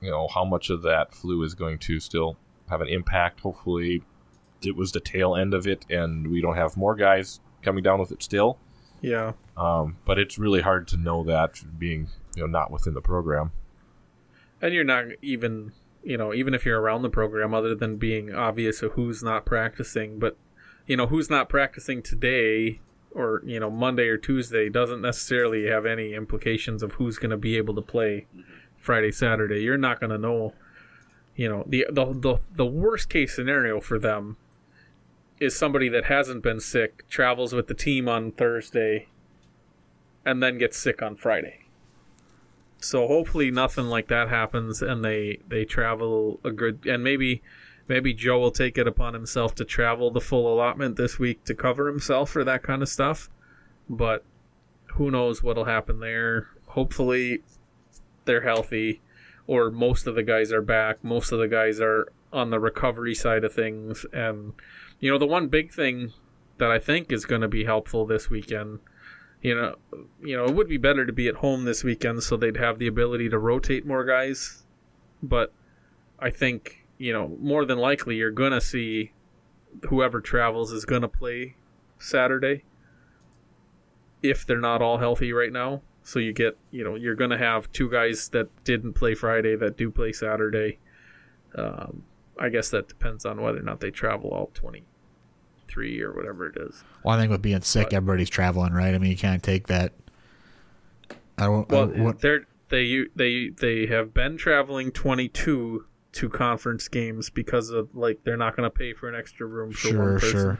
you 0.00 0.10
know 0.10 0.26
how 0.28 0.44
much 0.44 0.70
of 0.70 0.82
that 0.82 1.14
flu 1.14 1.42
is 1.42 1.54
going 1.54 1.78
to 1.80 2.00
still 2.00 2.36
have 2.70 2.80
an 2.80 2.88
impact. 2.88 3.40
Hopefully, 3.40 4.02
it 4.66 4.76
was 4.76 4.92
the 4.92 5.00
tail 5.00 5.34
end 5.34 5.54
of 5.54 5.66
it, 5.66 5.84
and 5.90 6.28
we 6.28 6.40
don't 6.40 6.56
have 6.56 6.76
more 6.76 6.94
guys 6.94 7.40
coming 7.62 7.82
down 7.82 7.98
with 7.98 8.12
it 8.12 8.22
still. 8.22 8.58
Yeah. 9.00 9.32
Um, 9.56 9.98
but 10.04 10.18
it's 10.18 10.38
really 10.38 10.62
hard 10.62 10.88
to 10.88 10.96
know 10.96 11.24
that 11.24 11.60
being 11.78 12.08
you 12.34 12.42
know 12.42 12.46
not 12.46 12.70
within 12.70 12.94
the 12.94 13.02
program. 13.02 13.52
And 14.64 14.72
you're 14.72 14.82
not 14.82 15.04
even, 15.20 15.72
you 16.02 16.16
know, 16.16 16.32
even 16.32 16.54
if 16.54 16.64
you're 16.64 16.80
around 16.80 17.02
the 17.02 17.10
program, 17.10 17.52
other 17.52 17.74
than 17.74 17.96
being 17.96 18.34
obvious 18.34 18.82
of 18.82 18.92
who's 18.92 19.22
not 19.22 19.44
practicing, 19.44 20.18
but, 20.18 20.38
you 20.86 20.96
know, 20.96 21.06
who's 21.06 21.28
not 21.28 21.50
practicing 21.50 22.02
today 22.02 22.80
or, 23.10 23.42
you 23.44 23.60
know, 23.60 23.70
Monday 23.70 24.08
or 24.08 24.16
Tuesday 24.16 24.70
doesn't 24.70 25.02
necessarily 25.02 25.66
have 25.66 25.84
any 25.84 26.14
implications 26.14 26.82
of 26.82 26.92
who's 26.92 27.18
going 27.18 27.30
to 27.30 27.36
be 27.36 27.58
able 27.58 27.74
to 27.74 27.82
play 27.82 28.26
Friday, 28.78 29.12
Saturday. 29.12 29.62
You're 29.62 29.76
not 29.76 30.00
going 30.00 30.10
to 30.10 30.18
know, 30.18 30.54
you 31.36 31.48
know, 31.48 31.64
the, 31.66 31.86
the, 31.90 32.06
the, 32.06 32.38
the 32.54 32.66
worst 32.66 33.10
case 33.10 33.36
scenario 33.36 33.80
for 33.80 33.98
them 33.98 34.38
is 35.40 35.56
somebody 35.56 35.88
that 35.88 36.04
hasn't 36.04 36.42
been 36.42 36.60
sick, 36.60 37.08
travels 37.08 37.52
with 37.52 37.66
the 37.66 37.74
team 37.74 38.08
on 38.08 38.32
Thursday, 38.32 39.08
and 40.24 40.42
then 40.42 40.58
gets 40.58 40.78
sick 40.78 41.02
on 41.02 41.16
Friday. 41.16 41.60
So 42.78 43.06
hopefully 43.06 43.50
nothing 43.50 43.86
like 43.86 44.08
that 44.08 44.28
happens, 44.28 44.82
and 44.82 45.04
they 45.04 45.38
they 45.48 45.64
travel 45.64 46.40
a 46.44 46.50
good 46.50 46.86
and 46.86 47.02
maybe 47.02 47.42
maybe 47.88 48.12
Joe 48.12 48.38
will 48.38 48.50
take 48.50 48.78
it 48.78 48.86
upon 48.86 49.14
himself 49.14 49.54
to 49.56 49.64
travel 49.64 50.10
the 50.10 50.20
full 50.20 50.52
allotment 50.52 50.96
this 50.96 51.18
week 51.18 51.44
to 51.44 51.54
cover 51.54 51.88
himself 51.88 52.30
for 52.30 52.44
that 52.44 52.62
kind 52.62 52.82
of 52.82 52.88
stuff. 52.88 53.30
But 53.88 54.24
who 54.94 55.10
knows 55.10 55.42
what'll 55.42 55.64
happen 55.64 56.00
there? 56.00 56.48
Hopefully 56.68 57.42
they're 58.24 58.42
healthy, 58.42 59.00
or 59.46 59.70
most 59.70 60.06
of 60.06 60.14
the 60.14 60.22
guys 60.22 60.52
are 60.52 60.62
back. 60.62 61.02
Most 61.02 61.32
of 61.32 61.38
the 61.38 61.48
guys 61.48 61.80
are 61.80 62.12
on 62.32 62.50
the 62.50 62.60
recovery 62.60 63.14
side 63.14 63.44
of 63.44 63.52
things, 63.52 64.04
and 64.12 64.52
you 65.00 65.10
know 65.10 65.18
the 65.18 65.26
one 65.26 65.48
big 65.48 65.72
thing 65.72 66.12
that 66.58 66.70
I 66.70 66.78
think 66.78 67.12
is 67.12 67.24
going 67.24 67.40
to 67.40 67.48
be 67.48 67.64
helpful 67.64 68.06
this 68.06 68.30
weekend 68.30 68.78
you 69.44 69.54
know, 69.54 69.74
you 70.22 70.34
know, 70.34 70.46
it 70.46 70.54
would 70.54 70.68
be 70.68 70.78
better 70.78 71.04
to 71.04 71.12
be 71.12 71.28
at 71.28 71.36
home 71.36 71.64
this 71.64 71.84
weekend 71.84 72.22
so 72.22 72.34
they'd 72.34 72.56
have 72.56 72.78
the 72.78 72.86
ability 72.86 73.28
to 73.28 73.38
rotate 73.38 73.86
more 73.86 74.02
guys. 74.02 74.64
But 75.22 75.52
I 76.18 76.30
think, 76.30 76.86
you 76.96 77.12
know, 77.12 77.36
more 77.38 77.66
than 77.66 77.76
likely 77.76 78.16
you're 78.16 78.30
going 78.30 78.52
to 78.52 78.60
see 78.60 79.12
whoever 79.90 80.22
travels 80.22 80.72
is 80.72 80.86
going 80.86 81.02
to 81.02 81.08
play 81.08 81.56
Saturday 81.98 82.64
if 84.22 84.46
they're 84.46 84.58
not 84.58 84.80
all 84.80 84.96
healthy 84.96 85.30
right 85.34 85.52
now. 85.52 85.82
So 86.02 86.18
you 86.18 86.32
get, 86.32 86.56
you 86.70 86.82
know, 86.82 86.94
you're 86.94 87.14
going 87.14 87.30
to 87.30 87.38
have 87.38 87.70
two 87.70 87.90
guys 87.90 88.30
that 88.30 88.48
didn't 88.64 88.94
play 88.94 89.14
Friday 89.14 89.56
that 89.56 89.76
do 89.76 89.90
play 89.90 90.12
Saturday. 90.12 90.78
Um, 91.54 92.04
I 92.38 92.48
guess 92.48 92.70
that 92.70 92.88
depends 92.88 93.24
on 93.24 93.40
whether 93.40 93.58
or 93.58 93.62
not 93.62 93.80
they 93.80 93.90
travel 93.90 94.30
all 94.30 94.50
23 94.54 96.00
or 96.02 96.12
whatever 96.12 96.46
it 96.48 96.56
is. 96.56 96.82
Well, 97.04 97.16
I 97.16 97.20
think 97.20 97.30
with 97.30 97.42
being 97.42 97.60
sick, 97.62 97.90
But- 97.90 97.96
everybody's 97.96 98.30
traveling, 98.30 98.72
right? 98.72 98.94
I 98.94 98.98
mean, 98.98 99.10
you 99.10 99.16
can't 99.16 99.42
take 99.42 99.66
that. 99.68 99.92
I 101.38 101.44
don't. 101.46 101.70
I 101.70 101.74
Well, 101.74 101.86
don't- 101.86 101.98
what- 102.04 102.20
they're 102.20 102.46
they 102.70 103.06
they 103.14 103.50
they 103.50 103.86
have 103.86 104.14
been 104.14 104.36
traveling 104.36 104.90
22 104.90 105.84
to 106.12 106.28
conference 106.28 106.88
games 106.88 107.28
because 107.30 107.70
of 107.70 107.88
like 107.94 108.20
they're 108.24 108.36
not 108.36 108.56
going 108.56 108.68
to 108.68 108.70
pay 108.76 108.92
for 108.92 109.08
an 109.08 109.14
extra 109.14 109.46
room 109.46 109.72
for 109.72 109.88
one 109.88 109.96
sure, 109.96 110.12
person. 110.20 110.30
sure. 110.30 110.58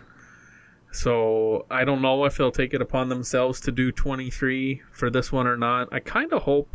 So 0.93 1.67
I 1.71 1.85
don't 1.85 2.03
know 2.03 2.25
if 2.25 2.37
they'll 2.37 2.53
take 2.53 2.73
it 2.75 2.81
upon 2.83 3.09
themselves 3.09 3.61
to 3.63 3.73
do 3.73 3.91
23 3.91 4.83
for 4.93 5.11
this 5.11 5.33
one 5.33 5.47
or 5.47 5.57
not. 5.57 5.89
I 5.93 5.99
kind 6.01 6.33
of 6.33 6.43
hope 6.43 6.69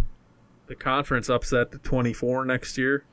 the 0.67 0.75
conference 0.75 1.29
upset 1.29 1.71
to 1.71 1.77
24 1.79 2.45
next 2.45 2.77
year. 2.77 3.05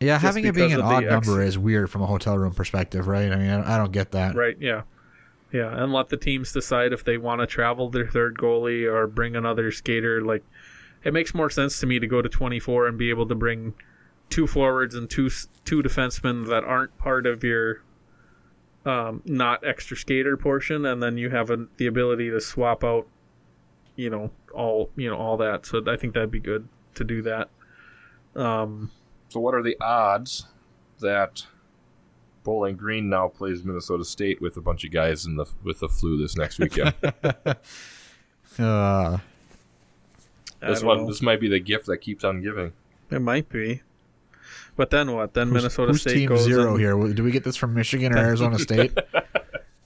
Yeah, 0.00 0.14
Just 0.14 0.24
having 0.24 0.46
it 0.46 0.54
being 0.54 0.72
an 0.72 0.80
odd 0.80 1.04
number 1.04 1.42
is 1.42 1.58
weird 1.58 1.90
from 1.90 2.02
a 2.02 2.06
hotel 2.06 2.38
room 2.38 2.54
perspective, 2.54 3.06
right? 3.06 3.30
I 3.30 3.36
mean, 3.36 3.50
I 3.50 3.74
I 3.74 3.78
don't 3.78 3.92
get 3.92 4.12
that. 4.12 4.34
Right, 4.34 4.56
yeah. 4.58 4.82
Yeah, 5.52 5.82
and 5.82 5.92
let 5.92 6.08
the 6.08 6.16
teams 6.16 6.52
decide 6.52 6.92
if 6.92 7.04
they 7.04 7.18
want 7.18 7.40
to 7.40 7.46
travel 7.46 7.88
their 7.88 8.06
third 8.08 8.38
goalie 8.38 8.90
or 8.90 9.06
bring 9.06 9.34
another 9.34 9.72
skater. 9.72 10.22
Like, 10.22 10.44
it 11.02 11.12
makes 11.12 11.34
more 11.34 11.50
sense 11.50 11.80
to 11.80 11.86
me 11.86 11.98
to 11.98 12.06
go 12.06 12.22
to 12.22 12.28
24 12.28 12.86
and 12.86 12.96
be 12.96 13.10
able 13.10 13.26
to 13.26 13.34
bring 13.34 13.74
two 14.30 14.46
forwards 14.46 14.94
and 14.94 15.10
two 15.10 15.28
two 15.64 15.82
defensemen 15.82 16.48
that 16.48 16.64
aren't 16.64 16.96
part 16.98 17.26
of 17.26 17.42
your 17.42 17.82
um, 18.86 19.22
not 19.26 19.66
extra 19.66 19.96
skater 19.96 20.36
portion, 20.36 20.86
and 20.86 21.02
then 21.02 21.18
you 21.18 21.30
have 21.30 21.50
a, 21.50 21.66
the 21.76 21.86
ability 21.86 22.30
to 22.30 22.40
swap 22.40 22.84
out, 22.84 23.06
you 23.96 24.08
know, 24.08 24.30
all 24.54 24.90
you 24.96 25.10
know 25.10 25.16
all 25.16 25.36
that. 25.36 25.66
So 25.66 25.82
I 25.86 25.96
think 25.96 26.14
that'd 26.14 26.30
be 26.30 26.40
good 26.40 26.68
to 26.94 27.04
do 27.04 27.22
that. 27.22 27.50
Um, 28.36 28.92
So, 29.30 29.40
what 29.40 29.54
are 29.54 29.62
the 29.62 29.76
odds 29.80 30.46
that 30.98 31.46
Bowling 32.44 32.76
Green 32.76 33.08
now 33.08 33.28
plays 33.28 33.64
Minnesota 33.64 34.04
State 34.04 34.40
with 34.42 34.56
a 34.56 34.60
bunch 34.60 34.84
of 34.84 34.90
guys 34.90 35.24
in 35.24 35.36
the 35.36 35.46
with 35.64 35.80
the 35.80 35.88
flu 35.88 36.18
this 36.20 36.36
next 36.36 36.58
weekend? 36.58 36.94
Uh, 38.58 39.18
this 40.60 40.82
one, 40.82 40.98
know. 40.98 41.06
this 41.06 41.22
might 41.22 41.40
be 41.40 41.48
the 41.48 41.60
gift 41.60 41.86
that 41.86 41.98
keeps 41.98 42.24
on 42.24 42.42
giving. 42.42 42.72
it 43.10 43.20
might 43.20 43.48
be. 43.48 43.80
But 44.76 44.90
then 44.90 45.12
what? 45.12 45.32
Then 45.34 45.46
who's, 45.48 45.54
Minnesota 45.62 45.92
who's 45.92 46.00
State 46.02 46.14
team 46.14 46.28
goes 46.28 46.42
zero 46.42 46.72
and- 46.72 46.80
here? 46.80 47.14
Do 47.14 47.22
we 47.22 47.30
get 47.30 47.44
this 47.44 47.56
from 47.56 47.72
Michigan 47.74 48.12
or 48.12 48.18
Arizona 48.18 48.58
State? 48.58 48.92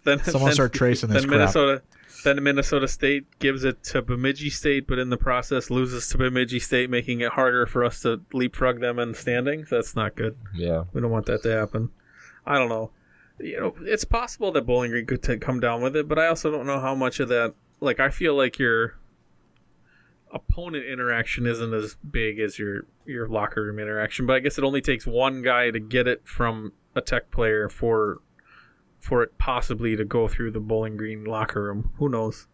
Then 0.04 0.18
Someone 0.24 0.48
then- 0.48 0.54
start 0.54 0.72
tracing 0.72 1.10
this 1.10 1.22
Then 1.22 1.28
crap. 1.28 1.38
Minnesota, 1.40 1.82
then 2.24 2.42
Minnesota 2.42 2.88
State 2.88 3.38
gives 3.38 3.64
it 3.64 3.82
to 3.84 4.02
Bemidji 4.02 4.50
State, 4.50 4.86
but 4.86 4.98
in 4.98 5.10
the 5.10 5.16
process 5.16 5.70
loses 5.70 6.08
to 6.08 6.18
Bemidji 6.18 6.58
State, 6.58 6.90
making 6.90 7.20
it 7.20 7.32
harder 7.32 7.66
for 7.66 7.84
us 7.84 8.00
to 8.02 8.22
leapfrog 8.32 8.80
them 8.80 8.98
in 8.98 9.14
standings. 9.14 9.70
That's 9.70 9.94
not 9.94 10.16
good. 10.16 10.36
Yeah, 10.54 10.84
We 10.92 11.00
don't 11.00 11.10
want 11.10 11.26
that 11.26 11.42
to 11.44 11.50
happen. 11.52 11.90
I 12.44 12.58
don't 12.58 12.68
know. 12.68 12.90
You 13.38 13.60
know, 13.60 13.74
it's 13.82 14.04
possible 14.04 14.52
that 14.52 14.66
Bowling 14.66 14.90
Green 14.90 15.06
could 15.06 15.22
t- 15.22 15.36
come 15.36 15.60
down 15.60 15.82
with 15.82 15.96
it, 15.96 16.08
but 16.08 16.18
I 16.18 16.26
also 16.26 16.50
don't 16.50 16.66
know 16.66 16.80
how 16.80 16.94
much 16.94 17.20
of 17.20 17.28
that. 17.28 17.54
Like, 17.80 18.00
I 18.00 18.10
feel 18.10 18.34
like 18.34 18.58
your 18.58 18.96
opponent 20.32 20.84
interaction 20.84 21.46
isn't 21.46 21.72
as 21.72 21.96
big 22.10 22.40
as 22.40 22.58
your 22.58 22.86
your 23.06 23.28
locker 23.28 23.62
room 23.62 23.78
interaction. 23.78 24.26
But 24.26 24.36
I 24.36 24.40
guess 24.40 24.58
it 24.58 24.64
only 24.64 24.80
takes 24.80 25.06
one 25.06 25.42
guy 25.42 25.70
to 25.70 25.78
get 25.80 26.08
it 26.08 26.22
from 26.24 26.72
a 26.94 27.00
tech 27.00 27.30
player 27.30 27.68
for 27.68 28.20
for 29.04 29.22
it 29.22 29.36
possibly 29.36 29.96
to 29.96 30.04
go 30.04 30.26
through 30.26 30.50
the 30.50 30.60
Bowling 30.60 30.96
Green 30.96 31.24
locker 31.24 31.64
room. 31.64 31.90
Who 31.98 32.08
knows? 32.08 32.46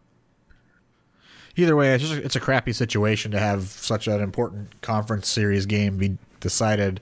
Either 1.55 1.77
way, 1.77 1.93
it's 1.95 2.03
just 2.03 2.15
it's 2.15 2.35
a 2.35 2.41
crappy 2.41 2.73
situation 2.73 3.31
to 3.31 3.39
have 3.39 3.63
such 3.63 4.05
an 4.05 4.19
important 4.19 4.81
conference 4.81 5.29
series 5.29 5.65
game 5.65 5.97
be 5.97 6.17
decided 6.41 6.99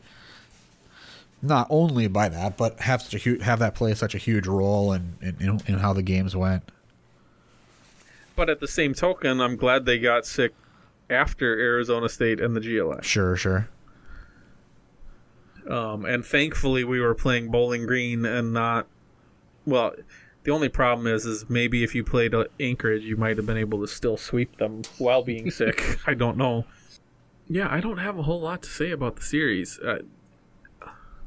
not 1.41 1.65
only 1.71 2.07
by 2.07 2.29
that, 2.29 2.57
but 2.57 2.79
have 2.81 3.01
such 3.01 3.15
a 3.15 3.17
hu- 3.17 3.39
have 3.39 3.57
that 3.57 3.73
play 3.73 3.95
such 3.95 4.13
a 4.13 4.19
huge 4.19 4.45
role 4.45 4.93
in 4.93 5.15
in, 5.19 5.35
in, 5.39 5.61
in 5.65 5.79
how 5.79 5.93
the 5.93 6.03
games 6.03 6.35
went. 6.35 6.63
But 8.35 8.51
at 8.51 8.59
the 8.59 8.67
same 8.67 8.93
token, 8.93 9.41
I'm 9.41 9.55
glad 9.55 9.85
they 9.85 9.97
got 9.97 10.27
sick 10.27 10.53
after 11.09 11.59
Arizona 11.59 12.07
State 12.07 12.39
and 12.39 12.55
the 12.55 12.61
GLS. 12.61 13.03
Sure, 13.03 13.35
sure. 13.35 13.67
Um, 15.67 16.05
and 16.05 16.23
thankfully, 16.23 16.83
we 16.83 16.99
were 16.99 17.15
playing 17.15 17.49
Bowling 17.49 17.87
Green 17.87 18.25
and 18.25 18.53
not. 18.53 18.85
Well, 19.69 19.93
the 20.43 20.51
only 20.51 20.69
problem 20.69 21.07
is, 21.07 21.25
is 21.25 21.49
maybe 21.49 21.83
if 21.83 21.93
you 21.93 22.03
played 22.03 22.33
uh, 22.33 22.45
Anchorage, 22.59 23.03
you 23.03 23.17
might 23.17 23.37
have 23.37 23.45
been 23.45 23.57
able 23.57 23.81
to 23.81 23.87
still 23.87 24.17
sweep 24.17 24.57
them 24.57 24.83
while 24.97 25.23
being 25.23 25.51
sick. 25.61 25.99
I 26.07 26.13
don't 26.13 26.37
know. 26.37 26.65
Yeah, 27.47 27.67
I 27.69 27.79
don't 27.79 27.97
have 27.97 28.17
a 28.17 28.23
whole 28.23 28.41
lot 28.41 28.61
to 28.63 28.69
say 28.69 28.91
about 28.91 29.15
the 29.15 29.23
series. 29.23 29.79
Uh, 29.79 29.99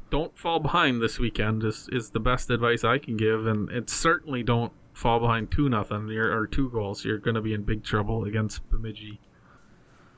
don't 0.09 0.37
fall 0.37 0.59
behind 0.59 1.01
this 1.01 1.17
weekend 1.17 1.63
is 1.63 1.89
is 1.91 2.11
the 2.11 2.19
best 2.19 2.49
advice 2.49 2.83
I 2.83 2.97
can 2.97 3.17
give, 3.17 3.47
and 3.47 3.69
it 3.71 3.89
certainly 3.89 4.43
don't 4.43 4.71
fall 4.93 5.19
behind 5.19 5.51
two 5.51 5.69
nothing 5.69 6.09
or 6.11 6.45
two 6.47 6.69
goals. 6.69 7.03
You're 7.03 7.17
going 7.17 7.35
to 7.35 7.41
be 7.41 7.53
in 7.53 7.63
big 7.63 7.83
trouble 7.83 8.23
against 8.23 8.67
Bemidji. 8.69 9.19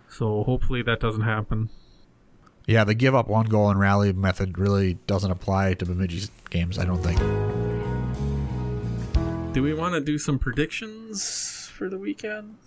So 0.10 0.44
hopefully 0.44 0.82
that 0.84 1.00
doesn't 1.00 1.22
happen. 1.22 1.70
Yeah, 2.68 2.84
the 2.84 2.94
give 2.94 3.16
up 3.16 3.28
one 3.28 3.46
goal 3.46 3.70
and 3.70 3.80
rally 3.80 4.12
method 4.14 4.58
really 4.58 4.96
doesn't 5.08 5.32
apply 5.32 5.76
to 5.76 5.86
Bemidji's 5.86 6.30
games. 6.50 6.78
I 6.78 6.86
don't 6.86 7.02
think. 7.02 7.65
Do 9.56 9.64
we 9.64 9.74
want 9.74 9.94
to 9.94 10.02
do 10.02 10.18
some 10.18 10.38
predictions 10.38 11.72
for 11.74 11.88
the 11.88 11.98
weekend? 11.98 12.58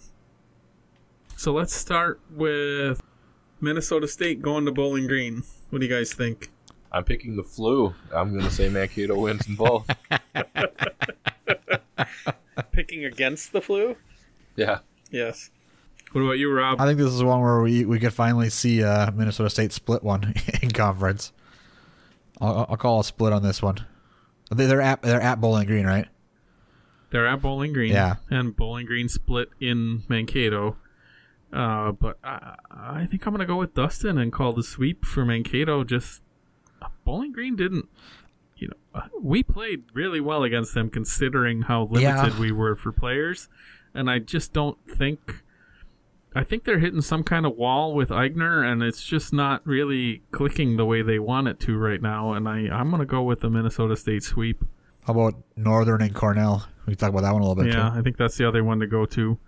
So 1.36 1.52
let's 1.52 1.74
start 1.74 2.18
with 2.30 3.02
Minnesota 3.60 4.08
State 4.08 4.40
going 4.40 4.64
to 4.64 4.72
Bowling 4.72 5.06
Green. 5.06 5.42
What 5.68 5.80
do 5.80 5.86
you 5.86 5.94
guys 5.94 6.14
think? 6.14 6.50
I'm 6.90 7.04
picking 7.04 7.36
the 7.36 7.42
flu. 7.42 7.94
I'm 8.10 8.32
going 8.32 8.46
to 8.46 8.50
say 8.50 8.70
Mankato 8.70 9.20
wins 9.20 9.46
in 9.46 9.56
both. 9.56 9.86
Picking 12.72 13.04
against 13.04 13.52
the 13.52 13.60
flu? 13.60 13.96
yeah, 14.56 14.78
Yes. 15.10 15.50
What 16.12 16.22
about 16.22 16.38
you, 16.38 16.50
Rob? 16.50 16.80
I 16.80 16.86
think 16.86 16.98
this 16.98 17.12
is 17.12 17.22
one 17.22 17.42
where 17.42 17.60
we 17.60 17.84
we 17.84 18.00
could 18.00 18.14
finally 18.14 18.48
see 18.48 18.82
uh, 18.82 19.10
Minnesota 19.10 19.50
State 19.50 19.74
split 19.74 20.02
one 20.02 20.32
in 20.62 20.70
conference. 20.70 21.32
I'll, 22.40 22.64
I'll 22.70 22.76
call 22.78 23.00
a 23.00 23.04
split 23.04 23.34
on 23.34 23.42
this 23.42 23.60
one. 23.60 23.84
They- 24.50 24.64
They're 24.64 24.80
at 24.80 25.02
they're 25.02 25.20
at 25.20 25.38
Bowling 25.38 25.66
Green, 25.66 25.84
right? 25.84 26.08
They're 27.10 27.26
at 27.26 27.40
Bowling 27.42 27.72
Green. 27.72 27.92
Yeah. 27.92 28.16
And 28.30 28.54
Bowling 28.56 28.86
Green 28.86 29.08
split 29.08 29.48
in 29.60 30.02
Mankato. 30.08 30.76
Uh, 31.52 31.92
but 31.92 32.18
I, 32.22 32.56
I 32.70 33.06
think 33.06 33.26
I'm 33.26 33.32
going 33.32 33.40
to 33.40 33.46
go 33.46 33.56
with 33.56 33.74
Dustin 33.74 34.18
and 34.18 34.32
call 34.32 34.52
the 34.52 34.62
sweep 34.62 35.04
for 35.04 35.24
Mankato. 35.24 35.84
Just 35.84 36.20
Bowling 37.04 37.32
Green 37.32 37.56
didn't. 37.56 37.88
You 38.56 38.68
know, 38.68 38.74
uh, 38.94 39.08
we 39.20 39.42
played 39.42 39.84
really 39.94 40.20
well 40.20 40.42
against 40.42 40.74
them 40.74 40.90
considering 40.90 41.62
how 41.62 41.84
limited 41.84 42.32
Yeah. 42.34 42.38
we 42.40 42.50
were 42.52 42.74
for 42.74 42.90
players, 42.92 43.48
and 43.94 44.10
I 44.10 44.18
just 44.18 44.52
don't 44.52 44.76
think. 44.86 45.42
I 46.34 46.44
think 46.44 46.64
they're 46.64 46.78
hitting 46.80 47.00
some 47.00 47.24
kind 47.24 47.46
of 47.46 47.56
wall 47.56 47.94
with 47.94 48.10
Eigner, 48.10 48.62
and 48.70 48.82
it's 48.82 49.02
just 49.02 49.32
not 49.32 49.66
really 49.66 50.20
clicking 50.30 50.76
the 50.76 50.84
way 50.84 51.00
they 51.02 51.18
want 51.18 51.48
it 51.48 51.58
to 51.60 51.76
right 51.78 52.02
now. 52.02 52.32
And 52.34 52.46
I, 52.46 52.68
I'm 52.68 52.90
going 52.90 53.00
to 53.00 53.06
go 53.06 53.22
with 53.22 53.40
the 53.40 53.48
Minnesota 53.48 53.96
State 53.96 54.22
sweep. 54.22 54.62
How 55.08 55.14
about 55.14 55.42
Northern 55.56 56.02
and 56.02 56.14
Cornell? 56.14 56.66
We 56.84 56.92
can 56.94 56.98
talk 56.98 57.08
about 57.08 57.22
that 57.22 57.32
one 57.32 57.40
a 57.40 57.48
little 57.48 57.62
bit 57.64 57.72
Yeah, 57.72 57.88
too. 57.88 57.98
I 57.98 58.02
think 58.02 58.18
that's 58.18 58.36
the 58.36 58.46
other 58.46 58.62
one 58.62 58.78
to 58.80 58.86
go 58.86 59.06
to. 59.06 59.38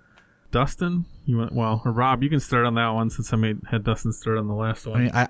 Dustin, 0.50 1.04
you 1.26 1.36
went 1.36 1.52
well, 1.52 1.82
or 1.84 1.92
Rob, 1.92 2.22
you 2.22 2.30
can 2.30 2.40
start 2.40 2.64
on 2.64 2.76
that 2.76 2.88
one 2.88 3.10
since 3.10 3.30
I 3.30 3.36
made 3.36 3.58
had 3.70 3.84
Dustin 3.84 4.10
start 4.12 4.38
on 4.38 4.48
the 4.48 4.54
last 4.54 4.86
I 4.86 4.90
one. 4.90 5.02
mean, 5.02 5.10
I 5.12 5.28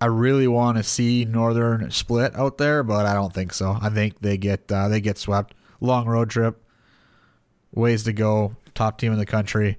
I 0.00 0.06
really 0.06 0.48
want 0.48 0.78
to 0.78 0.82
see 0.82 1.26
Northern 1.26 1.90
split 1.90 2.34
out 2.34 2.56
there, 2.56 2.82
but 2.82 3.04
I 3.04 3.12
don't 3.12 3.34
think 3.34 3.52
so. 3.52 3.76
I 3.78 3.90
think 3.90 4.22
they 4.22 4.38
get 4.38 4.72
uh, 4.72 4.88
they 4.88 5.02
get 5.02 5.18
swept. 5.18 5.52
Long 5.82 6.06
road 6.06 6.30
trip, 6.30 6.58
ways 7.74 8.04
to 8.04 8.14
go. 8.14 8.56
Top 8.74 8.96
team 8.98 9.12
in 9.12 9.18
the 9.18 9.26
country 9.26 9.76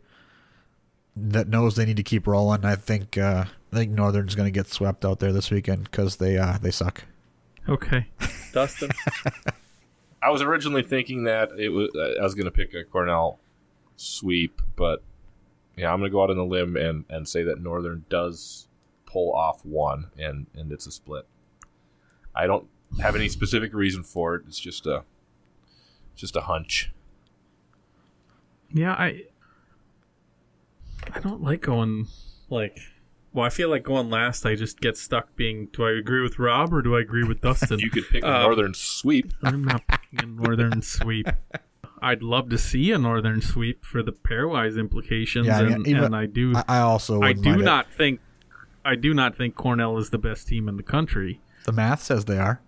that 1.15 1.47
knows 1.47 1.76
they 1.76 1.86
need 1.86 1.97
to 1.97 2.03
keep 2.03 2.28
rolling. 2.28 2.63
I 2.63 2.76
think 2.76 3.17
uh, 3.17 3.45
I 3.71 3.76
think 3.76 3.91
Northern's 3.91 4.36
going 4.36 4.45
to 4.45 4.51
get 4.51 4.67
swept 4.67 5.03
out 5.03 5.17
there 5.17 5.34
this 5.34 5.49
weekend 5.49 5.86
because 5.86 6.17
they 6.17 6.38
uh, 6.38 6.59
they 6.61 6.69
suck. 6.69 7.05
Okay, 7.67 8.05
Dustin. 8.51 8.91
I 10.24 10.30
was 10.30 10.41
originally 10.41 10.84
thinking 10.84 11.26
that 11.26 11.49
it 11.57 11.69
was. 11.69 11.89
I 11.95 12.24
was 12.24 12.36
going 12.36 12.45
to 12.45 12.51
pick 12.51 12.74
a 12.74 12.84
Cornell 12.84 13.39
sweep, 13.95 14.61
but 14.76 15.03
yeah, 15.76 15.91
I'm 15.91 15.99
going 15.99 16.09
to 16.09 16.13
go 16.13 16.24
out 16.24 16.30
on 16.30 16.38
a 16.38 16.45
limb 16.45 16.78
and, 16.78 17.05
and 17.09 17.28
say 17.28 17.43
that 17.43 17.61
Northern 17.61 18.05
does 18.09 18.67
pull 19.05 19.34
off 19.34 19.65
one, 19.65 20.07
and 20.17 20.47
and 20.55 20.71
it's 20.71 20.88
a 20.88 20.91
split. 20.91 21.26
I 22.36 22.47
don't 22.47 22.67
have 23.01 23.15
any 23.15 23.30
specific 23.30 23.74
reason 23.74 24.03
for 24.03 24.36
it. 24.36 24.43
It's 24.47 24.59
just 24.59 24.86
a 24.86 25.03
just 26.15 26.36
a 26.36 26.41
hunch. 26.41 26.91
yeah, 28.71 28.93
I 28.93 29.24
I 31.13 31.19
don't 31.19 31.41
like 31.41 31.61
going 31.61 32.07
like. 32.49 32.80
Well, 33.34 33.46
I 33.46 33.50
feel 33.50 33.70
like 33.70 33.84
going 33.84 34.10
last. 34.12 34.46
I 34.46 34.54
just 34.56 34.80
get 34.80 34.96
stuck 34.96 35.36
being. 35.36 35.68
Do 35.74 35.86
I 35.86 35.92
agree 35.92 36.22
with 36.22 36.38
Rob 36.38 36.72
or 36.74 36.82
do 36.84 36.96
I 36.96 37.02
agree 37.02 37.24
with 37.24 37.42
Dustin? 37.42 37.80
You 37.84 37.90
could 37.90 38.08
pick 38.10 38.24
a 38.24 38.28
Um, 38.32 38.42
Northern 38.44 38.74
sweep. 38.76 39.34
I'm 39.44 39.64
not 39.64 39.82
picking 39.88 40.20
a 40.24 40.26
northern 40.28 40.82
sweep. 40.84 41.28
I'd 42.02 42.22
love 42.22 42.50
to 42.50 42.58
see 42.58 42.92
a 42.92 42.98
northern 42.98 43.42
sweep 43.42 43.84
for 43.86 44.04
the 44.04 44.12
pairwise 44.12 44.78
implications, 44.78 45.48
Yeah, 45.48 45.60
I 45.60 45.64
mean, 45.64 45.74
and, 45.74 45.88
even- 45.88 46.04
and 46.04 46.16
I 46.16 46.26
do. 46.28 46.54
I, 46.56 46.64
I 46.68 46.80
also 46.80 47.16
I 47.22 47.28
wouldn't 47.30 47.44
do 47.46 47.60
it. 47.60 47.64
not 47.64 47.92
think 47.92 48.20
I 48.86 48.96
do 48.96 49.14
not 49.14 49.36
think 49.36 49.56
Cornell 49.56 49.98
is 49.98 50.10
the 50.10 50.18
best 50.18 50.48
team 50.48 50.68
in 50.68 50.76
the 50.78 50.84
country. 50.84 51.40
The 51.66 51.72
math 51.72 52.04
says 52.04 52.26
they 52.26 52.38
are. 52.38 52.62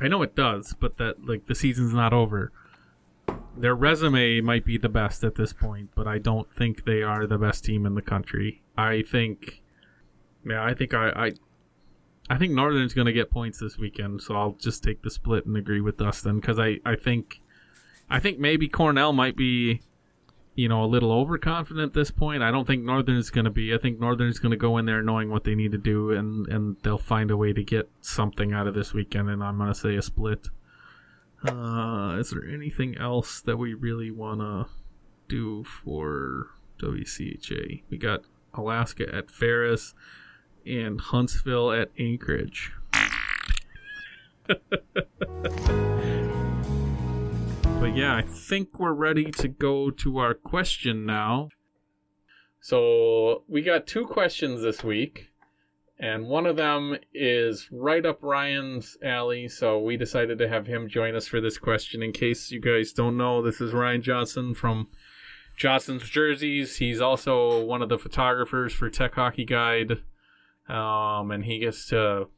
I 0.00 0.08
know 0.08 0.20
it 0.22 0.36
does, 0.36 0.74
but 0.78 0.98
that 0.98 1.26
like 1.26 1.46
the 1.46 1.54
season's 1.54 1.94
not 1.94 2.12
over. 2.12 2.52
Their 3.56 3.74
resume 3.74 4.40
might 4.42 4.64
be 4.64 4.76
the 4.78 4.88
best 4.90 5.24
at 5.24 5.34
this 5.36 5.52
point, 5.52 5.90
but 5.94 6.06
I 6.06 6.18
don't 6.18 6.52
think 6.54 6.84
they 6.84 7.02
are 7.02 7.26
the 7.26 7.38
best 7.38 7.64
team 7.64 7.86
in 7.86 7.94
the 7.94 8.02
country. 8.02 8.62
I 8.76 9.02
think 9.02 9.61
yeah, 10.46 10.64
I 10.64 10.74
think 10.74 10.94
I 10.94 11.10
I, 11.10 11.32
I 12.30 12.38
think 12.38 12.52
Northern's 12.52 12.94
going 12.94 13.06
to 13.06 13.12
get 13.12 13.30
points 13.30 13.58
this 13.58 13.78
weekend, 13.78 14.22
so 14.22 14.34
I'll 14.34 14.52
just 14.52 14.82
take 14.82 15.02
the 15.02 15.10
split 15.10 15.46
and 15.46 15.56
agree 15.56 15.80
with 15.80 15.96
Dustin 15.96 16.40
cuz 16.40 16.58
I 16.58 16.80
I 16.84 16.96
think 16.96 17.40
I 18.12 18.20
think 18.20 18.38
maybe 18.38 18.68
Cornell 18.68 19.14
might 19.14 19.36
be, 19.36 19.80
you 20.54 20.68
know, 20.68 20.84
a 20.84 20.86
little 20.86 21.12
overconfident 21.12 21.88
at 21.88 21.94
this 21.94 22.10
point. 22.10 22.42
I 22.42 22.50
don't 22.50 22.66
think 22.66 22.84
Northern's 22.84 23.30
going 23.30 23.46
to 23.46 23.50
be. 23.50 23.72
I 23.72 23.78
think 23.78 23.98
Northern's 23.98 24.38
going 24.38 24.50
to 24.50 24.56
go 24.58 24.76
in 24.76 24.84
there 24.84 25.02
knowing 25.02 25.30
what 25.30 25.44
they 25.44 25.54
need 25.54 25.72
to 25.72 25.78
do, 25.78 26.10
and 26.10 26.46
and 26.48 26.76
they'll 26.82 26.98
find 26.98 27.30
a 27.30 27.36
way 27.36 27.54
to 27.54 27.64
get 27.64 27.88
something 28.02 28.52
out 28.52 28.66
of 28.66 28.74
this 28.74 28.92
weekend. 28.92 29.30
And 29.30 29.42
I'm 29.42 29.56
going 29.56 29.72
to 29.72 29.74
say 29.74 29.96
a 29.96 30.02
split. 30.02 30.48
Uh, 31.42 32.16
is 32.20 32.30
there 32.30 32.44
anything 32.44 32.96
else 32.98 33.40
that 33.40 33.56
we 33.56 33.74
really 33.74 34.10
want 34.10 34.40
to 34.40 34.66
do 35.26 35.64
for 35.64 36.50
WCHA? 36.80 37.82
We 37.88 37.96
got 37.96 38.24
Alaska 38.54 39.06
at 39.12 39.30
Ferris 39.30 39.94
and 40.66 41.00
Huntsville 41.00 41.72
at 41.72 41.90
Anchorage. 41.98 42.72
But 47.82 47.96
yeah, 47.96 48.14
I 48.14 48.22
think 48.22 48.78
we're 48.78 48.92
ready 48.92 49.32
to 49.32 49.48
go 49.48 49.90
to 49.90 50.18
our 50.18 50.34
question 50.34 51.04
now. 51.04 51.48
So 52.60 53.42
we 53.48 53.60
got 53.60 53.88
two 53.88 54.06
questions 54.06 54.62
this 54.62 54.84
week, 54.84 55.32
and 55.98 56.28
one 56.28 56.46
of 56.46 56.54
them 56.54 56.96
is 57.12 57.68
right 57.72 58.06
up 58.06 58.20
Ryan's 58.22 58.96
alley. 59.02 59.48
So 59.48 59.80
we 59.80 59.96
decided 59.96 60.38
to 60.38 60.48
have 60.48 60.68
him 60.68 60.88
join 60.88 61.16
us 61.16 61.26
for 61.26 61.40
this 61.40 61.58
question. 61.58 62.04
In 62.04 62.12
case 62.12 62.52
you 62.52 62.60
guys 62.60 62.92
don't 62.92 63.16
know, 63.16 63.42
this 63.42 63.60
is 63.60 63.72
Ryan 63.72 64.00
Johnson 64.00 64.54
from 64.54 64.86
Johnson's 65.56 66.08
Jerseys. 66.08 66.76
He's 66.76 67.00
also 67.00 67.64
one 67.64 67.82
of 67.82 67.88
the 67.88 67.98
photographers 67.98 68.72
for 68.72 68.90
Tech 68.90 69.16
Hockey 69.16 69.44
Guide, 69.44 70.02
um, 70.68 71.30
and 71.30 71.44
he 71.44 71.58
gets 71.58 71.86
to 71.88 72.28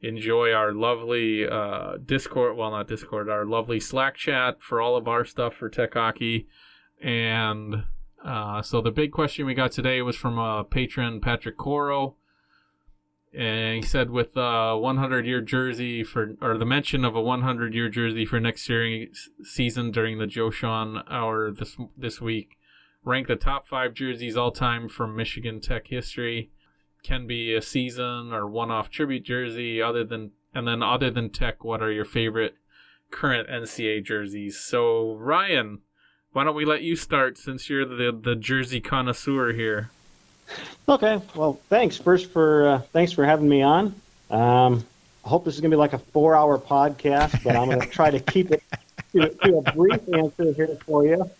enjoy 0.00 0.52
our 0.52 0.72
lovely 0.72 1.48
uh, 1.48 1.96
Discord, 2.04 2.56
well, 2.56 2.70
not 2.70 2.88
Discord, 2.88 3.28
our 3.28 3.44
lovely 3.44 3.80
Slack 3.80 4.16
chat 4.16 4.60
for 4.60 4.80
all 4.80 4.96
of 4.96 5.08
our 5.08 5.24
stuff 5.24 5.54
for 5.54 5.68
Tech 5.68 5.94
Hockey. 5.94 6.46
And 7.02 7.84
uh, 8.24 8.62
so 8.62 8.80
the 8.80 8.90
big 8.90 9.12
question 9.12 9.46
we 9.46 9.54
got 9.54 9.72
today 9.72 10.02
was 10.02 10.16
from 10.16 10.38
a 10.38 10.60
uh, 10.60 10.62
patron, 10.62 11.20
Patrick 11.20 11.56
Coro. 11.56 12.16
And 13.36 13.76
he 13.76 13.82
said, 13.82 14.10
with 14.10 14.36
a 14.36 14.78
100 14.78 15.26
year 15.26 15.40
jersey 15.40 16.04
for, 16.04 16.36
or 16.40 16.56
the 16.56 16.64
mention 16.64 17.04
of 17.04 17.16
a 17.16 17.20
100 17.20 17.74
year 17.74 17.88
jersey 17.88 18.24
for 18.24 18.38
next 18.38 18.64
series, 18.64 19.30
season 19.42 19.90
during 19.90 20.18
the 20.18 20.26
Joe 20.26 20.50
Shawhan 20.50 21.02
hour 21.10 21.50
this, 21.50 21.76
this 21.96 22.20
week, 22.20 22.58
rank 23.02 23.26
the 23.26 23.36
top 23.36 23.66
five 23.66 23.92
jerseys 23.94 24.36
all 24.36 24.52
time 24.52 24.88
from 24.88 25.16
Michigan 25.16 25.60
Tech 25.60 25.88
history 25.88 26.50
can 27.04 27.26
be 27.26 27.54
a 27.54 27.62
season 27.62 28.32
or 28.32 28.48
one-off 28.48 28.90
tribute 28.90 29.22
jersey 29.22 29.80
other 29.80 30.02
than 30.02 30.32
and 30.54 30.66
then 30.66 30.82
other 30.82 31.10
than 31.10 31.30
tech 31.30 31.62
what 31.62 31.82
are 31.82 31.92
your 31.92 32.04
favorite 32.04 32.56
current 33.10 33.48
NCAA 33.48 34.04
jerseys? 34.04 34.58
So 34.58 35.14
Ryan 35.14 35.82
why 36.32 36.42
don't 36.42 36.56
we 36.56 36.64
let 36.64 36.82
you 36.82 36.96
start 36.96 37.38
since 37.38 37.70
you're 37.70 37.84
the 37.84 38.10
the 38.10 38.34
jersey 38.34 38.80
connoisseur 38.80 39.52
here? 39.52 39.90
Okay 40.88 41.20
well 41.36 41.60
thanks 41.68 41.96
first 41.98 42.30
for 42.32 42.68
uh, 42.68 42.78
thanks 42.92 43.12
for 43.12 43.24
having 43.24 43.48
me 43.48 43.62
on. 43.62 43.94
Um, 44.30 44.84
I 45.24 45.28
hope 45.28 45.44
this 45.44 45.54
is 45.54 45.60
going 45.60 45.70
to 45.70 45.76
be 45.76 45.78
like 45.78 45.92
a 45.92 45.98
four 45.98 46.34
hour 46.34 46.58
podcast 46.58 47.44
but 47.44 47.54
I'm 47.54 47.68
going 47.68 47.80
to 47.80 47.86
try 47.86 48.10
to 48.10 48.18
keep 48.18 48.50
it 48.50 48.62
to, 49.12 49.28
to 49.28 49.58
a 49.58 49.72
brief 49.72 50.00
answer 50.12 50.52
here 50.54 50.76
for 50.86 51.04
you 51.04 51.30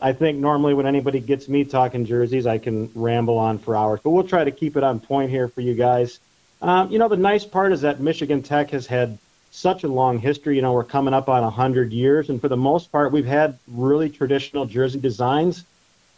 I 0.00 0.12
think 0.12 0.38
normally 0.38 0.74
when 0.74 0.86
anybody 0.86 1.20
gets 1.20 1.48
me 1.48 1.64
talking 1.64 2.04
jerseys, 2.04 2.46
I 2.46 2.58
can 2.58 2.90
ramble 2.94 3.38
on 3.38 3.58
for 3.58 3.76
hours, 3.76 4.00
but 4.02 4.10
we'll 4.10 4.26
try 4.26 4.44
to 4.44 4.50
keep 4.50 4.76
it 4.76 4.84
on 4.84 5.00
point 5.00 5.30
here 5.30 5.48
for 5.48 5.60
you 5.60 5.74
guys. 5.74 6.20
Um, 6.62 6.90
you 6.90 6.98
know, 6.98 7.08
the 7.08 7.16
nice 7.16 7.44
part 7.44 7.72
is 7.72 7.82
that 7.82 8.00
Michigan 8.00 8.42
Tech 8.42 8.70
has 8.70 8.86
had 8.86 9.18
such 9.50 9.84
a 9.84 9.88
long 9.88 10.18
history. 10.18 10.56
You 10.56 10.62
know, 10.62 10.72
we're 10.72 10.84
coming 10.84 11.14
up 11.14 11.28
on 11.28 11.42
100 11.42 11.92
years, 11.92 12.28
and 12.28 12.40
for 12.40 12.48
the 12.48 12.56
most 12.56 12.90
part, 12.90 13.12
we've 13.12 13.26
had 13.26 13.58
really 13.68 14.10
traditional 14.10 14.66
jersey 14.66 14.98
designs. 14.98 15.64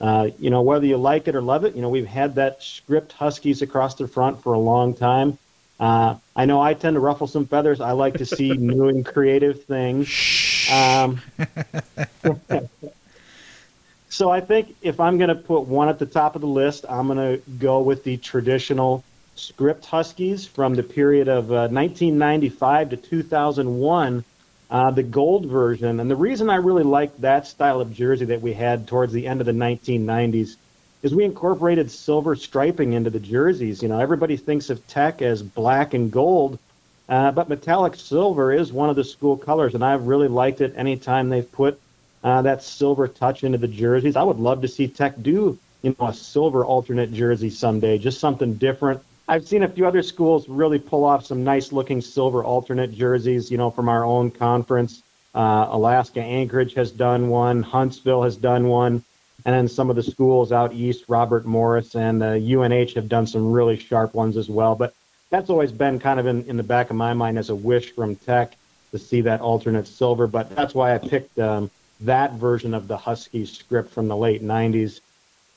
Uh, 0.00 0.28
you 0.38 0.50
know, 0.50 0.62
whether 0.62 0.86
you 0.86 0.96
like 0.96 1.26
it 1.26 1.34
or 1.34 1.42
love 1.42 1.64
it, 1.64 1.74
you 1.74 1.82
know, 1.82 1.88
we've 1.88 2.06
had 2.06 2.34
that 2.34 2.62
script 2.62 3.12
Huskies 3.12 3.62
across 3.62 3.94
the 3.94 4.06
front 4.06 4.42
for 4.42 4.52
a 4.52 4.58
long 4.58 4.94
time. 4.94 5.38
Uh, 5.78 6.16
I 6.34 6.46
know 6.46 6.60
I 6.60 6.74
tend 6.74 6.94
to 6.94 7.00
ruffle 7.00 7.26
some 7.26 7.46
feathers. 7.46 7.80
I 7.80 7.92
like 7.92 8.14
to 8.14 8.26
see 8.26 8.50
new 8.56 8.88
and 8.88 9.04
creative 9.04 9.64
things. 9.64 10.08
Um, 10.70 11.20
So 14.16 14.30
I 14.30 14.40
think 14.40 14.74
if 14.80 14.98
I'm 14.98 15.18
going 15.18 15.28
to 15.28 15.34
put 15.34 15.66
one 15.66 15.90
at 15.90 15.98
the 15.98 16.06
top 16.06 16.36
of 16.36 16.40
the 16.40 16.46
list, 16.46 16.86
I'm 16.88 17.06
going 17.06 17.18
to 17.18 17.50
go 17.58 17.80
with 17.80 18.02
the 18.02 18.16
traditional 18.16 19.04
script 19.34 19.84
Huskies 19.84 20.46
from 20.46 20.74
the 20.74 20.82
period 20.82 21.28
of 21.28 21.52
uh, 21.52 21.68
1995 21.68 22.88
to 22.88 22.96
2001, 22.96 24.24
uh, 24.70 24.90
the 24.92 25.02
gold 25.02 25.44
version. 25.44 26.00
And 26.00 26.10
the 26.10 26.16
reason 26.16 26.48
I 26.48 26.54
really 26.54 26.82
like 26.82 27.14
that 27.18 27.46
style 27.46 27.78
of 27.78 27.92
jersey 27.92 28.24
that 28.24 28.40
we 28.40 28.54
had 28.54 28.88
towards 28.88 29.12
the 29.12 29.26
end 29.26 29.40
of 29.40 29.46
the 29.46 29.52
1990s 29.52 30.56
is 31.02 31.14
we 31.14 31.24
incorporated 31.24 31.90
silver 31.90 32.34
striping 32.36 32.94
into 32.94 33.10
the 33.10 33.20
jerseys. 33.20 33.82
You 33.82 33.90
know, 33.90 34.00
everybody 34.00 34.38
thinks 34.38 34.70
of 34.70 34.86
Tech 34.86 35.20
as 35.20 35.42
black 35.42 35.92
and 35.92 36.10
gold, 36.10 36.58
uh, 37.10 37.32
but 37.32 37.50
metallic 37.50 37.96
silver 37.96 38.50
is 38.50 38.72
one 38.72 38.88
of 38.88 38.96
the 38.96 39.04
school 39.04 39.36
colors, 39.36 39.74
and 39.74 39.84
I've 39.84 40.06
really 40.06 40.28
liked 40.28 40.62
it 40.62 40.72
anytime 40.74 41.28
they've 41.28 41.52
put 41.52 41.78
uh, 42.26 42.42
that 42.42 42.60
silver 42.60 43.06
touch 43.06 43.44
into 43.44 43.56
the 43.56 43.68
jerseys. 43.68 44.16
I 44.16 44.24
would 44.24 44.40
love 44.40 44.60
to 44.62 44.68
see 44.68 44.88
Tech 44.88 45.14
do 45.22 45.56
you 45.82 45.94
know 45.98 46.08
a 46.08 46.12
silver 46.12 46.64
alternate 46.64 47.12
jersey 47.12 47.50
someday, 47.50 47.98
just 47.98 48.18
something 48.18 48.54
different. 48.54 49.00
I've 49.28 49.46
seen 49.46 49.62
a 49.62 49.68
few 49.68 49.86
other 49.86 50.02
schools 50.02 50.48
really 50.48 50.80
pull 50.80 51.04
off 51.04 51.24
some 51.24 51.44
nice 51.44 51.70
looking 51.70 52.00
silver 52.00 52.42
alternate 52.42 52.92
jerseys, 52.92 53.48
you 53.48 53.58
know, 53.58 53.70
from 53.70 53.88
our 53.88 54.04
own 54.04 54.32
conference. 54.32 55.04
Uh, 55.36 55.68
Alaska 55.70 56.20
Anchorage 56.20 56.74
has 56.74 56.90
done 56.90 57.28
one, 57.28 57.62
Huntsville 57.62 58.24
has 58.24 58.36
done 58.36 58.66
one, 58.66 59.04
and 59.44 59.54
then 59.54 59.68
some 59.68 59.88
of 59.88 59.94
the 59.94 60.02
schools 60.02 60.50
out 60.50 60.72
east, 60.72 61.04
Robert 61.06 61.46
Morris 61.46 61.94
and 61.94 62.24
uh, 62.24 62.30
UNH 62.32 62.94
have 62.94 63.08
done 63.08 63.28
some 63.28 63.52
really 63.52 63.78
sharp 63.78 64.14
ones 64.14 64.36
as 64.36 64.48
well. 64.48 64.74
But 64.74 64.94
that's 65.30 65.48
always 65.48 65.70
been 65.70 66.00
kind 66.00 66.18
of 66.18 66.26
in, 66.26 66.42
in 66.46 66.56
the 66.56 66.64
back 66.64 66.90
of 66.90 66.96
my 66.96 67.14
mind 67.14 67.38
as 67.38 67.50
a 67.50 67.54
wish 67.54 67.92
from 67.92 68.16
Tech 68.16 68.56
to 68.90 68.98
see 68.98 69.20
that 69.20 69.40
alternate 69.40 69.86
silver. 69.86 70.26
But 70.26 70.50
that's 70.56 70.74
why 70.74 70.92
I 70.92 70.98
picked 70.98 71.38
um, 71.38 71.70
that 72.00 72.32
version 72.34 72.74
of 72.74 72.88
the 72.88 72.96
Husky 72.96 73.46
script 73.46 73.92
from 73.92 74.08
the 74.08 74.16
late 74.16 74.42
90s. 74.42 75.00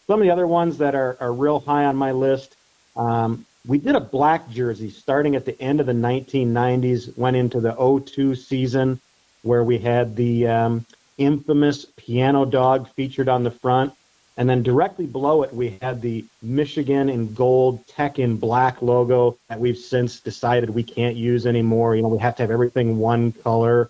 Some 0.07 0.21
of 0.21 0.25
the 0.25 0.31
other 0.31 0.47
ones 0.47 0.77
that 0.79 0.95
are, 0.95 1.17
are 1.19 1.33
real 1.33 1.59
high 1.59 1.85
on 1.85 1.95
my 1.95 2.11
list 2.11 2.55
um, 2.95 3.45
we 3.65 3.77
did 3.77 3.95
a 3.95 3.99
black 3.99 4.49
jersey 4.49 4.89
starting 4.89 5.35
at 5.35 5.45
the 5.45 5.59
end 5.61 5.79
of 5.79 5.85
the 5.85 5.93
1990s, 5.93 7.17
went 7.17 7.35
into 7.35 7.59
the 7.59 7.73
02 8.05 8.35
season 8.35 8.99
where 9.43 9.63
we 9.63 9.77
had 9.77 10.15
the 10.15 10.47
um, 10.47 10.85
infamous 11.17 11.85
piano 11.95 12.45
dog 12.45 12.89
featured 12.93 13.29
on 13.29 13.43
the 13.43 13.51
front. 13.51 13.93
And 14.37 14.49
then 14.49 14.63
directly 14.63 15.05
below 15.05 15.43
it, 15.43 15.53
we 15.53 15.77
had 15.81 16.01
the 16.01 16.25
Michigan 16.41 17.09
in 17.09 17.33
gold, 17.33 17.85
Tech 17.87 18.19
in 18.19 18.37
black 18.37 18.81
logo 18.81 19.37
that 19.49 19.59
we've 19.59 19.77
since 19.77 20.21
decided 20.21 20.69
we 20.69 20.83
can't 20.83 21.17
use 21.17 21.45
anymore. 21.45 21.95
You 21.95 22.01
know, 22.01 22.07
we 22.07 22.19
have 22.19 22.37
to 22.37 22.43
have 22.43 22.51
everything 22.51 22.97
one 22.97 23.33
color. 23.33 23.89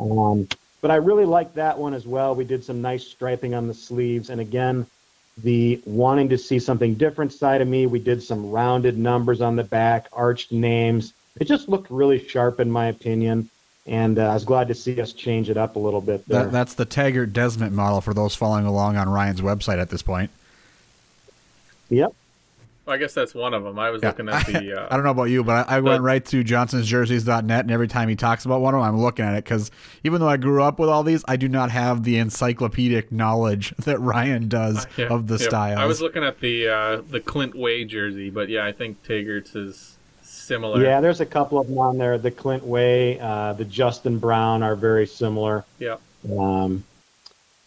Um, 0.00 0.48
but 0.82 0.90
I 0.90 0.96
really 0.96 1.24
like 1.24 1.54
that 1.54 1.78
one 1.78 1.94
as 1.94 2.06
well. 2.06 2.34
We 2.34 2.44
did 2.44 2.62
some 2.62 2.82
nice 2.82 3.06
striping 3.06 3.54
on 3.54 3.68
the 3.68 3.74
sleeves. 3.74 4.28
And 4.28 4.40
again, 4.40 4.84
the 5.38 5.80
wanting 5.86 6.28
to 6.28 6.36
see 6.36 6.58
something 6.58 6.94
different 6.94 7.32
side 7.32 7.62
of 7.62 7.68
me, 7.68 7.86
we 7.86 8.00
did 8.00 8.22
some 8.22 8.50
rounded 8.50 8.98
numbers 8.98 9.40
on 9.40 9.56
the 9.56 9.64
back, 9.64 10.08
arched 10.12 10.52
names. 10.52 11.14
It 11.40 11.44
just 11.44 11.68
looked 11.68 11.90
really 11.90 12.28
sharp, 12.28 12.60
in 12.60 12.70
my 12.70 12.88
opinion. 12.88 13.48
And 13.86 14.18
uh, 14.18 14.30
I 14.30 14.34
was 14.34 14.44
glad 14.44 14.68
to 14.68 14.74
see 14.74 15.00
us 15.00 15.12
change 15.12 15.48
it 15.48 15.56
up 15.56 15.76
a 15.76 15.78
little 15.78 16.00
bit 16.00 16.26
there. 16.28 16.44
That, 16.44 16.52
that's 16.52 16.74
the 16.74 16.84
Taggart 16.84 17.32
Desmond 17.32 17.74
model 17.74 18.00
for 18.00 18.12
those 18.12 18.34
following 18.34 18.66
along 18.66 18.96
on 18.96 19.08
Ryan's 19.08 19.40
website 19.40 19.80
at 19.80 19.88
this 19.88 20.02
point. 20.02 20.30
Yep. 21.90 22.14
Well, 22.84 22.96
I 22.96 22.98
guess 22.98 23.14
that's 23.14 23.32
one 23.32 23.54
of 23.54 23.62
them. 23.62 23.78
I 23.78 23.90
was 23.90 24.02
yeah. 24.02 24.08
looking 24.08 24.28
at 24.28 24.46
the. 24.46 24.62
Uh, 24.72 24.88
I 24.90 24.96
don't 24.96 25.04
know 25.04 25.10
about 25.10 25.24
you, 25.24 25.44
but 25.44 25.68
I, 25.68 25.76
I 25.76 25.80
the, 25.80 25.84
went 25.84 26.02
right 26.02 26.24
to 26.26 26.42
johnsonsjerseys.net, 26.42 27.60
and 27.60 27.70
every 27.70 27.88
time 27.88 28.08
he 28.08 28.16
talks 28.16 28.44
about 28.44 28.60
one 28.60 28.74
of 28.74 28.80
them, 28.80 28.88
I'm 28.88 29.00
looking 29.00 29.24
at 29.24 29.34
it 29.34 29.44
because 29.44 29.70
even 30.02 30.20
though 30.20 30.28
I 30.28 30.36
grew 30.36 30.62
up 30.62 30.78
with 30.78 30.88
all 30.88 31.02
these, 31.02 31.24
I 31.28 31.36
do 31.36 31.48
not 31.48 31.70
have 31.70 32.04
the 32.04 32.16
encyclopedic 32.18 33.12
knowledge 33.12 33.74
that 33.78 33.98
Ryan 33.98 34.48
does 34.48 34.86
yeah, 34.96 35.06
of 35.06 35.26
the 35.26 35.36
yeah. 35.36 35.48
styles. 35.48 35.78
I 35.78 35.84
was 35.84 36.00
looking 36.00 36.24
at 36.24 36.40
the 36.40 36.68
uh, 36.68 37.02
the 37.10 37.20
Clint 37.20 37.54
Way 37.54 37.84
jersey, 37.84 38.30
but 38.30 38.48
yeah, 38.48 38.64
I 38.64 38.72
think 38.72 39.02
Taggart's 39.04 39.54
is 39.54 39.96
similar. 40.22 40.82
Yeah, 40.82 41.00
there's 41.00 41.20
a 41.20 41.26
couple 41.26 41.58
of 41.58 41.68
them 41.68 41.78
on 41.78 41.98
there. 41.98 42.18
The 42.18 42.30
Clint 42.30 42.64
Way, 42.64 43.18
uh, 43.20 43.52
the 43.52 43.64
Justin 43.64 44.18
Brown 44.18 44.62
are 44.62 44.76
very 44.76 45.06
similar. 45.06 45.64
Yeah. 45.78 45.96
Um, 46.38 46.84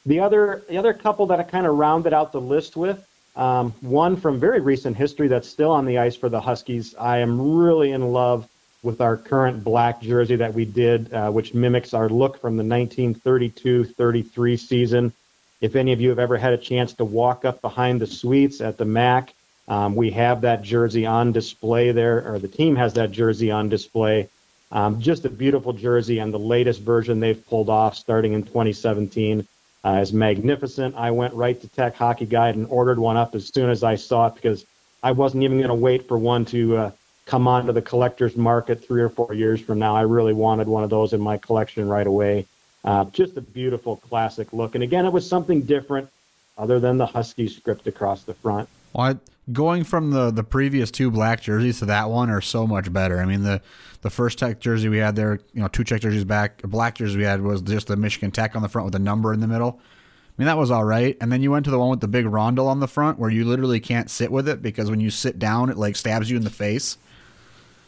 the 0.05 0.20
other 0.20 0.63
the 0.70 0.78
other 0.78 0.93
couple 0.93 1.26
that 1.28 1.39
I 1.39 1.43
kind 1.43 1.66
of 1.66 1.78
rounded 1.78 2.13
out 2.13 2.32
the 2.32 2.41
list 2.41 2.76
with 2.76 3.05
um, 3.36 3.73
one 3.81 4.15
from 4.15 4.39
very 4.39 4.61
recent 4.61 4.95
history 4.95 5.27
that's 5.27 5.47
still 5.47 5.71
on 5.71 5.86
the 5.86 5.97
ice 5.97 6.15
for 6.15 6.29
the 6.29 6.39
Huskies. 6.39 6.95
I 6.95 7.17
am 7.19 7.57
really 7.57 7.91
in 7.91 8.13
love 8.13 8.47
with 8.81 9.01
our 9.01 9.17
current 9.17 9.63
black 9.63 10.01
jersey 10.01 10.36
that 10.38 10.53
we 10.53 10.63
did, 10.63 11.11
uh, 11.13 11.31
which 11.31 11.53
mimics 11.53 11.93
our 11.93 12.07
look 12.07 12.39
from 12.39 12.55
the 12.55 12.63
1932-33 12.63 14.59
season. 14.59 15.11
If 15.59 15.75
any 15.75 15.91
of 15.91 15.99
you 15.99 16.09
have 16.09 16.19
ever 16.19 16.38
had 16.38 16.53
a 16.53 16.57
chance 16.57 16.93
to 16.93 17.05
walk 17.05 17.43
up 17.43 17.61
behind 17.61 17.99
the 17.99 18.07
suites 18.07 18.61
at 18.61 18.77
the 18.77 18.86
MAC, 18.86 19.33
um, 19.67 19.95
we 19.95 20.11
have 20.11 20.41
that 20.41 20.61
jersey 20.61 21.05
on 21.05 21.31
display 21.31 21.91
there, 21.91 22.31
or 22.31 22.39
the 22.39 22.47
team 22.47 22.75
has 22.75 22.93
that 22.93 23.11
jersey 23.11 23.49
on 23.51 23.67
display. 23.67 24.29
Um, 24.71 25.01
just 25.01 25.25
a 25.25 25.29
beautiful 25.29 25.73
jersey, 25.73 26.19
and 26.19 26.33
the 26.33 26.39
latest 26.39 26.81
version 26.81 27.19
they've 27.19 27.47
pulled 27.47 27.69
off 27.69 27.95
starting 27.95 28.33
in 28.33 28.43
2017 28.43 29.47
uh, 29.86 29.99
is 30.01 30.11
magnificent. 30.11 30.95
I 30.95 31.11
went 31.11 31.33
right 31.36 31.59
to 31.61 31.67
Tech 31.67 31.95
Hockey 31.95 32.25
Guide 32.25 32.55
and 32.55 32.65
ordered 32.67 32.97
one 32.97 33.17
up 33.17 33.36
as 33.36 33.47
soon 33.53 33.69
as 33.69 33.83
I 33.83 33.95
saw 33.95 34.27
it 34.27 34.36
because 34.36 34.65
I 35.03 35.11
wasn't 35.11 35.43
even 35.43 35.57
going 35.57 35.67
to 35.67 35.75
wait 35.75 36.07
for 36.07 36.17
one 36.17 36.43
to 36.45 36.77
uh, 36.77 36.91
come 37.27 37.47
onto 37.47 37.71
the 37.71 37.81
collector's 37.81 38.36
market 38.36 38.83
three 38.83 39.01
or 39.01 39.09
four 39.09 39.33
years 39.33 39.61
from 39.61 39.77
now. 39.77 39.95
I 39.95 40.01
really 40.01 40.33
wanted 40.33 40.67
one 40.67 40.83
of 40.83 40.89
those 40.89 41.13
in 41.13 41.21
my 41.21 41.38
collection 41.38 41.88
right 41.88 42.07
away. 42.07 42.47
Uh, 42.83 43.05
just 43.05 43.38
a 43.38 43.41
beautiful 43.41 43.97
classic 43.97 44.53
look. 44.53 44.73
And 44.73 44.83
again, 44.83 45.05
it 45.05 45.13
was 45.13 45.27
something 45.27 45.61
different 45.61 46.09
other 46.57 46.79
than 46.79 46.97
the 46.97 47.05
Husky 47.05 47.47
script 47.47 47.86
across 47.86 48.23
the 48.23 48.33
front. 48.33 48.67
Well, 48.96 49.12
I, 49.12 49.16
going 49.52 49.84
from 49.84 50.12
the 50.12 50.32
the 50.32 50.43
previous 50.43 50.89
two 50.89 51.12
black 51.12 51.41
jerseys 51.41 51.80
to 51.80 51.86
that 51.86 52.10
one 52.10 52.30
are 52.30 52.41
so 52.41 52.66
much 52.66 52.91
better. 52.91 53.20
I 53.20 53.26
mean 53.26 53.43
the 53.43 53.62
the 54.02 54.10
first 54.10 54.39
Tech 54.39 54.60
jersey 54.60 54.89
we 54.89 54.98
had 54.98 55.16
there, 55.16 55.39
you 55.54 55.62
know, 55.62 55.68
two 55.68 55.84
Tech 55.84 56.02
jerseys 56.02 56.24
back, 56.24 56.62
black 56.62 56.96
jersey 56.96 57.18
we 57.18 57.24
had 57.24 57.41
was 57.41 57.62
just 57.62 57.88
the 57.88 57.98
Michigan 57.98 58.32
Tech 58.32 58.56
on 58.56 58.62
the 58.62 58.70
front 58.70 58.86
with 58.86 58.96
a 58.96 59.00
number 59.00 59.34
in 59.34 59.39
the 59.41 59.48
middle. 59.48 59.80
I 59.82 60.41
mean 60.41 60.48
that 60.48 60.58
was 60.58 60.72
all 60.72 60.86
right. 60.86 61.18
And 61.20 61.32
then 61.32 61.41
you 61.41 61.52
went 61.52 61.66
to 61.66 61.72
the 61.72 61.80
one 61.80 61.89
with 61.89 62.02
the 62.02 62.08
big 62.08 62.26
rondel 62.26 62.68
on 62.68 62.80
the 62.80 62.88
front 62.88 63.20
where 63.20 63.30
you 63.30 63.46
literally 63.46 63.80
can't 63.80 64.10
sit 64.10 64.32
with 64.32 64.48
it 64.48 64.62
because 64.62 64.89
when 64.89 65.00
you 65.00 65.10
sit 65.10 65.39
down 65.39 65.70
it 65.70 65.78
like 65.78 65.96
stabs 65.96 66.30
you 66.30 66.38
in 66.38 66.43
the 66.43 66.50
face. 66.50 66.98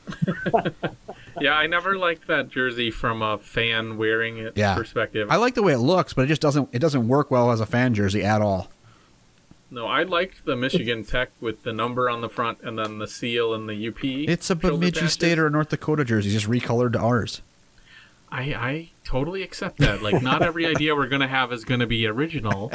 yeah, 1.42 1.54
I 1.54 1.68
never 1.68 1.98
liked 1.98 2.28
that 2.28 2.48
jersey 2.48 2.92
from 2.92 3.22
a 3.22 3.38
fan 3.38 3.98
wearing 3.98 4.38
it 4.38 4.54
yeah. 4.56 4.76
perspective. 4.76 5.28
I 5.30 5.36
like 5.36 5.56
the 5.56 5.64
way 5.64 5.74
it 5.74 5.80
looks, 5.80 6.14
but 6.14 6.24
it 6.24 6.28
just 6.28 6.42
doesn't 6.42 6.70
it 6.74 6.80
doesn't 6.80 7.08
work 7.08 7.32
well 7.32 7.52
as 7.52 7.62
a 7.62 7.66
fan 7.66 7.94
jersey 7.94 8.24
at 8.24 8.42
all. 8.42 8.70
No, 9.70 9.86
I 9.86 10.04
liked 10.04 10.46
the 10.46 10.56
Michigan 10.56 11.04
Tech 11.04 11.30
with 11.42 11.64
the 11.64 11.74
number 11.74 12.10
on 12.10 12.22
the 12.22 12.30
front 12.30 12.60
and 12.62 12.80
then 12.80 13.00
the 13.00 13.08
seal 13.08 13.54
and 13.54 13.68
the 13.68 13.88
UP. 13.90 14.04
It's 14.04 14.50
a 14.50 14.56
Bemidji 14.56 15.08
State 15.08 15.38
or 15.38 15.48
a 15.48 15.50
North 15.50 15.70
Dakota 15.70 16.06
jersey, 16.06 16.30
just 16.32 16.48
recolored 16.48 16.94
to 16.94 17.00
ours. 17.00 17.42
I 18.32 18.42
I 18.42 18.90
totally 19.04 19.44
accept 19.44 19.78
that. 19.80 20.02
Like, 20.02 20.22
not 20.22 20.42
every 20.42 20.66
idea 20.74 20.96
we're 20.96 21.08
gonna 21.08 21.28
have 21.28 21.52
is 21.52 21.66
gonna 21.66 21.88
be 21.88 22.08
original, 22.08 22.72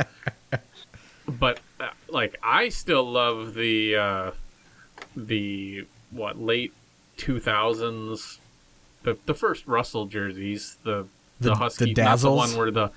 but 1.26 1.60
uh, 1.80 1.88
like 2.08 2.38
I 2.42 2.68
still 2.68 3.10
love 3.10 3.54
the 3.54 3.96
uh, 3.96 4.30
the 5.16 5.86
what 6.10 6.40
late 6.40 6.72
two 7.16 7.40
thousands, 7.40 8.38
the 9.02 9.16
the 9.26 9.34
first 9.34 9.66
Russell 9.66 10.06
jerseys, 10.06 10.76
the 10.84 11.06
the, 11.40 11.50
the 11.50 11.54
Husky, 11.56 11.94
the 11.94 12.02
not 12.02 12.18
the 12.20 12.30
one 12.30 12.56
where 12.56 12.70
the 12.70 12.90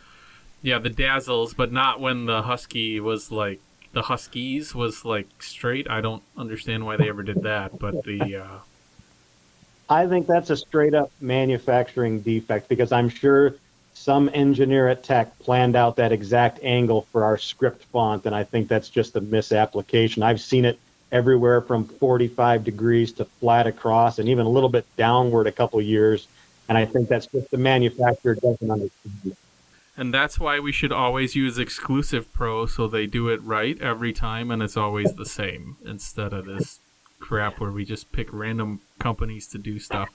yeah 0.62 0.80
the 0.80 0.90
dazzles, 0.90 1.54
but 1.54 1.72
not 1.72 2.00
when 2.00 2.26
the 2.26 2.44
Husky 2.44 3.00
was 3.00 3.32
like 3.32 3.60
the 3.96 4.02
Huskies 4.02 4.76
was 4.76 5.06
like 5.06 5.28
straight. 5.42 5.90
I 5.90 6.02
don't 6.02 6.22
understand 6.36 6.86
why 6.86 6.98
they 6.98 7.08
ever 7.08 7.24
did 7.24 7.44
that, 7.44 7.80
but 7.80 8.04
the. 8.04 8.44
Uh... 8.44 8.58
I 9.90 10.06
think 10.06 10.28
that's 10.28 10.50
a 10.50 10.58
straight 10.58 10.94
up 10.94 11.12
manufacturing 11.22 12.20
defect 12.20 12.68
because 12.68 12.92
I'm 12.92 13.08
sure 13.08 13.56
some 13.94 14.30
engineer 14.34 14.90
at 14.90 15.04
Tech 15.04 15.40
planned 15.40 15.78
out 15.78 15.96
that 15.96 16.12
exact 16.12 16.60
angle 16.62 17.08
for 17.14 17.24
our 17.24 17.38
script 17.38 17.86
font, 17.86 18.26
and 18.26 18.36
I 18.36 18.44
think 18.44 18.68
that's 18.68 18.90
just 18.90 19.16
a 19.16 19.22
misapplication. 19.22 20.24
I've 20.24 20.42
seen 20.42 20.66
it 20.66 20.78
everywhere 21.14 21.62
from 21.62 21.86
45 21.86 22.66
degrees 22.66 23.14
to 23.14 23.24
flat 23.24 23.66
across, 23.66 24.20
and 24.20 24.28
even 24.28 24.46
a 24.46 24.50
little 24.50 24.68
bit 24.68 24.86
downward 24.98 25.48
a 25.48 25.54
couple 25.54 25.82
years, 25.82 26.28
and 26.68 26.78
I 26.78 26.84
think 26.84 27.08
that's 27.08 27.28
just 27.28 27.50
the 27.50 27.58
manufacturer 27.58 28.36
doesn't 28.36 28.70
understand. 28.70 29.38
And 29.98 30.14
that's 30.14 30.40
why 30.40 30.60
we 30.60 30.72
should 30.72 30.92
always 30.92 31.36
use 31.36 31.58
Exclusive 31.58 32.32
Pro 32.34 32.66
so 32.66 32.88
they 32.88 33.08
do 33.08 33.30
it 33.30 33.42
right 33.44 33.80
every 33.82 34.12
time 34.12 34.52
and 34.52 34.62
it's 34.62 34.76
always 34.76 35.14
the 35.14 35.26
same 35.26 35.78
instead 35.86 36.34
of 36.34 36.46
this 36.46 36.80
crap 37.20 37.60
where 37.60 37.72
we 37.72 37.86
just 37.86 38.12
pick 38.12 38.32
random 38.32 38.82
companies 39.00 39.48
to 39.48 39.58
do 39.58 39.80
stuff. 39.80 40.10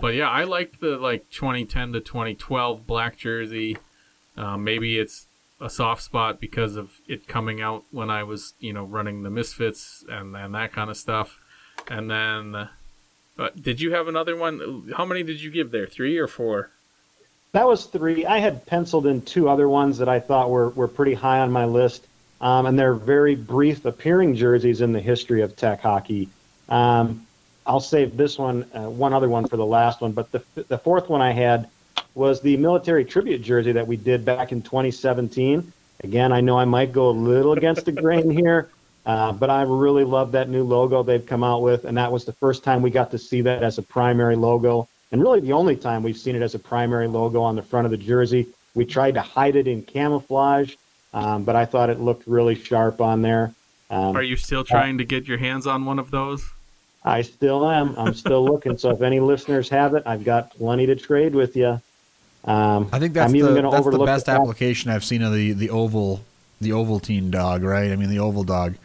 but 0.00 0.14
yeah, 0.14 0.30
I 0.30 0.44
liked 0.44 0.80
the 0.80 0.96
like 0.98 1.28
2010 1.30 1.92
to 1.92 2.00
2012 2.00 2.86
black 2.86 3.16
jersey. 3.18 3.76
Uh, 4.36 4.56
maybe 4.56 4.98
it's 4.98 5.26
a 5.60 5.68
soft 5.68 6.02
spot 6.02 6.40
because 6.40 6.76
of 6.76 7.00
it 7.08 7.26
coming 7.26 7.60
out 7.60 7.84
when 7.90 8.10
I 8.10 8.22
was, 8.22 8.54
you 8.60 8.72
know, 8.72 8.84
running 8.84 9.24
the 9.24 9.30
Misfits 9.30 10.04
and, 10.08 10.36
and 10.36 10.54
that 10.54 10.72
kind 10.72 10.90
of 10.90 10.96
stuff. 10.96 11.40
And 11.88 12.10
then, 12.10 12.54
uh, 13.38 13.48
did 13.60 13.80
you 13.80 13.92
have 13.92 14.08
another 14.08 14.36
one? 14.36 14.92
How 14.96 15.04
many 15.04 15.22
did 15.22 15.42
you 15.42 15.50
give 15.50 15.70
there? 15.70 15.86
Three 15.86 16.16
or 16.18 16.28
four? 16.28 16.70
That 17.52 17.66
was 17.66 17.86
three. 17.86 18.26
I 18.26 18.38
had 18.38 18.66
penciled 18.66 19.06
in 19.06 19.22
two 19.22 19.48
other 19.48 19.68
ones 19.68 19.98
that 19.98 20.08
I 20.08 20.20
thought 20.20 20.50
were, 20.50 20.68
were 20.70 20.88
pretty 20.88 21.14
high 21.14 21.40
on 21.40 21.50
my 21.50 21.64
list, 21.64 22.06
um, 22.40 22.66
and 22.66 22.78
they're 22.78 22.94
very 22.94 23.34
brief 23.34 23.84
appearing 23.84 24.36
jerseys 24.36 24.80
in 24.80 24.92
the 24.92 25.00
history 25.00 25.40
of 25.42 25.56
Tech 25.56 25.80
hockey. 25.80 26.28
Um, 26.68 27.26
I'll 27.66 27.80
save 27.80 28.16
this 28.16 28.38
one, 28.38 28.66
uh, 28.74 28.90
one 28.90 29.12
other 29.12 29.28
one 29.28 29.46
for 29.46 29.56
the 29.56 29.66
last 29.66 30.00
one, 30.00 30.12
but 30.12 30.30
the, 30.32 30.42
the 30.68 30.78
fourth 30.78 31.08
one 31.08 31.22
I 31.22 31.32
had 31.32 31.68
was 32.14 32.40
the 32.40 32.56
military 32.56 33.04
tribute 33.04 33.42
jersey 33.42 33.72
that 33.72 33.86
we 33.86 33.96
did 33.96 34.24
back 34.24 34.52
in 34.52 34.62
2017. 34.62 35.72
Again, 36.04 36.32
I 36.32 36.40
know 36.40 36.58
I 36.58 36.64
might 36.64 36.92
go 36.92 37.08
a 37.08 37.12
little 37.12 37.52
against 37.52 37.84
the 37.84 37.92
grain 37.92 38.30
here, 38.30 38.68
uh, 39.06 39.32
but 39.32 39.50
I 39.50 39.62
really 39.62 40.04
love 40.04 40.32
that 40.32 40.48
new 40.48 40.64
logo 40.64 41.02
they've 41.02 41.24
come 41.24 41.44
out 41.44 41.62
with, 41.62 41.84
and 41.84 41.96
that 41.96 42.12
was 42.12 42.24
the 42.24 42.32
first 42.32 42.62
time 42.62 42.82
we 42.82 42.90
got 42.90 43.10
to 43.12 43.18
see 43.18 43.42
that 43.42 43.62
as 43.62 43.78
a 43.78 43.82
primary 43.82 44.36
logo 44.36 44.88
and 45.12 45.22
really 45.22 45.40
the 45.40 45.52
only 45.52 45.76
time 45.76 46.02
we've 46.02 46.18
seen 46.18 46.36
it 46.36 46.42
as 46.42 46.54
a 46.54 46.58
primary 46.58 47.08
logo 47.08 47.40
on 47.42 47.56
the 47.56 47.62
front 47.62 47.84
of 47.84 47.90
the 47.90 47.96
jersey. 47.96 48.46
We 48.74 48.84
tried 48.84 49.14
to 49.14 49.20
hide 49.20 49.56
it 49.56 49.66
in 49.66 49.82
camouflage, 49.82 50.74
um, 51.12 51.44
but 51.44 51.56
I 51.56 51.64
thought 51.64 51.90
it 51.90 52.00
looked 52.00 52.26
really 52.26 52.54
sharp 52.54 53.00
on 53.00 53.22
there. 53.22 53.52
Um, 53.90 54.16
Are 54.16 54.22
you 54.22 54.36
still 54.36 54.64
trying 54.64 54.98
to 54.98 55.04
get 55.04 55.26
your 55.26 55.38
hands 55.38 55.66
on 55.66 55.84
one 55.84 55.98
of 55.98 56.10
those? 56.10 56.44
I 57.04 57.22
still 57.22 57.68
am. 57.68 57.94
I'm 57.96 58.14
still 58.14 58.44
looking. 58.44 58.76
So 58.76 58.90
if 58.90 59.00
any 59.00 59.20
listeners 59.20 59.68
have 59.70 59.94
it, 59.94 60.02
I've 60.04 60.24
got 60.24 60.50
plenty 60.50 60.86
to 60.86 60.96
trade 60.96 61.34
with 61.34 61.56
you. 61.56 61.80
Um, 62.44 62.88
I 62.92 62.98
think 62.98 63.14
that's 63.14 63.32
the, 63.32 63.68
that's 63.70 63.86
the 63.86 64.04
best 64.04 64.26
the 64.26 64.32
application 64.32 64.90
I've 64.90 65.04
seen 65.04 65.22
of 65.22 65.32
the, 65.32 65.52
the 65.52 65.70
oval 65.70 66.24
the 66.60 66.70
Ovaltine 66.70 67.30
dog. 67.30 67.62
Right? 67.62 67.90
I 67.90 67.96
mean 67.96 68.10
the 68.10 68.18
oval 68.18 68.44
dog. 68.44 68.76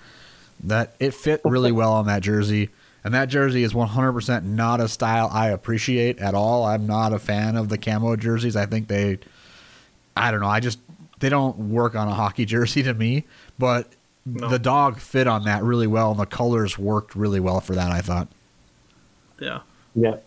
That 0.63 0.95
it 0.99 1.13
fit 1.13 1.41
really 1.43 1.71
well 1.71 1.93
on 1.93 2.05
that 2.05 2.21
jersey. 2.21 2.69
And 3.03 3.13
that 3.13 3.27
jersey 3.27 3.63
is 3.63 3.73
100% 3.73 4.43
not 4.43 4.79
a 4.79 4.87
style 4.87 5.29
I 5.31 5.49
appreciate 5.49 6.19
at 6.19 6.33
all. 6.33 6.65
I'm 6.65 6.87
not 6.87 7.11
a 7.11 7.19
fan 7.19 7.57
of 7.57 7.69
the 7.69 7.77
camo 7.77 8.15
jerseys. 8.15 8.55
I 8.55 8.65
think 8.65 8.87
they, 8.87 9.19
I 10.15 10.31
don't 10.31 10.39
know, 10.39 10.47
I 10.47 10.61
just, 10.61 10.79
they 11.19 11.29
don't 11.29 11.57
work 11.69 11.95
on 11.95 12.07
a 12.07 12.13
hockey 12.13 12.45
jersey 12.45 12.83
to 12.83 12.93
me. 12.93 13.25
But 13.59 13.89
no. 14.25 14.47
the 14.47 14.59
dog 14.59 14.99
fit 14.99 15.27
on 15.27 15.43
that 15.45 15.63
really 15.63 15.87
well, 15.87 16.11
and 16.11 16.19
the 16.19 16.25
colors 16.25 16.77
worked 16.79 17.15
really 17.15 17.39
well 17.39 17.59
for 17.59 17.75
that, 17.75 17.91
I 17.91 18.01
thought. 18.01 18.29
Yeah. 19.39 19.59
Yeah. 19.95 20.17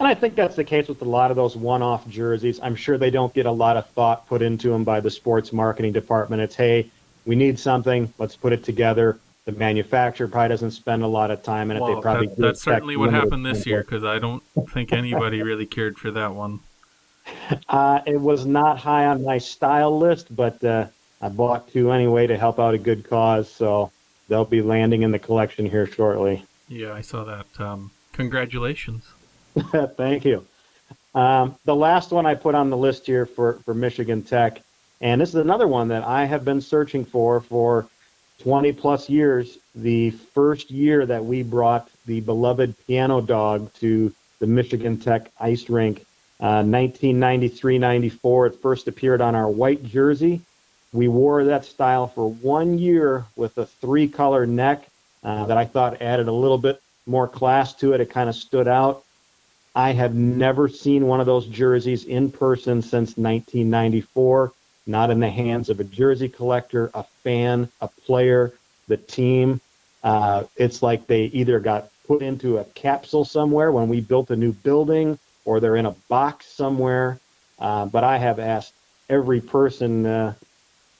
And 0.00 0.08
I 0.08 0.14
think 0.14 0.34
that's 0.34 0.56
the 0.56 0.64
case 0.64 0.88
with 0.88 1.00
a 1.02 1.06
lot 1.06 1.30
of 1.30 1.36
those 1.36 1.56
one 1.56 1.82
off 1.82 2.08
jerseys. 2.08 2.58
I'm 2.62 2.74
sure 2.74 2.98
they 2.98 3.10
don't 3.10 3.32
get 3.32 3.46
a 3.46 3.52
lot 3.52 3.76
of 3.76 3.88
thought 3.90 4.26
put 4.26 4.42
into 4.42 4.70
them 4.70 4.82
by 4.82 5.00
the 5.00 5.10
sports 5.10 5.52
marketing 5.52 5.92
department. 5.92 6.42
It's, 6.42 6.54
hey, 6.54 6.90
we 7.26 7.36
need 7.36 7.58
something, 7.58 8.12
let's 8.18 8.34
put 8.34 8.52
it 8.52 8.64
together 8.64 9.18
the 9.44 9.52
manufacturer 9.52 10.26
probably 10.26 10.48
doesn't 10.48 10.70
spend 10.70 11.02
a 11.02 11.06
lot 11.06 11.30
of 11.30 11.42
time 11.42 11.70
in 11.70 11.76
it. 11.76 11.80
Well, 11.80 11.96
they 11.96 12.00
probably 12.00 12.28
that, 12.28 12.38
that's 12.38 12.62
certainly 12.62 12.96
what 12.96 13.12
happened 13.12 13.44
this 13.44 13.66
year 13.66 13.82
because 13.82 14.04
I 14.04 14.18
don't 14.18 14.42
think 14.70 14.92
anybody 14.92 15.42
really 15.42 15.66
cared 15.66 15.98
for 15.98 16.10
that 16.12 16.34
one. 16.34 16.60
Uh, 17.70 18.00
it 18.06 18.20
was 18.20 18.44
not 18.44 18.76
high 18.78 19.06
on 19.06 19.24
my 19.24 19.38
style 19.38 19.98
list, 19.98 20.34
but 20.36 20.62
uh, 20.62 20.86
I 21.22 21.30
bought 21.30 21.72
two 21.72 21.90
anyway 21.90 22.26
to 22.26 22.36
help 22.36 22.60
out 22.60 22.74
a 22.74 22.78
good 22.78 23.08
cause, 23.08 23.50
so 23.50 23.90
they'll 24.28 24.44
be 24.44 24.60
landing 24.60 25.02
in 25.02 25.10
the 25.10 25.18
collection 25.18 25.64
here 25.64 25.86
shortly. 25.86 26.44
Yeah, 26.68 26.92
I 26.92 27.00
saw 27.00 27.24
that. 27.24 27.46
Um, 27.58 27.90
congratulations. 28.12 29.04
Thank 29.96 30.26
you. 30.26 30.46
Um, 31.14 31.56
the 31.64 31.74
last 31.74 32.10
one 32.10 32.26
I 32.26 32.34
put 32.34 32.54
on 32.54 32.68
the 32.68 32.76
list 32.76 33.06
here 33.06 33.24
for, 33.24 33.54
for 33.64 33.72
Michigan 33.72 34.22
Tech, 34.22 34.60
and 35.00 35.18
this 35.18 35.30
is 35.30 35.36
another 35.36 35.66
one 35.66 35.88
that 35.88 36.04
I 36.04 36.26
have 36.26 36.44
been 36.44 36.60
searching 36.60 37.06
for 37.06 37.40
for 37.40 37.86
20 38.40 38.72
plus 38.72 39.08
years, 39.08 39.58
the 39.74 40.10
first 40.10 40.70
year 40.70 41.06
that 41.06 41.24
we 41.24 41.42
brought 41.42 41.88
the 42.06 42.20
beloved 42.20 42.74
piano 42.86 43.20
dog 43.20 43.72
to 43.74 44.12
the 44.38 44.46
Michigan 44.46 44.98
Tech 44.98 45.30
ice 45.40 45.68
rink, 45.68 46.00
uh, 46.40 46.62
1993 46.62 47.78
94, 47.78 48.46
it 48.46 48.60
first 48.60 48.88
appeared 48.88 49.20
on 49.20 49.34
our 49.34 49.48
white 49.48 49.84
jersey. 49.84 50.40
We 50.92 51.08
wore 51.08 51.44
that 51.44 51.64
style 51.64 52.06
for 52.06 52.30
one 52.30 52.78
year 52.78 53.24
with 53.36 53.56
a 53.58 53.66
three 53.66 54.08
color 54.08 54.46
neck 54.46 54.86
uh, 55.22 55.46
that 55.46 55.56
I 55.56 55.64
thought 55.64 56.02
added 56.02 56.28
a 56.28 56.32
little 56.32 56.58
bit 56.58 56.80
more 57.06 57.28
class 57.28 57.74
to 57.76 57.92
it. 57.94 58.00
It 58.00 58.10
kind 58.10 58.28
of 58.28 58.34
stood 58.34 58.68
out. 58.68 59.04
I 59.74 59.92
have 59.92 60.14
never 60.14 60.68
seen 60.68 61.06
one 61.06 61.20
of 61.20 61.26
those 61.26 61.46
jerseys 61.46 62.04
in 62.04 62.30
person 62.30 62.80
since 62.82 63.16
1994 63.16 64.52
not 64.86 65.10
in 65.10 65.20
the 65.20 65.30
hands 65.30 65.70
of 65.70 65.80
a 65.80 65.84
jersey 65.84 66.28
collector, 66.28 66.90
a 66.94 67.04
fan, 67.22 67.68
a 67.80 67.88
player, 67.88 68.52
the 68.88 68.96
team. 68.96 69.60
Uh, 70.02 70.44
it's 70.56 70.82
like 70.82 71.06
they 71.06 71.24
either 71.26 71.58
got 71.60 71.88
put 72.06 72.22
into 72.22 72.58
a 72.58 72.64
capsule 72.64 73.24
somewhere 73.24 73.72
when 73.72 73.88
we 73.88 74.00
built 74.00 74.30
a 74.30 74.36
new 74.36 74.52
building 74.52 75.18
or 75.46 75.60
they're 75.60 75.76
in 75.76 75.86
a 75.86 75.94
box 76.08 76.46
somewhere. 76.46 77.18
Uh, 77.58 77.86
but 77.86 78.04
I 78.04 78.18
have 78.18 78.38
asked 78.38 78.74
every 79.08 79.40
person 79.40 80.04
uh, 80.04 80.34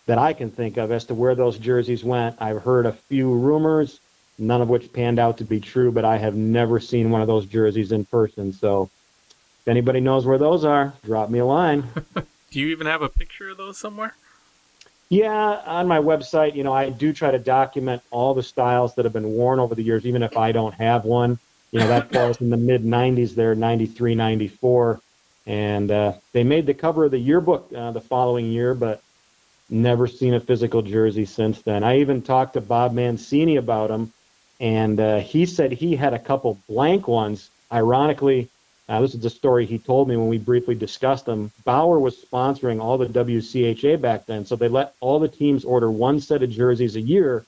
that 0.07 0.19
I 0.19 0.33
can 0.33 0.51
think 0.51 0.77
of 0.79 0.93
as 0.93 1.05
to 1.07 1.15
where 1.15 1.35
those 1.35 1.59
jerseys 1.59 2.05
went. 2.05 2.37
I've 2.41 2.63
heard 2.63 2.87
a 2.87 2.93
few 2.93 3.33
rumors, 3.33 4.01
none 4.39 4.63
of 4.63 4.69
which 4.69 4.93
panned 4.93 5.19
out 5.19 5.39
to 5.39 5.45
be 5.45 5.61
true, 5.61 5.93
but 5.93 6.05
I 6.05 6.17
have 6.19 6.35
never 6.35 6.81
seen 6.81 7.11
one 7.11 7.21
of 7.21 7.27
those 7.27 7.47
jerseys 7.47 7.93
in 7.93 8.05
person. 8.07 8.53
So 8.53 8.91
If 9.63 9.69
anybody 9.69 10.01
knows 10.01 10.27
where 10.27 10.39
those 10.39 10.65
are, 10.65 10.93
drop 11.05 11.31
me 11.31 11.39
a 11.41 11.47
line. 11.47 11.85
Do 12.55 12.61
you 12.61 12.69
even 12.69 12.87
have 12.87 13.03
a 13.03 13.09
picture 13.09 13.49
of 13.49 13.57
those 13.57 13.79
somewhere? 13.79 14.15
Yeah, 15.09 15.61
on 15.67 15.89
my 15.89 15.99
website, 15.99 16.55
you 16.55 16.63
know, 16.63 16.73
I 16.73 16.89
do 16.89 17.13
try 17.13 17.33
to 17.33 17.39
document 17.41 18.01
all 18.13 18.33
the 18.33 18.45
styles 18.45 18.95
that 18.95 19.05
have 19.05 19.13
been 19.13 19.33
worn 19.33 19.59
over 19.59 19.75
the 19.75 19.83
years, 19.83 20.07
even 20.07 20.23
if 20.23 20.37
I 20.37 20.53
don't 20.53 20.73
have 20.75 21.05
one. 21.05 21.41
You 21.73 21.81
know, 21.81 21.89
that 21.89 22.13
falls 22.13 22.41
in 22.41 22.51
the 22.51 22.57
mid 22.57 22.85
90s 22.85 23.35
there, 23.35 23.57
93, 23.57 24.15
94. 24.15 25.01
And 25.49 25.91
uh, 25.91 26.13
they 26.33 26.45
made 26.45 26.67
the 26.67 26.75
cover 26.75 27.07
of 27.07 27.11
the 27.11 27.19
yearbook 27.19 27.73
uh, 27.77 27.91
the 27.91 28.01
following 28.01 28.53
year, 28.53 28.73
but 28.73 29.03
never 29.69 30.07
seen 30.07 30.35
a 30.35 30.41
physical 30.41 30.81
jersey 30.81 31.25
since 31.25 31.61
then. 31.63 31.83
I 31.83 31.99
even 31.99 32.23
talked 32.23 32.53
to 32.53 32.61
Bob 32.61 32.93
Mancini 32.93 33.57
about 33.57 33.89
them, 33.89 34.13
and 34.61 35.01
uh, 35.01 35.19
he 35.19 35.45
said 35.47 35.73
he 35.73 35.97
had 35.97 36.15
a 36.15 36.21
couple 36.21 36.61
blank 36.69 37.09
ones. 37.09 37.51
Ironically, 37.73 38.49
uh, 38.89 39.01
this 39.01 39.15
is 39.15 39.21
the 39.21 39.31
story 39.31 39.65
he 39.65 39.79
told 39.79 40.09
me 40.09 40.17
when 40.17 40.29
we 40.29 40.37
briefly 40.37 40.75
discussed 40.75 41.25
them. 41.25 41.51
Bauer 41.65 41.99
was 41.99 42.17
sponsoring 42.17 42.83
all 42.83 42.99
the 42.99 43.07
WCHA 43.07 44.01
back 44.01 44.27
then, 44.27 44.45
so 44.45 44.57
they 44.57 44.69
let 44.69 44.95
all 45.01 45.19
the 45.19 45.29
teams 45.29 45.65
order 45.65 45.91
one 45.91 46.21
set 46.21 46.43
of 46.43 46.51
jerseys 46.51 46.97
a 46.97 47.01
year. 47.01 47.45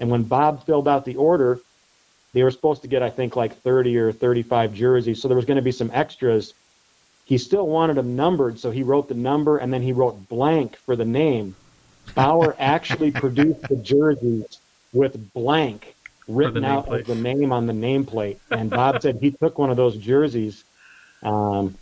And 0.00 0.10
when 0.10 0.24
Bob 0.24 0.64
filled 0.66 0.88
out 0.88 1.04
the 1.04 1.14
order, 1.14 1.60
they 2.32 2.42
were 2.42 2.50
supposed 2.50 2.82
to 2.82 2.88
get, 2.88 3.04
I 3.04 3.10
think, 3.10 3.36
like 3.36 3.56
30 3.60 3.96
or 3.98 4.10
35 4.10 4.74
jerseys. 4.74 5.22
So 5.22 5.28
there 5.28 5.36
was 5.36 5.46
going 5.46 5.56
to 5.56 5.62
be 5.62 5.70
some 5.70 5.90
extras. 5.92 6.52
He 7.24 7.38
still 7.38 7.68
wanted 7.68 7.94
them 7.94 8.16
numbered, 8.16 8.58
so 8.58 8.72
he 8.72 8.82
wrote 8.82 9.08
the 9.08 9.14
number 9.14 9.58
and 9.58 9.72
then 9.72 9.82
he 9.82 9.92
wrote 9.92 10.28
blank 10.28 10.76
for 10.76 10.96
the 10.96 11.04
name. 11.04 11.54
Bauer 12.16 12.56
actually 12.58 13.12
produced 13.12 13.62
the 13.62 13.76
jerseys 13.76 14.58
with 14.92 15.32
blank 15.32 15.93
written 16.28 16.64
out 16.64 16.92
as 16.92 17.06
the 17.06 17.14
name 17.14 17.52
on 17.52 17.66
the 17.66 17.72
nameplate. 17.72 18.38
And 18.50 18.70
Bob 18.70 19.02
said 19.02 19.18
he 19.20 19.30
took 19.30 19.58
one 19.58 19.70
of 19.70 19.76
those 19.76 19.96
jerseys. 19.96 20.64
Um, 21.22 21.76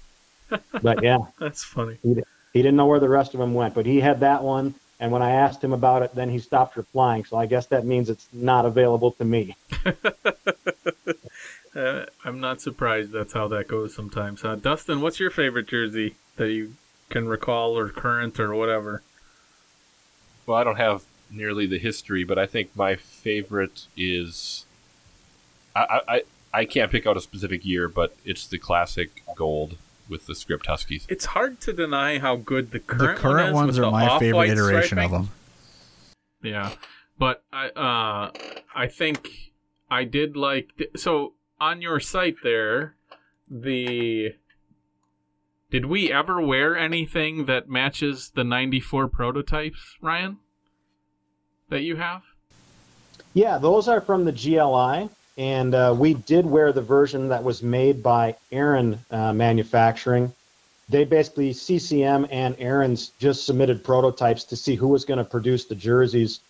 but 0.81 1.03
yeah, 1.03 1.19
that's 1.39 1.65
funny. 1.65 1.99
He, 2.03 2.23
he 2.53 2.63
didn't 2.63 2.77
know 2.77 2.87
where 2.87 3.01
the 3.01 3.09
rest 3.09 3.35
of 3.35 3.41
them 3.41 3.55
went, 3.55 3.75
but 3.75 3.87
he 3.87 4.01
had 4.01 4.21
that 4.21 4.43
one. 4.43 4.75
And 5.01 5.11
when 5.11 5.23
I 5.23 5.33
asked 5.33 5.65
him 5.65 5.73
about 5.73 6.03
it, 6.03 6.15
then 6.15 6.31
he 6.31 6.39
stopped 6.39 6.77
replying. 6.77 7.25
So 7.25 7.37
I 7.37 7.47
guess 7.47 7.67
that 7.67 7.85
means 7.85 8.09
it's 8.09 8.29
not 8.33 8.65
available 8.65 9.11
to 9.13 9.25
me. 9.25 9.57
uh, 11.75 12.05
I'm 12.25 12.39
not 12.39 12.61
surprised 12.61 13.11
that's 13.11 13.33
how 13.33 13.49
that 13.49 13.67
goes 13.67 13.95
sometimes. 13.95 14.45
Uh, 14.45 14.55
Dustin, 14.55 15.01
what's 15.01 15.19
your 15.19 15.31
favorite 15.31 15.67
jersey 15.67 16.15
that 16.37 16.53
you 16.53 16.75
can 17.09 17.27
recall 17.27 17.77
or 17.77 17.89
current 17.89 18.39
or 18.39 18.55
whatever? 18.55 19.03
Well, 20.47 20.57
I 20.57 20.63
don't 20.63 20.77
have 20.77 21.03
nearly 21.33 21.67
the 21.67 21.79
history, 21.79 22.25
but 22.25 22.39
I 22.39 22.47
think 22.47 22.75
my 22.77 22.97
favorite 22.97 23.87
is 23.97 24.67
I, 25.75 26.01
I 26.09 26.23
I 26.55 26.65
can't 26.65 26.91
pick 26.91 27.07
out 27.07 27.17
a 27.17 27.21
specific 27.21 27.65
year, 27.65 27.89
but 27.89 28.15
it's 28.25 28.47
the 28.47 28.59
classic 28.59 29.23
gold 29.35 29.77
with 30.09 30.27
the 30.27 30.35
script 30.35 30.67
Huskies. 30.67 31.07
It's 31.09 31.27
hard 31.27 31.61
to 31.63 31.73
deny 31.73 32.19
how 32.19 32.37
good 32.37 32.71
the 32.71 32.79
current 32.79 33.17
the 33.17 33.21
current 33.21 33.55
one 33.55 33.67
ones 33.67 33.79
are 33.79 33.91
my 33.91 34.19
favorite 34.19 34.51
iteration 34.51 34.99
striping. 34.99 35.05
of 35.05 35.11
them. 35.11 35.31
Yeah, 36.43 36.73
but 37.19 37.43
I 37.53 37.69
uh 37.69 38.31
I 38.75 38.87
think 38.87 39.53
I 39.91 40.05
did 40.05 40.37
like 40.37 40.91
so 40.97 41.35
on 41.61 41.81
your 41.81 42.01
site 42.01 42.37
there 42.43 42.95
the 43.51 44.35
did 45.71 45.87
we 45.87 46.13
ever 46.13 46.41
wear 46.41 46.77
anything 46.77 47.47
that 47.47 47.69
matches 47.69 48.33
the 48.35 48.45
94 48.45 49.09
prototypes, 49.09 49.97
Ryan? 50.03 50.37
That 51.73 51.85
you 51.85 51.97
have? 51.97 52.23
Yeah, 53.33 53.57
those 53.57 53.89
are 53.89 54.03
from 54.03 54.27
the 54.27 54.33
GLI. 54.33 55.09
And 55.39 55.75
uh, 55.75 55.95
we 55.99 56.13
did 56.13 56.45
wear 56.45 56.71
the 56.71 56.83
version 56.83 57.31
that 57.31 57.43
was 57.43 57.63
made 57.63 58.03
by 58.03 58.37
Aaron 58.51 58.99
uh, 59.11 59.33
Manufacturing. 59.33 60.31
They 60.91 61.05
basically, 61.05 61.55
CCM 61.55 62.27
and 62.31 62.55
Aaron's 62.59 63.13
just 63.19 63.47
submitted 63.47 63.83
prototypes 63.83 64.45
to 64.45 64.57
see 64.57 64.75
who 64.75 64.89
was 64.89 65.07
going 65.07 65.17
to 65.17 65.25
produce 65.25 65.65
the 65.65 65.75
jerseys. 65.75 66.41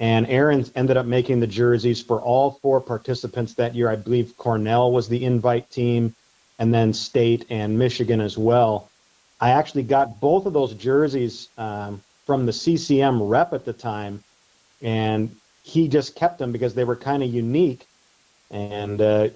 And 0.00 0.26
Aaron 0.28 0.64
ended 0.74 0.96
up 0.96 1.04
making 1.04 1.40
the 1.40 1.46
jerseys 1.46 2.00
for 2.00 2.18
all 2.18 2.52
four 2.62 2.80
participants 2.80 3.52
that 3.56 3.74
year. 3.74 3.90
I 3.90 3.96
believe 3.96 4.34
Cornell 4.38 4.92
was 4.92 5.10
the 5.10 5.22
invite 5.26 5.70
team 5.70 6.14
and 6.58 6.72
then 6.72 6.94
State 6.94 7.44
and 7.50 7.78
Michigan 7.78 8.22
as 8.22 8.38
well. 8.38 8.88
I 9.42 9.50
actually 9.50 9.82
got 9.82 10.20
both 10.20 10.46
of 10.46 10.54
those 10.54 10.72
jerseys 10.72 11.50
um, 11.58 12.00
from 12.24 12.46
the 12.46 12.52
CCM 12.54 13.22
rep 13.22 13.52
at 13.52 13.66
the 13.66 13.74
time, 13.74 14.24
and 14.82 15.34
he 15.62 15.88
just 15.88 16.14
kept 16.14 16.38
them 16.38 16.52
because 16.52 16.74
they 16.74 16.84
were 16.84 16.96
kind 16.96 17.22
of 17.22 17.32
unique. 17.32 17.86
And 18.50 19.00
uh, 19.00 19.28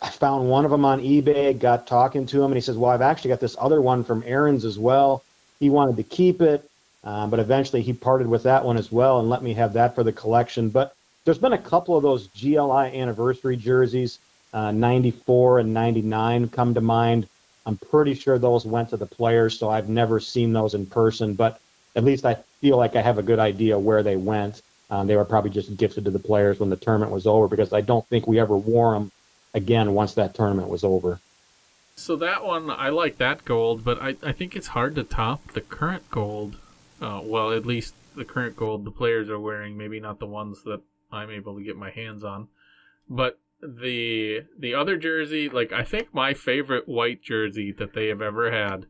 I 0.00 0.10
found 0.10 0.48
one 0.48 0.64
of 0.64 0.70
them 0.70 0.84
on 0.84 1.00
eBay, 1.00 1.58
got 1.58 1.86
talking 1.86 2.26
to 2.26 2.38
him, 2.38 2.46
and 2.46 2.54
he 2.54 2.60
says, 2.60 2.76
Well, 2.76 2.90
I've 2.90 3.02
actually 3.02 3.30
got 3.30 3.40
this 3.40 3.56
other 3.58 3.80
one 3.80 4.04
from 4.04 4.22
Aaron's 4.26 4.64
as 4.64 4.78
well. 4.78 5.22
He 5.60 5.70
wanted 5.70 5.96
to 5.96 6.02
keep 6.02 6.40
it, 6.40 6.68
uh, 7.04 7.26
but 7.26 7.38
eventually 7.38 7.82
he 7.82 7.92
parted 7.92 8.26
with 8.26 8.42
that 8.44 8.64
one 8.64 8.76
as 8.76 8.90
well 8.90 9.20
and 9.20 9.28
let 9.28 9.42
me 9.42 9.54
have 9.54 9.72
that 9.74 9.94
for 9.94 10.02
the 10.02 10.12
collection. 10.12 10.68
But 10.68 10.94
there's 11.24 11.38
been 11.38 11.52
a 11.52 11.58
couple 11.58 11.96
of 11.96 12.02
those 12.02 12.28
GLI 12.28 13.00
anniversary 13.00 13.56
jerseys 13.56 14.18
uh, 14.54 14.70
94 14.70 15.58
and 15.60 15.74
99 15.74 16.48
come 16.48 16.74
to 16.74 16.80
mind. 16.80 17.26
I'm 17.66 17.76
pretty 17.76 18.14
sure 18.14 18.38
those 18.38 18.64
went 18.64 18.90
to 18.90 18.96
the 18.96 19.06
players, 19.06 19.58
so 19.58 19.68
I've 19.68 19.88
never 19.88 20.20
seen 20.20 20.52
those 20.52 20.74
in 20.74 20.86
person, 20.86 21.34
but 21.34 21.60
at 21.96 22.04
least 22.04 22.24
I 22.24 22.34
feel 22.60 22.76
like 22.76 22.94
I 22.94 23.02
have 23.02 23.18
a 23.18 23.22
good 23.22 23.38
idea 23.38 23.78
where 23.78 24.02
they 24.02 24.16
went. 24.16 24.62
Um, 24.90 25.06
they 25.06 25.16
were 25.16 25.24
probably 25.24 25.50
just 25.50 25.76
gifted 25.76 26.04
to 26.04 26.10
the 26.10 26.18
players 26.18 26.60
when 26.60 26.70
the 26.70 26.76
tournament 26.76 27.10
was 27.10 27.26
over 27.26 27.48
because 27.48 27.72
I 27.72 27.80
don't 27.80 28.06
think 28.08 28.26
we 28.26 28.38
ever 28.38 28.56
wore 28.56 28.94
them 28.94 29.10
again 29.54 29.94
once 29.94 30.14
that 30.14 30.34
tournament 30.34 30.68
was 30.68 30.84
over. 30.84 31.20
So 31.96 32.16
that 32.16 32.44
one, 32.44 32.70
I 32.70 32.88
like 32.88 33.18
that 33.18 33.44
gold, 33.44 33.84
but 33.84 34.02
I, 34.02 34.16
I 34.22 34.32
think 34.32 34.56
it's 34.56 34.68
hard 34.68 34.94
to 34.96 35.04
top 35.04 35.52
the 35.52 35.60
current 35.60 36.10
gold. 36.10 36.56
Uh, 37.00 37.20
well, 37.22 37.52
at 37.52 37.64
least 37.64 37.94
the 38.16 38.24
current 38.24 38.56
gold 38.56 38.84
the 38.84 38.90
players 38.90 39.30
are 39.30 39.38
wearing, 39.38 39.76
maybe 39.76 40.00
not 40.00 40.18
the 40.18 40.26
ones 40.26 40.62
that 40.64 40.80
I'm 41.12 41.30
able 41.30 41.56
to 41.56 41.62
get 41.62 41.76
my 41.76 41.90
hands 41.90 42.24
on. 42.24 42.48
But 43.08 43.38
the 43.62 44.44
the 44.58 44.74
other 44.74 44.96
jersey, 44.96 45.48
like 45.48 45.72
I 45.72 45.84
think 45.84 46.12
my 46.12 46.34
favorite 46.34 46.88
white 46.88 47.22
jersey 47.22 47.72
that 47.72 47.94
they 47.94 48.08
have 48.08 48.20
ever 48.20 48.50
had. 48.50 48.86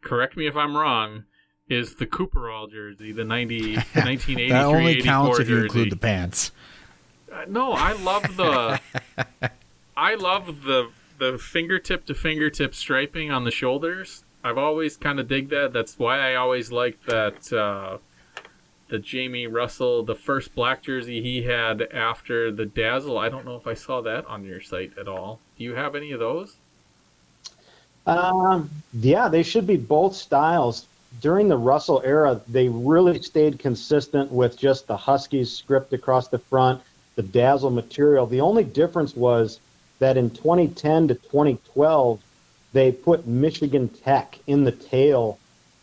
Correct 0.00 0.36
me 0.36 0.46
if 0.46 0.56
I'm 0.56 0.76
wrong. 0.76 1.24
Is 1.68 1.96
the 1.96 2.06
Cooperall 2.06 2.70
jersey 2.70 3.10
the 3.10 3.24
90, 3.24 3.74
1983 3.74 4.48
That 4.50 4.64
only 4.64 5.02
counts 5.02 5.40
if 5.40 5.48
you 5.48 5.64
include 5.64 5.90
the 5.90 5.96
pants. 5.96 6.52
Uh, 7.32 7.44
no, 7.48 7.72
I 7.72 7.92
love 7.92 8.36
the 8.36 8.80
I 9.96 10.14
love 10.14 10.62
the 10.62 10.90
the 11.18 11.38
fingertip 11.38 12.06
to 12.06 12.14
fingertip 12.14 12.74
striping 12.74 13.30
on 13.30 13.44
the 13.44 13.50
shoulders. 13.50 14.22
I've 14.44 14.58
always 14.58 14.96
kind 14.96 15.18
of 15.18 15.26
dig 15.26 15.48
that. 15.48 15.72
That's 15.72 15.98
why 15.98 16.20
I 16.20 16.36
always 16.36 16.70
liked 16.70 17.06
that 17.06 17.52
uh, 17.52 17.98
the 18.88 18.98
Jamie 18.98 19.48
Russell, 19.48 20.04
the 20.04 20.14
first 20.14 20.54
black 20.54 20.82
jersey 20.82 21.20
he 21.20 21.42
had 21.42 21.82
after 21.82 22.52
the 22.52 22.66
Dazzle. 22.66 23.18
I 23.18 23.28
don't 23.28 23.44
know 23.44 23.56
if 23.56 23.66
I 23.66 23.74
saw 23.74 24.00
that 24.02 24.24
on 24.26 24.44
your 24.44 24.60
site 24.60 24.96
at 24.98 25.08
all. 25.08 25.40
Do 25.58 25.64
you 25.64 25.74
have 25.74 25.96
any 25.96 26.12
of 26.12 26.20
those? 26.20 26.56
Um, 28.06 28.70
yeah, 28.92 29.28
they 29.28 29.42
should 29.42 29.66
be 29.66 29.76
both 29.76 30.14
styles. 30.14 30.86
During 31.20 31.48
the 31.48 31.56
Russell 31.56 32.02
era, 32.04 32.40
they 32.48 32.68
really 32.68 33.20
stayed 33.22 33.58
consistent 33.58 34.30
with 34.30 34.58
just 34.58 34.86
the 34.86 34.96
Huskies 34.96 35.50
script 35.52 35.92
across 35.92 36.28
the 36.28 36.38
front, 36.38 36.82
the 37.14 37.22
Dazzle 37.22 37.70
material. 37.70 38.26
The 38.26 38.40
only 38.40 38.64
difference 38.64 39.16
was 39.16 39.60
that 39.98 40.16
in 40.16 40.30
2010 40.30 41.08
to 41.08 41.14
2012, 41.14 42.20
they 42.72 42.92
put 42.92 43.26
Michigan 43.26 43.88
Tech 43.88 44.38
in 44.46 44.64
the 44.64 44.72
tail 44.72 45.38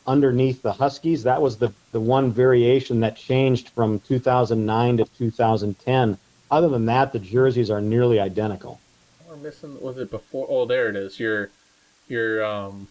underneath 0.05 0.61
the 0.61 0.73
Huskies. 0.73 1.23
That 1.23 1.41
was 1.41 1.57
the, 1.57 1.73
the 1.91 1.99
one 1.99 2.31
variation 2.31 2.99
that 2.99 3.15
changed 3.15 3.69
from 3.69 3.99
2009 4.01 4.97
to 4.97 5.05
2010. 5.05 6.17
Other 6.51 6.69
than 6.69 6.85
that, 6.85 7.13
the 7.13 7.19
jerseys 7.19 7.71
are 7.71 7.81
nearly 7.81 8.19
identical. 8.19 8.79
We're 9.27 9.37
missing. 9.37 9.81
Was 9.81 9.97
it 9.97 10.11
before? 10.11 10.45
Oh, 10.49 10.65
there 10.65 10.89
it 10.89 10.95
is. 10.95 11.19
Your 11.19 11.49
your 12.07 12.45
um, 12.45 12.87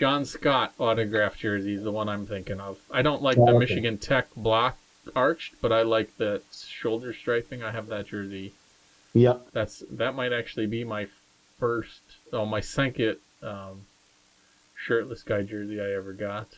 John 0.00 0.24
Scott 0.24 0.72
autograph 0.78 1.36
jersey 1.36 1.74
is 1.74 1.82
the 1.82 1.92
one 1.92 2.08
I'm 2.08 2.24
thinking 2.24 2.58
of. 2.58 2.78
I 2.90 3.02
don't 3.02 3.20
like 3.20 3.36
oh, 3.36 3.44
the 3.44 3.50
okay. 3.50 3.58
Michigan 3.58 3.98
Tech 3.98 4.28
block 4.34 4.78
arched, 5.14 5.56
but 5.60 5.72
I 5.72 5.82
like 5.82 6.16
the 6.16 6.40
shoulder 6.50 7.12
striping. 7.12 7.62
I 7.62 7.70
have 7.70 7.86
that 7.88 8.06
jersey. 8.06 8.54
Yep. 9.12 9.48
That's 9.52 9.84
that 9.90 10.14
might 10.14 10.32
actually 10.32 10.68
be 10.68 10.84
my 10.84 11.06
first. 11.58 12.00
Oh, 12.32 12.46
my 12.46 12.60
second 12.60 13.18
um, 13.42 13.82
shirtless 14.74 15.22
guy 15.22 15.42
jersey 15.42 15.82
I 15.82 15.92
ever 15.92 16.14
got. 16.14 16.48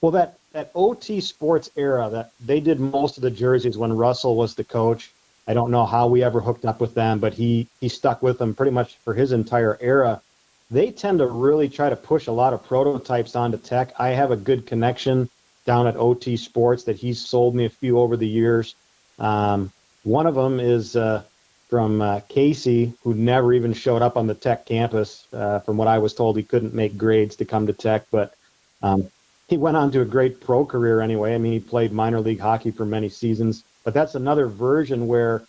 Well, 0.00 0.12
that 0.12 0.38
that 0.52 0.70
OT 0.76 1.20
Sports 1.20 1.72
era 1.74 2.08
that 2.12 2.30
they 2.38 2.60
did 2.60 2.78
most 2.78 3.16
of 3.16 3.24
the 3.24 3.32
jerseys 3.32 3.78
when 3.78 3.92
Russell 3.92 4.36
was 4.36 4.54
the 4.54 4.62
coach. 4.62 5.10
I 5.48 5.54
don't 5.54 5.72
know 5.72 5.86
how 5.86 6.06
we 6.06 6.22
ever 6.22 6.38
hooked 6.38 6.64
up 6.64 6.80
with 6.80 6.94
them, 6.94 7.18
but 7.18 7.34
he 7.34 7.66
he 7.80 7.88
stuck 7.88 8.22
with 8.22 8.38
them 8.38 8.54
pretty 8.54 8.70
much 8.70 8.94
for 8.98 9.12
his 9.12 9.32
entire 9.32 9.76
era. 9.80 10.22
They 10.70 10.92
tend 10.92 11.18
to 11.18 11.26
really 11.26 11.68
try 11.68 11.90
to 11.90 11.96
push 11.96 12.28
a 12.28 12.32
lot 12.32 12.52
of 12.52 12.64
prototypes 12.64 13.34
onto 13.34 13.58
tech. 13.58 13.92
I 13.98 14.10
have 14.10 14.30
a 14.30 14.36
good 14.36 14.66
connection 14.66 15.28
down 15.66 15.86
at 15.86 15.96
OT 15.96 16.36
Sports 16.36 16.84
that 16.84 16.96
he's 16.96 17.20
sold 17.20 17.54
me 17.54 17.64
a 17.64 17.70
few 17.70 17.98
over 17.98 18.16
the 18.16 18.28
years. 18.28 18.74
Um, 19.18 19.72
one 20.04 20.26
of 20.26 20.34
them 20.34 20.60
is 20.60 20.96
uh, 20.96 21.22
from 21.68 22.00
uh, 22.00 22.20
Casey, 22.28 22.92
who 23.02 23.14
never 23.14 23.52
even 23.52 23.72
showed 23.72 24.02
up 24.02 24.16
on 24.16 24.26
the 24.26 24.34
Tech 24.34 24.64
campus. 24.64 25.26
Uh, 25.32 25.58
from 25.60 25.76
what 25.76 25.88
I 25.88 25.98
was 25.98 26.14
told, 26.14 26.36
he 26.36 26.42
couldn't 26.42 26.74
make 26.74 26.96
grades 26.96 27.36
to 27.36 27.44
come 27.44 27.66
to 27.66 27.72
Tech, 27.72 28.06
but 28.10 28.34
um, 28.82 29.08
he 29.48 29.56
went 29.56 29.76
on 29.76 29.90
to 29.92 30.00
a 30.00 30.04
great 30.04 30.40
pro 30.40 30.64
career 30.64 31.00
anyway. 31.00 31.34
I 31.34 31.38
mean, 31.38 31.52
he 31.52 31.60
played 31.60 31.92
minor 31.92 32.20
league 32.20 32.40
hockey 32.40 32.70
for 32.70 32.86
many 32.86 33.08
seasons, 33.08 33.64
but 33.84 33.92
that's 33.92 34.14
another 34.14 34.46
version 34.46 35.08
where 35.08 35.42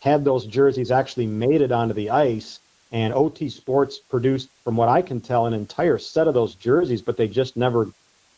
had 0.00 0.24
those 0.24 0.46
jerseys 0.46 0.90
actually 0.90 1.26
made 1.26 1.60
it 1.60 1.72
onto 1.72 1.92
the 1.92 2.10
ice, 2.10 2.60
and 2.92 3.14
OT 3.14 3.48
Sports 3.48 3.98
produced, 3.98 4.48
from 4.64 4.76
what 4.76 4.88
I 4.88 5.02
can 5.02 5.20
tell, 5.20 5.46
an 5.46 5.54
entire 5.54 5.98
set 5.98 6.28
of 6.28 6.34
those 6.34 6.54
jerseys, 6.54 7.02
but 7.02 7.16
they 7.16 7.28
just 7.28 7.56
never 7.56 7.88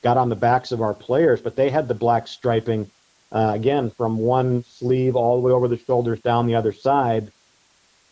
got 0.03 0.17
on 0.17 0.29
the 0.29 0.37
backs 0.37 0.73
of 0.73 0.83
our 0.83 0.95
players. 0.95 1.41
But 1.41 1.57
they 1.57 1.71
had 1.71 1.89
the 1.89 1.95
black 1.95 2.29
striping 2.29 2.91
uh, 3.33 3.53
again, 3.55 3.91
from 3.91 4.19
one 4.19 4.63
sleeve 4.65 5.17
all 5.17 5.37
the 5.37 5.43
way 5.43 5.53
over 5.53 5.67
the 5.67 5.79
shoulders 5.79 6.21
down 6.21 6.47
the 6.47 6.55
other 6.55 6.73
side. 6.73 7.33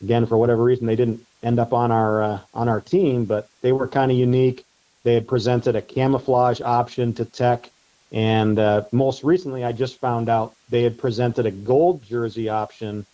Again, 0.02 0.24
for 0.24 0.38
whatever 0.38 0.64
reason, 0.64 0.86
they 0.86 0.96
didn't 0.96 1.24
end 1.42 1.58
up 1.58 1.74
on 1.74 1.92
our 1.92 2.22
uh, 2.22 2.40
on 2.54 2.68
our 2.68 2.80
team, 2.80 3.26
but 3.26 3.48
they 3.60 3.72
were 3.72 3.86
kind 3.86 4.10
of 4.10 4.16
unique. 4.16 4.64
They 5.02 5.14
had 5.14 5.28
presented 5.28 5.76
a 5.76 5.82
camouflage 5.82 6.62
option 6.62 7.12
to 7.14 7.26
Tech, 7.26 7.70
and 8.12 8.58
uh, 8.58 8.84
most 8.92 9.22
recently, 9.22 9.62
I 9.62 9.72
just 9.72 9.98
found 9.98 10.30
out 10.30 10.54
they 10.70 10.82
had 10.82 10.98
presented 10.98 11.44
a 11.44 11.50
gold 11.50 12.02
jersey 12.02 12.48
option 12.48 13.04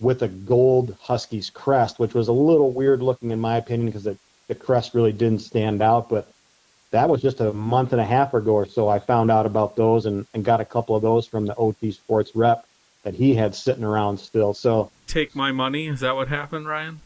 with 0.00 0.22
a 0.22 0.28
gold 0.28 0.96
Huskies 1.00 1.50
crest, 1.50 1.98
which 1.98 2.14
was 2.14 2.28
a 2.28 2.32
little 2.32 2.70
weird 2.70 3.02
looking 3.02 3.30
in 3.30 3.40
my 3.40 3.56
opinion 3.56 3.86
because 3.86 4.04
the, 4.04 4.16
the 4.46 4.54
crest 4.54 4.94
really 4.94 5.12
didn't 5.12 5.40
stand 5.40 5.82
out. 5.82 6.08
But 6.08 6.30
that 6.90 7.08
was 7.08 7.20
just 7.20 7.40
a 7.40 7.52
month 7.52 7.92
and 7.92 8.00
a 8.00 8.04
half 8.04 8.34
ago 8.34 8.52
or 8.52 8.66
so. 8.66 8.88
I 8.88 8.98
found 8.98 9.30
out 9.30 9.46
about 9.46 9.76
those 9.76 10.06
and, 10.06 10.26
and 10.34 10.44
got 10.44 10.60
a 10.60 10.64
couple 10.64 10.96
of 10.96 11.02
those 11.02 11.26
from 11.26 11.46
the 11.46 11.54
OT 11.56 11.92
Sports 11.92 12.34
rep 12.34 12.64
that 13.02 13.14
he 13.14 13.34
had 13.34 13.54
sitting 13.54 13.84
around 13.84 14.18
still. 14.18 14.54
So 14.54 14.90
take 15.06 15.34
my 15.34 15.52
money. 15.52 15.88
Is 15.88 16.00
that 16.00 16.14
what 16.14 16.28
happened, 16.28 16.66
Ryan? 16.66 17.00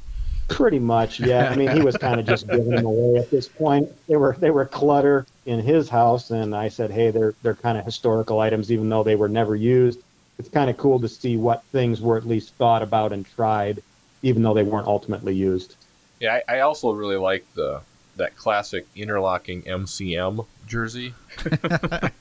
Pretty 0.49 0.79
much, 0.79 1.19
yeah. 1.21 1.49
I 1.49 1.57
mean, 1.57 1.71
he 1.71 1.81
was 1.81 1.97
kind 1.97 2.21
of 2.21 2.27
just 2.27 2.47
giving 2.47 2.71
them 2.71 2.85
away 2.85 3.19
at 3.19 3.31
this 3.31 3.49
point. 3.49 3.89
They 4.07 4.17
were 4.17 4.37
they 4.39 4.51
were 4.51 4.67
clutter 4.67 5.27
in 5.47 5.61
his 5.61 5.89
house, 5.89 6.31
and 6.31 6.55
I 6.55 6.69
said, 6.69 6.91
hey, 6.91 7.11
they're 7.11 7.35
they're 7.43 7.55
kind 7.55 7.79
of 7.79 7.85
historical 7.85 8.39
items, 8.41 8.71
even 8.71 8.89
though 8.89 9.03
they 9.03 9.17
were 9.17 9.29
never 9.29 9.57
used. 9.57 10.01
It's 10.43 10.51
kind 10.51 10.69
of 10.69 10.77
cool 10.77 10.99
to 10.99 11.09
see 11.09 11.37
what 11.37 11.63
things 11.71 12.01
were 12.01 12.17
at 12.17 12.27
least 12.27 12.55
thought 12.55 12.83
about 12.83 13.13
and 13.13 13.25
tried, 13.25 13.81
even 14.23 14.43
though 14.43 14.55
they 14.55 14.65
weren't 14.65 14.89
ultimately 14.89 15.37
used. 15.37 15.77
Yeah, 16.19 16.41
I, 16.49 16.57
I 16.57 16.61
also 16.63 16.91
really 16.91 17.15
like 17.15 17.47
the 17.55 17.83
that 18.17 18.35
classic 18.35 18.89
interlocking 18.97 19.63
MCM 19.63 20.45
jersey. 20.67 21.15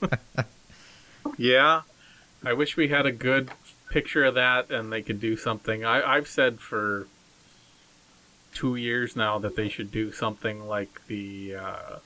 yeah, 1.36 1.82
I 2.44 2.52
wish 2.52 2.76
we 2.76 2.88
had 2.88 3.06
a 3.06 3.12
good 3.12 3.50
picture 3.90 4.22
of 4.22 4.34
that 4.34 4.70
and 4.70 4.92
they 4.92 5.02
could 5.02 5.20
do 5.20 5.36
something. 5.36 5.84
I, 5.84 6.14
I've 6.14 6.28
said 6.28 6.60
for 6.60 7.08
two 8.54 8.76
years 8.76 9.16
now 9.16 9.40
that 9.40 9.56
they 9.56 9.68
should 9.68 9.90
do 9.90 10.12
something 10.12 10.68
like 10.68 11.08
the 11.08 11.56
uh, 11.56 11.96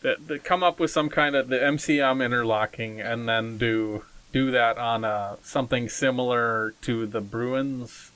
that, 0.00 0.26
that 0.26 0.42
come 0.42 0.64
up 0.64 0.80
with 0.80 0.90
some 0.90 1.08
kind 1.08 1.36
of 1.36 1.46
the 1.46 1.58
MCM 1.58 2.24
interlocking 2.24 3.00
and 3.00 3.28
then 3.28 3.56
do 3.56 4.02
do 4.32 4.50
that 4.50 4.78
on 4.78 5.04
a 5.04 5.36
something 5.42 5.88
similar 5.88 6.74
to 6.82 7.06
the 7.06 7.20
Bruins 7.20 8.10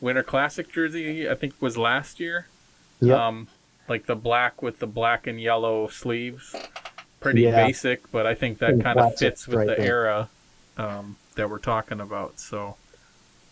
Winter 0.00 0.22
Classic 0.22 0.70
jersey. 0.70 1.28
I 1.28 1.34
think 1.34 1.54
was 1.60 1.76
last 1.76 2.20
year. 2.20 2.46
Yeah. 3.00 3.26
Um, 3.26 3.48
like 3.88 4.06
the 4.06 4.16
black 4.16 4.62
with 4.62 4.78
the 4.78 4.86
black 4.86 5.26
and 5.26 5.40
yellow 5.40 5.88
sleeves. 5.88 6.54
Pretty 7.20 7.42
yeah. 7.42 7.66
basic, 7.66 8.10
but 8.12 8.26
I 8.26 8.34
think 8.34 8.58
that 8.58 8.80
kind 8.80 8.98
of 8.98 9.16
fits 9.16 9.46
with 9.46 9.56
right 9.56 9.66
the 9.68 9.74
there. 9.76 9.86
era 9.86 10.28
um, 10.76 11.16
that 11.34 11.48
we're 11.48 11.58
talking 11.58 12.00
about. 12.00 12.38
So, 12.38 12.76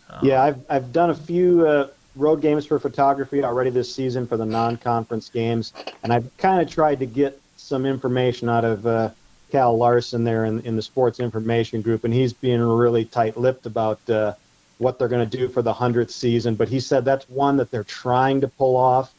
um, 0.09 0.25
yeah, 0.25 0.43
I've 0.43 0.59
I've 0.69 0.93
done 0.93 1.09
a 1.09 1.15
few 1.15 1.67
uh, 1.67 1.87
road 2.15 2.41
games 2.41 2.65
for 2.65 2.79
photography 2.79 3.43
already 3.43 3.69
this 3.69 3.93
season 3.93 4.27
for 4.27 4.37
the 4.37 4.45
non-conference 4.45 5.29
games, 5.29 5.73
and 6.03 6.13
I've 6.13 6.35
kind 6.37 6.61
of 6.61 6.69
tried 6.69 6.99
to 6.99 7.05
get 7.05 7.41
some 7.57 7.85
information 7.85 8.49
out 8.49 8.63
of 8.63 8.85
uh, 8.85 9.09
Cal 9.51 9.77
Larson 9.77 10.23
there 10.23 10.45
in, 10.45 10.61
in 10.61 10.75
the 10.75 10.81
sports 10.81 11.19
information 11.19 11.81
group, 11.81 12.03
and 12.03 12.13
he's 12.13 12.33
being 12.33 12.61
really 12.61 13.05
tight-lipped 13.05 13.65
about 13.65 14.09
uh, 14.09 14.33
what 14.77 14.99
they're 14.99 15.07
going 15.07 15.27
to 15.27 15.37
do 15.37 15.47
for 15.47 15.61
the 15.61 15.73
hundredth 15.73 16.11
season. 16.11 16.55
But 16.55 16.69
he 16.69 16.79
said 16.79 17.05
that's 17.05 17.29
one 17.29 17.57
that 17.57 17.71
they're 17.71 17.83
trying 17.83 18.41
to 18.41 18.47
pull 18.47 18.75
off 18.75 19.13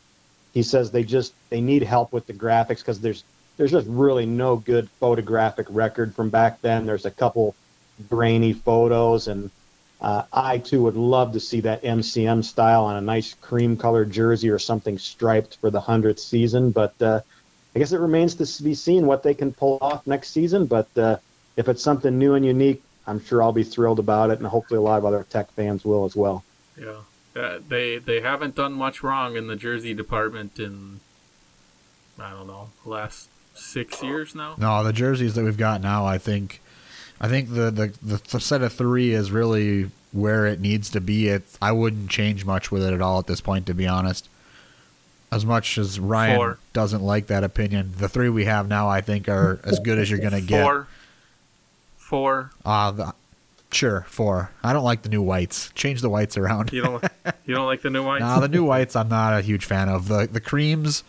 he 0.56 0.62
says 0.62 0.90
they 0.90 1.04
just 1.04 1.34
they 1.50 1.60
need 1.60 1.82
help 1.82 2.14
with 2.14 2.26
the 2.26 2.32
graphics 2.32 2.78
because 2.78 2.98
there's 2.98 3.24
there's 3.58 3.72
just 3.72 3.86
really 3.86 4.24
no 4.24 4.56
good 4.56 4.88
photographic 4.88 5.66
record 5.68 6.14
from 6.14 6.30
back 6.30 6.62
then. 6.62 6.86
There's 6.86 7.04
a 7.04 7.10
couple 7.10 7.54
grainy 8.08 8.54
photos, 8.54 9.28
and 9.28 9.50
uh, 10.00 10.22
I 10.32 10.56
too 10.56 10.82
would 10.84 10.96
love 10.96 11.34
to 11.34 11.40
see 11.40 11.60
that 11.60 11.82
MCM 11.82 12.42
style 12.42 12.86
on 12.86 12.96
a 12.96 13.02
nice 13.02 13.34
cream 13.34 13.76
colored 13.76 14.10
jersey 14.10 14.48
or 14.48 14.58
something 14.58 14.96
striped 14.96 15.58
for 15.58 15.68
the 15.68 15.82
hundredth 15.82 16.20
season. 16.20 16.70
But 16.70 16.94
uh, 17.02 17.20
I 17.76 17.78
guess 17.78 17.92
it 17.92 18.00
remains 18.00 18.34
to 18.36 18.62
be 18.62 18.74
seen 18.74 19.06
what 19.06 19.22
they 19.22 19.34
can 19.34 19.52
pull 19.52 19.76
off 19.82 20.06
next 20.06 20.30
season. 20.30 20.64
But 20.64 20.88
uh, 20.96 21.18
if 21.58 21.68
it's 21.68 21.82
something 21.82 22.18
new 22.18 22.32
and 22.32 22.42
unique, 22.42 22.82
I'm 23.06 23.22
sure 23.22 23.42
I'll 23.42 23.52
be 23.52 23.64
thrilled 23.64 23.98
about 23.98 24.30
it, 24.30 24.38
and 24.38 24.48
hopefully 24.48 24.78
a 24.78 24.80
lot 24.80 24.96
of 24.96 25.04
other 25.04 25.26
tech 25.28 25.52
fans 25.52 25.84
will 25.84 26.06
as 26.06 26.16
well. 26.16 26.42
Yeah. 26.80 27.00
Uh, 27.36 27.58
they 27.68 27.98
they 27.98 28.22
haven't 28.22 28.54
done 28.54 28.72
much 28.72 29.02
wrong 29.02 29.36
in 29.36 29.46
the 29.46 29.56
jersey 29.56 29.92
department 29.92 30.58
in 30.58 31.00
I 32.18 32.30
don't 32.30 32.46
know 32.46 32.70
last 32.86 33.28
six 33.52 34.02
years 34.02 34.34
now. 34.34 34.54
No, 34.56 34.82
the 34.82 34.94
jerseys 34.94 35.34
that 35.34 35.44
we've 35.44 35.58
got 35.58 35.82
now, 35.82 36.06
I 36.06 36.16
think, 36.16 36.62
I 37.20 37.28
think 37.28 37.50
the 37.50 37.70
the, 37.70 37.92
the 38.02 38.40
set 38.40 38.62
of 38.62 38.72
three 38.72 39.12
is 39.12 39.30
really 39.30 39.90
where 40.12 40.46
it 40.46 40.60
needs 40.62 40.88
to 40.92 41.00
be. 41.02 41.28
It 41.28 41.42
I 41.60 41.72
wouldn't 41.72 42.08
change 42.08 42.46
much 42.46 42.72
with 42.72 42.82
it 42.82 42.94
at 42.94 43.02
all 43.02 43.18
at 43.18 43.26
this 43.26 43.42
point, 43.42 43.66
to 43.66 43.74
be 43.74 43.86
honest. 43.86 44.30
As 45.32 45.44
much 45.44 45.76
as 45.76 45.98
Ryan 45.98 46.36
Four. 46.36 46.58
doesn't 46.72 47.02
like 47.02 47.26
that 47.26 47.42
opinion, 47.44 47.92
the 47.98 48.08
three 48.08 48.28
we 48.28 48.44
have 48.44 48.68
now, 48.68 48.88
I 48.88 49.00
think, 49.00 49.28
are 49.28 49.58
as 49.64 49.80
good 49.80 49.98
as 49.98 50.08
you're 50.08 50.20
going 50.20 50.32
to 50.32 50.40
get. 50.40 50.62
Four. 50.62 50.86
Four. 51.98 52.50
Uh, 52.64 53.12
Sure, 53.72 54.06
four. 54.08 54.50
I 54.62 54.72
don't 54.72 54.84
like 54.84 55.02
the 55.02 55.08
new 55.08 55.20
whites. 55.20 55.70
Change 55.74 56.00
the 56.00 56.08
whites 56.08 56.36
around. 56.36 56.72
you 56.72 56.82
don't. 56.82 57.04
You 57.44 57.54
don't 57.54 57.66
like 57.66 57.82
the 57.82 57.90
new 57.90 58.04
whites. 58.04 58.20
nah, 58.24 58.40
the 58.40 58.48
new 58.48 58.64
whites. 58.64 58.96
I'm 58.96 59.08
not 59.08 59.34
a 59.38 59.42
huge 59.42 59.64
fan 59.64 59.88
of 59.88 60.08
the 60.08 60.28
the 60.30 60.40
creams, 60.40 61.02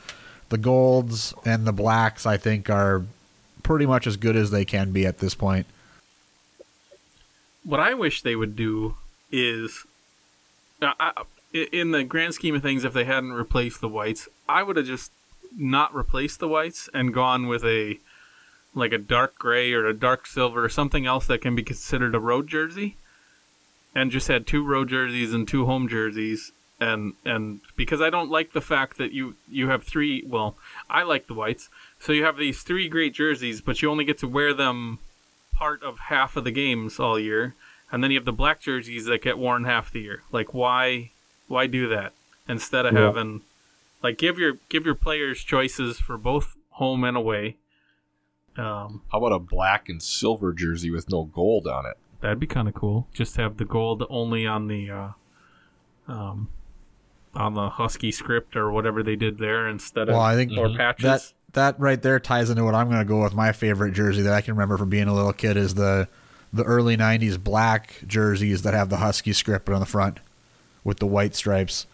the 0.50 0.58
golds, 0.58 1.34
and 1.46 1.66
the 1.66 1.72
blacks. 1.72 2.26
I 2.26 2.38
think 2.38 2.70
are 2.70 3.06
pretty 3.64 3.86
much 3.86 4.08
as 4.08 4.18
good 4.18 4.36
as 4.36 4.52
they 4.52 4.66
can 4.66 4.92
be 4.92 5.06
at 5.06 5.20
this 5.20 5.36
point. 5.36 5.66
What 7.64 7.80
I 7.80 7.94
wish 7.94 8.22
they 8.22 8.36
would 8.36 8.56
do 8.56 8.96
is, 9.32 9.86
uh, 10.82 10.94
I, 11.00 11.12
in 11.72 11.92
the 11.92 12.04
grand 12.04 12.34
scheme 12.34 12.56
of 12.56 12.62
things, 12.62 12.84
if 12.84 12.94
they 12.94 13.06
hadn't 13.06 13.34
replaced 13.34 13.82
the 13.82 13.90
whites, 13.90 14.28
I 14.48 14.64
would 14.64 14.78
have 14.78 14.86
just 14.86 15.12
not 15.56 15.94
replaced 15.94 16.40
the 16.40 16.48
whites 16.48 16.90
and 16.94 17.14
gone 17.14 17.48
with 17.48 17.64
a 17.64 18.00
like 18.74 18.92
a 18.94 18.98
dark 18.98 19.38
gray 19.40 19.74
or 19.74 19.86
a 19.86 19.94
dark 19.94 20.28
silver 20.28 20.64
or 20.64 20.70
something 20.70 21.06
else 21.06 21.26
that 21.28 21.42
can 21.42 21.56
be 21.56 21.64
considered 21.64 22.14
a 22.14 22.20
road 22.20 22.48
jersey 22.48 22.96
and 23.96 24.12
just 24.12 24.28
had 24.28 24.46
two 24.46 24.64
road 24.64 24.90
jerseys 24.90 25.34
and 25.34 25.48
two 25.48 25.66
home 25.66 25.88
jerseys. 25.88 26.52
And 26.80 27.14
and 27.26 27.62
because 27.76 28.02
I 28.02 28.12
don't 28.12 28.30
like 28.30 28.54
the 28.54 28.62
fact 28.62 28.98
that 29.00 29.12
you 29.12 29.36
you 29.50 29.70
have 29.70 29.84
three 29.84 30.24
well 30.28 30.56
I 30.90 31.04
like 31.04 31.28
the 31.28 31.34
whites. 31.34 31.70
So 32.00 32.12
you 32.12 32.24
have 32.24 32.38
these 32.38 32.62
three 32.62 32.88
great 32.88 33.14
jerseys 33.14 33.62
but 33.62 33.82
you 33.82 33.90
only 33.90 34.06
get 34.06 34.20
to 34.20 34.28
wear 34.28 34.54
them 34.54 35.00
part 35.54 35.82
of 35.82 35.98
half 35.98 36.38
of 36.38 36.44
the 36.44 36.52
games 36.52 37.00
all 37.00 37.18
year. 37.18 37.56
And 37.92 38.04
then 38.04 38.12
you 38.12 38.18
have 38.18 38.26
the 38.26 38.34
black 38.34 38.62
jerseys 38.62 39.06
that 39.06 39.24
get 39.24 39.40
worn 39.40 39.64
half 39.64 39.92
the 39.92 40.02
year. 40.02 40.24
Like 40.32 40.54
why 40.54 41.12
why 41.48 41.68
do 41.68 41.88
that 41.88 42.14
instead 42.48 42.86
of 42.86 42.94
yeah. 42.94 43.02
having 43.02 43.42
like 44.04 44.18
give 44.18 44.38
your 44.38 44.58
give 44.70 44.86
your 44.86 44.96
players 44.96 45.44
choices 45.44 46.00
for 46.00 46.18
both 46.18 46.56
home 46.72 47.04
and 47.04 47.18
away 47.18 47.56
um, 48.58 49.04
How 49.12 49.20
about 49.20 49.34
a 49.34 49.40
black 49.40 49.88
and 49.88 50.02
silver 50.02 50.52
jersey 50.52 50.90
with 50.90 51.10
no 51.10 51.26
gold 51.26 51.68
on 51.68 51.86
it? 51.86 51.98
That'd 52.22 52.40
be 52.40 52.48
kind 52.48 52.68
of 52.68 52.74
cool. 52.74 53.08
Just 53.14 53.38
have 53.38 53.58
the 53.58 53.66
gold 53.66 54.04
only 54.10 54.48
on 54.48 54.68
the 54.68 54.90
uh, 54.90 55.10
um, 56.08 56.50
on 57.36 57.54
the 57.54 57.70
Husky 57.70 58.12
script 58.12 58.56
or 58.56 58.72
whatever 58.72 59.04
they 59.04 59.16
did 59.16 59.38
there 59.38 59.68
instead 59.68 60.10
of 60.10 60.14
well, 60.14 60.22
I 60.22 60.36
think 60.36 60.52
more 60.52 60.68
mm-hmm. 60.68 60.78
patches. 60.78 61.04
That 61.04 61.34
that 61.54 61.80
right 61.80 62.02
there 62.02 62.20
ties 62.20 62.50
into 62.50 62.64
what 62.64 62.74
I'm 62.74 62.88
going 62.88 63.00
to 63.00 63.06
go 63.06 63.22
with. 63.24 63.36
My 63.36 63.52
favorite 63.52 63.94
jersey 63.94 64.24
that 64.24 64.34
I 64.34 64.42
can 64.42 64.56
remember 64.56 64.78
from 64.78 64.90
being 64.90 65.08
a 65.08 65.14
little 65.14 65.34
kid 65.34 65.56
is 65.56 65.76
the 65.76 66.08
the 66.52 66.64
early 66.64 66.98
'90s 66.98 67.42
black 67.42 68.02
jerseys 68.08 68.64
that 68.64 68.74
have 68.74 68.90
the 68.90 68.98
Husky 68.98 69.34
script 69.34 69.70
on 69.70 69.80
the 69.80 69.86
front 69.86 70.20
with 70.88 70.98
the 70.98 71.06
white 71.06 71.36
stripes 71.36 71.86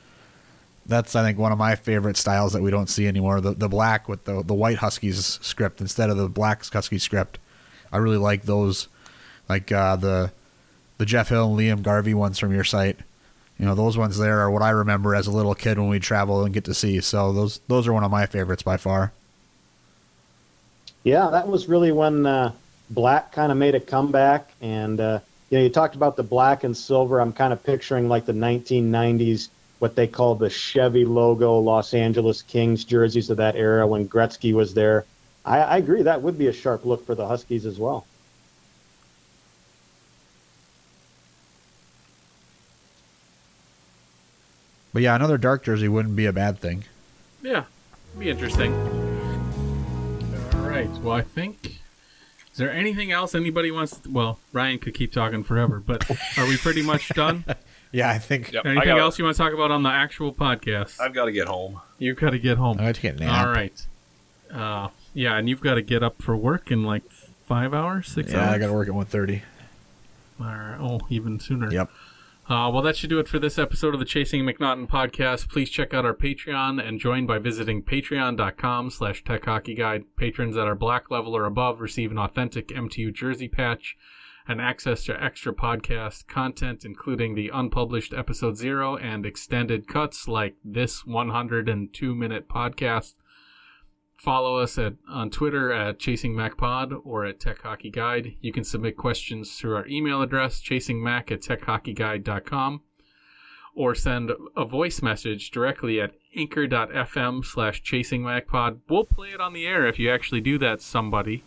that's 0.85 1.15
I 1.15 1.23
think 1.23 1.37
one 1.37 1.51
of 1.51 1.57
my 1.57 1.75
favorite 1.75 2.17
styles 2.17 2.53
that 2.53 2.61
we 2.61 2.71
don't 2.71 2.89
see 2.89 3.07
anymore. 3.07 3.41
The 3.41 3.53
the 3.53 3.69
black 3.69 4.09
with 4.09 4.25
the 4.25 4.43
the 4.43 4.53
white 4.53 4.77
Huskies 4.77 5.39
script 5.41 5.81
instead 5.81 6.09
of 6.09 6.17
the 6.17 6.27
black 6.27 6.65
Husky 6.65 6.99
script. 6.99 7.39
I 7.91 7.97
really 7.97 8.17
like 8.17 8.43
those, 8.43 8.87
like 9.47 9.71
uh, 9.71 9.95
the 9.95 10.31
the 10.97 11.05
Jeff 11.05 11.29
Hill 11.29 11.57
and 11.57 11.59
Liam 11.59 11.83
Garvey 11.83 12.13
ones 12.13 12.39
from 12.39 12.53
your 12.53 12.63
site. 12.63 12.99
You 13.57 13.65
know 13.65 13.75
those 13.75 13.97
ones 13.97 14.17
there 14.17 14.39
are 14.41 14.51
what 14.51 14.61
I 14.61 14.71
remember 14.71 15.15
as 15.15 15.27
a 15.27 15.31
little 15.31 15.55
kid 15.55 15.77
when 15.77 15.89
we 15.89 15.99
travel 15.99 16.43
and 16.43 16.53
get 16.53 16.65
to 16.65 16.73
see. 16.73 16.99
So 17.01 17.31
those 17.31 17.61
those 17.67 17.87
are 17.87 17.93
one 17.93 18.03
of 18.03 18.11
my 18.11 18.25
favorites 18.25 18.63
by 18.63 18.77
far. 18.77 19.13
Yeah, 21.03 21.29
that 21.31 21.47
was 21.47 21.67
really 21.67 21.91
when 21.91 22.25
uh, 22.25 22.53
black 22.89 23.31
kind 23.31 23.51
of 23.51 23.57
made 23.57 23.75
a 23.75 23.79
comeback, 23.79 24.51
and 24.61 24.99
uh, 24.99 25.19
you 25.53 25.59
know, 25.59 25.65
you 25.65 25.69
talked 25.69 25.93
about 25.93 26.15
the 26.15 26.23
black 26.23 26.63
and 26.63 26.75
silver. 26.75 27.21
I'm 27.21 27.31
kind 27.31 27.53
of 27.53 27.61
picturing 27.63 28.09
like 28.09 28.25
the 28.25 28.33
1990s, 28.33 29.49
what 29.77 29.95
they 29.95 30.07
call 30.07 30.33
the 30.33 30.49
Chevy 30.49 31.05
logo, 31.05 31.59
Los 31.59 31.93
Angeles 31.93 32.41
Kings 32.41 32.83
jerseys 32.83 33.29
of 33.29 33.37
that 33.37 33.55
era 33.55 33.85
when 33.85 34.07
Gretzky 34.09 34.51
was 34.51 34.73
there. 34.73 35.05
I, 35.45 35.59
I 35.59 35.77
agree 35.77 36.01
that 36.01 36.23
would 36.23 36.39
be 36.39 36.47
a 36.47 36.53
sharp 36.53 36.85
look 36.85 37.05
for 37.05 37.13
the 37.13 37.27
Huskies 37.27 37.67
as 37.67 37.77
well. 37.77 38.07
But 44.91 45.03
yeah, 45.03 45.15
another 45.15 45.37
dark 45.37 45.63
jersey 45.63 45.87
wouldn't 45.87 46.15
be 46.15 46.25
a 46.25 46.33
bad 46.33 46.57
thing. 46.57 46.85
Yeah, 47.43 47.65
be 48.17 48.31
interesting. 48.31 48.73
All 50.55 50.67
right. 50.67 50.89
Well, 51.03 51.15
I 51.15 51.21
think. 51.21 51.77
Is 52.53 52.57
there 52.59 52.71
anything 52.71 53.11
else 53.11 53.33
anybody 53.35 53.71
wants? 53.71 53.97
To, 53.97 54.09
well, 54.09 54.39
Ryan 54.53 54.77
could 54.79 54.93
keep 54.93 55.11
talking 55.11 55.43
forever, 55.43 55.81
but 55.85 56.09
are 56.37 56.45
we 56.47 56.55
pretty 56.57 56.81
much 56.83 57.09
done? 57.09 57.43
Yeah, 57.95 58.09
I 58.09 58.17
think 58.17 58.51
Yep, 58.51 58.65
Anything 58.65 58.87
gotta- 58.87 59.01
else 59.01 59.19
you 59.19 59.23
want 59.25 59.37
to 59.37 59.43
talk 59.43 59.53
about 59.53 59.69
on 59.69 59.83
the 59.83 59.89
actual 59.91 60.33
podcast? 60.33 60.99
I've 60.99 61.13
got 61.13 61.25
to 61.25 61.31
get 61.31 61.47
home. 61.47 61.79
You've 61.99 62.17
got 62.17 62.31
to 62.31 62.39
get 62.39 62.57
home. 62.57 62.77
I 62.79 62.85
have 62.85 62.95
to 62.95 63.01
get 63.03 63.19
nap. 63.19 63.45
All 63.45 63.51
right. 63.53 63.85
Uh, 64.51 64.87
yeah, 65.13 65.37
and 65.37 65.47
you've 65.47 65.61
got 65.61 65.75
to 65.75 65.83
get 65.83 66.01
up 66.01 66.19
for 66.19 66.35
work 66.35 66.71
in 66.71 66.81
like 66.81 67.03
five 67.45 67.71
hours, 67.71 68.07
six 68.07 68.31
Yeah, 68.31 68.39
hours. 68.39 68.49
I 68.55 68.57
got 68.57 68.67
to 68.67 68.73
work 68.73 68.87
at 68.87 68.95
1.30. 68.95 69.41
All 70.39 70.45
right. 70.47 70.77
Oh, 70.79 71.01
even 71.11 71.39
sooner. 71.39 71.71
Yep. 71.71 71.91
Uh, 72.53 72.69
well, 72.69 72.83
that 72.83 72.95
should 72.95 73.09
do 73.09 73.17
it 73.17 73.27
for 73.27 73.39
this 73.39 73.57
episode 73.57 73.95
of 73.95 73.99
the 73.99 74.05
Chasing 74.05 74.43
MacNaughton 74.43 74.87
podcast. 74.87 75.49
Please 75.49 75.71
check 75.71 75.91
out 75.91 76.05
our 76.05 76.13
Patreon 76.13 76.87
and 76.87 76.99
join 76.99 77.25
by 77.25 77.39
visiting 77.39 77.81
patreon.com 77.81 78.91
slash 78.91 79.23
tech 79.23 79.45
hockey 79.45 79.73
guide. 79.73 80.03
Patrons 80.17 80.53
that 80.53 80.67
are 80.67 80.75
black 80.75 81.09
level 81.09 81.35
or 81.35 81.45
above 81.45 81.81
receive 81.81 82.11
an 82.11 82.19
authentic 82.19 82.67
MTU 82.67 83.11
jersey 83.11 83.47
patch 83.47 83.97
and 84.47 84.61
access 84.61 85.03
to 85.05 85.23
extra 85.23 85.51
podcast 85.51 86.27
content, 86.27 86.85
including 86.85 87.33
the 87.33 87.49
unpublished 87.51 88.13
episode 88.13 88.55
zero 88.55 88.97
and 88.97 89.25
extended 89.25 89.87
cuts 89.87 90.27
like 90.27 90.55
this 90.63 91.07
102 91.07 92.13
minute 92.13 92.47
podcast. 92.47 93.15
Follow 94.23 94.57
us 94.57 94.77
at 94.77 94.93
on 95.09 95.29
Twitter 95.29 95.69
at 95.73 95.99
Chasing 95.99 96.33
Mac 96.33 96.55
Pod 96.55 96.93
or 97.03 97.25
at 97.25 97.41
Tech 97.41 97.61
Hockey 97.61 97.89
Guide. 97.89 98.37
You 98.39 98.53
can 98.53 98.63
submit 98.63 98.95
questions 98.95 99.51
through 99.57 99.75
our 99.75 99.85
email 99.85 100.21
address, 100.21 100.61
chasingmac 100.61 101.29
at 101.29 101.41
techhockeyguide.com, 101.41 102.81
or 103.75 103.93
send 103.93 104.31
a 104.55 104.63
voice 104.63 105.01
message 105.01 105.51
directly 105.51 105.99
at 105.99 106.13
anchor.fm 106.37 107.43
slash 107.43 107.83
chasingmacpod. 107.83 108.79
We'll 108.87 109.03
play 109.03 109.31
it 109.31 109.41
on 109.41 109.51
the 109.51 109.67
air 109.67 109.85
if 109.85 109.99
you 109.99 110.09
actually 110.09 110.39
do 110.39 110.57
that, 110.57 110.79
somebody. 110.81 111.43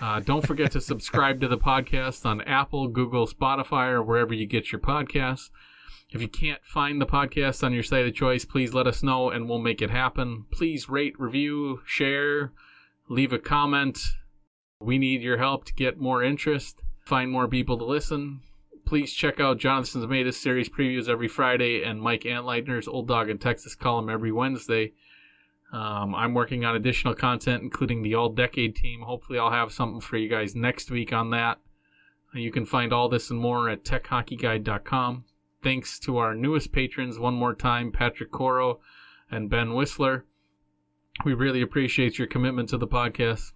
Uh, 0.00 0.20
don't 0.20 0.46
forget 0.46 0.70
to 0.70 0.80
subscribe 0.92 1.40
to 1.40 1.48
the 1.48 1.58
podcast 1.58 2.24
on 2.24 2.42
Apple, 2.42 2.86
Google, 2.86 3.26
Spotify, 3.26 3.88
or 3.88 4.04
wherever 4.04 4.32
you 4.32 4.46
get 4.46 4.70
your 4.70 4.80
podcasts. 4.80 5.50
If 6.10 6.22
you 6.22 6.28
can't 6.28 6.64
find 6.64 7.00
the 7.00 7.06
podcast 7.06 7.62
on 7.62 7.74
your 7.74 7.82
site 7.82 8.06
of 8.06 8.14
choice, 8.14 8.46
please 8.46 8.72
let 8.72 8.86
us 8.86 9.02
know 9.02 9.28
and 9.28 9.46
we'll 9.46 9.58
make 9.58 9.82
it 9.82 9.90
happen. 9.90 10.46
Please 10.50 10.88
rate, 10.88 11.14
review, 11.18 11.82
share, 11.84 12.52
leave 13.10 13.32
a 13.32 13.38
comment. 13.38 13.98
We 14.80 14.96
need 14.96 15.20
your 15.20 15.36
help 15.36 15.64
to 15.66 15.74
get 15.74 16.00
more 16.00 16.22
interest, 16.22 16.82
find 17.04 17.30
more 17.30 17.46
people 17.46 17.76
to 17.76 17.84
listen. 17.84 18.40
Please 18.86 19.12
check 19.12 19.38
out 19.38 19.58
Jonathan's 19.58 20.06
Made 20.06 20.26
Us 20.26 20.38
series 20.38 20.70
previews 20.70 21.10
every 21.10 21.28
Friday 21.28 21.82
and 21.82 22.00
Mike 22.00 22.22
Antleitner's 22.22 22.88
Old 22.88 23.06
Dog 23.06 23.28
in 23.28 23.36
Texas 23.36 23.74
column 23.74 24.08
every 24.08 24.32
Wednesday. 24.32 24.94
Um, 25.74 26.14
I'm 26.14 26.32
working 26.32 26.64
on 26.64 26.74
additional 26.74 27.14
content, 27.14 27.62
including 27.62 28.02
the 28.02 28.14
All 28.14 28.30
Decade 28.30 28.74
team. 28.74 29.02
Hopefully, 29.02 29.38
I'll 29.38 29.50
have 29.50 29.72
something 29.72 30.00
for 30.00 30.16
you 30.16 30.30
guys 30.30 30.54
next 30.54 30.90
week 30.90 31.12
on 31.12 31.28
that. 31.30 31.58
You 32.32 32.50
can 32.50 32.64
find 32.64 32.94
all 32.94 33.10
this 33.10 33.30
and 33.30 33.38
more 33.38 33.68
at 33.68 33.84
techhockeyguide.com. 33.84 35.24
Thanks 35.62 35.98
to 36.00 36.18
our 36.18 36.34
newest 36.34 36.72
patrons 36.72 37.18
one 37.18 37.34
more 37.34 37.54
time, 37.54 37.90
Patrick 37.90 38.30
Coro 38.30 38.80
and 39.30 39.50
Ben 39.50 39.74
Whistler. 39.74 40.24
We 41.24 41.34
really 41.34 41.60
appreciate 41.62 42.18
your 42.18 42.28
commitment 42.28 42.68
to 42.68 42.78
the 42.78 42.86
podcast. 42.86 43.52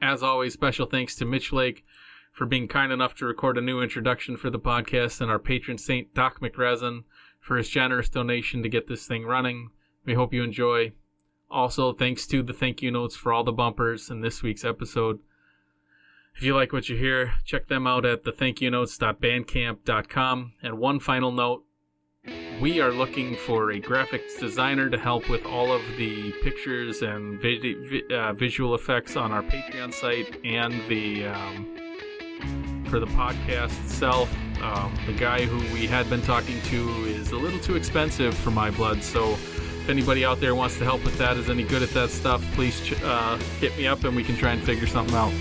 As 0.00 0.22
always, 0.22 0.52
special 0.52 0.86
thanks 0.86 1.16
to 1.16 1.24
Mitch 1.24 1.52
Lake 1.52 1.84
for 2.32 2.46
being 2.46 2.68
kind 2.68 2.92
enough 2.92 3.14
to 3.16 3.26
record 3.26 3.58
a 3.58 3.60
new 3.60 3.82
introduction 3.82 4.36
for 4.36 4.48
the 4.48 4.60
podcast 4.60 5.20
and 5.20 5.30
our 5.30 5.40
patron 5.40 5.76
saint, 5.76 6.14
Doc 6.14 6.40
McResin, 6.40 7.02
for 7.40 7.56
his 7.56 7.68
generous 7.68 8.08
donation 8.08 8.62
to 8.62 8.68
get 8.68 8.86
this 8.86 9.06
thing 9.06 9.24
running. 9.24 9.70
We 10.04 10.14
hope 10.14 10.32
you 10.32 10.44
enjoy. 10.44 10.92
Also, 11.50 11.92
thanks 11.92 12.26
to 12.28 12.44
the 12.44 12.52
thank 12.52 12.80
you 12.80 12.92
notes 12.92 13.16
for 13.16 13.32
all 13.32 13.42
the 13.42 13.52
bumpers 13.52 14.08
in 14.08 14.20
this 14.20 14.42
week's 14.42 14.64
episode. 14.64 15.18
If 16.36 16.42
you 16.42 16.54
like 16.54 16.72
what 16.72 16.88
you 16.88 16.96
hear, 16.96 17.34
check 17.44 17.68
them 17.68 17.86
out 17.86 18.06
at 18.06 18.24
thethankyounotes.bandcamp.com. 18.24 20.52
And 20.62 20.78
one 20.78 21.00
final 21.00 21.32
note 21.32 21.64
we 22.60 22.80
are 22.80 22.92
looking 22.92 23.34
for 23.36 23.70
a 23.70 23.80
graphics 23.80 24.38
designer 24.38 24.90
to 24.90 24.98
help 24.98 25.28
with 25.30 25.44
all 25.46 25.72
of 25.72 25.80
the 25.96 26.32
pictures 26.42 27.00
and 27.02 27.40
vi- 27.40 27.74
vi- 27.74 28.04
uh, 28.14 28.32
visual 28.34 28.74
effects 28.74 29.16
on 29.16 29.32
our 29.32 29.42
Patreon 29.42 29.92
site 29.94 30.38
and 30.44 30.74
the 30.88 31.24
um, 31.26 31.66
for 32.86 33.00
the 33.00 33.06
podcast 33.06 33.82
itself. 33.84 34.30
Um, 34.62 34.94
the 35.06 35.14
guy 35.14 35.46
who 35.46 35.56
we 35.72 35.86
had 35.86 36.10
been 36.10 36.20
talking 36.20 36.60
to 36.62 36.90
is 37.06 37.30
a 37.32 37.36
little 37.36 37.58
too 37.60 37.76
expensive 37.76 38.34
for 38.34 38.50
my 38.50 38.70
blood, 38.70 39.02
so 39.02 39.30
if 39.32 39.88
anybody 39.88 40.22
out 40.26 40.38
there 40.40 40.54
wants 40.54 40.76
to 40.78 40.84
help 40.84 41.02
with 41.02 41.16
that, 41.16 41.38
is 41.38 41.48
any 41.48 41.62
good 41.62 41.82
at 41.82 41.88
that 41.90 42.10
stuff, 42.10 42.42
please 42.52 42.78
ch- 42.82 43.00
uh, 43.02 43.38
hit 43.58 43.74
me 43.78 43.86
up 43.86 44.04
and 44.04 44.14
we 44.14 44.22
can 44.22 44.36
try 44.36 44.52
and 44.52 44.62
figure 44.62 44.86
something 44.86 45.14
out. 45.16 45.32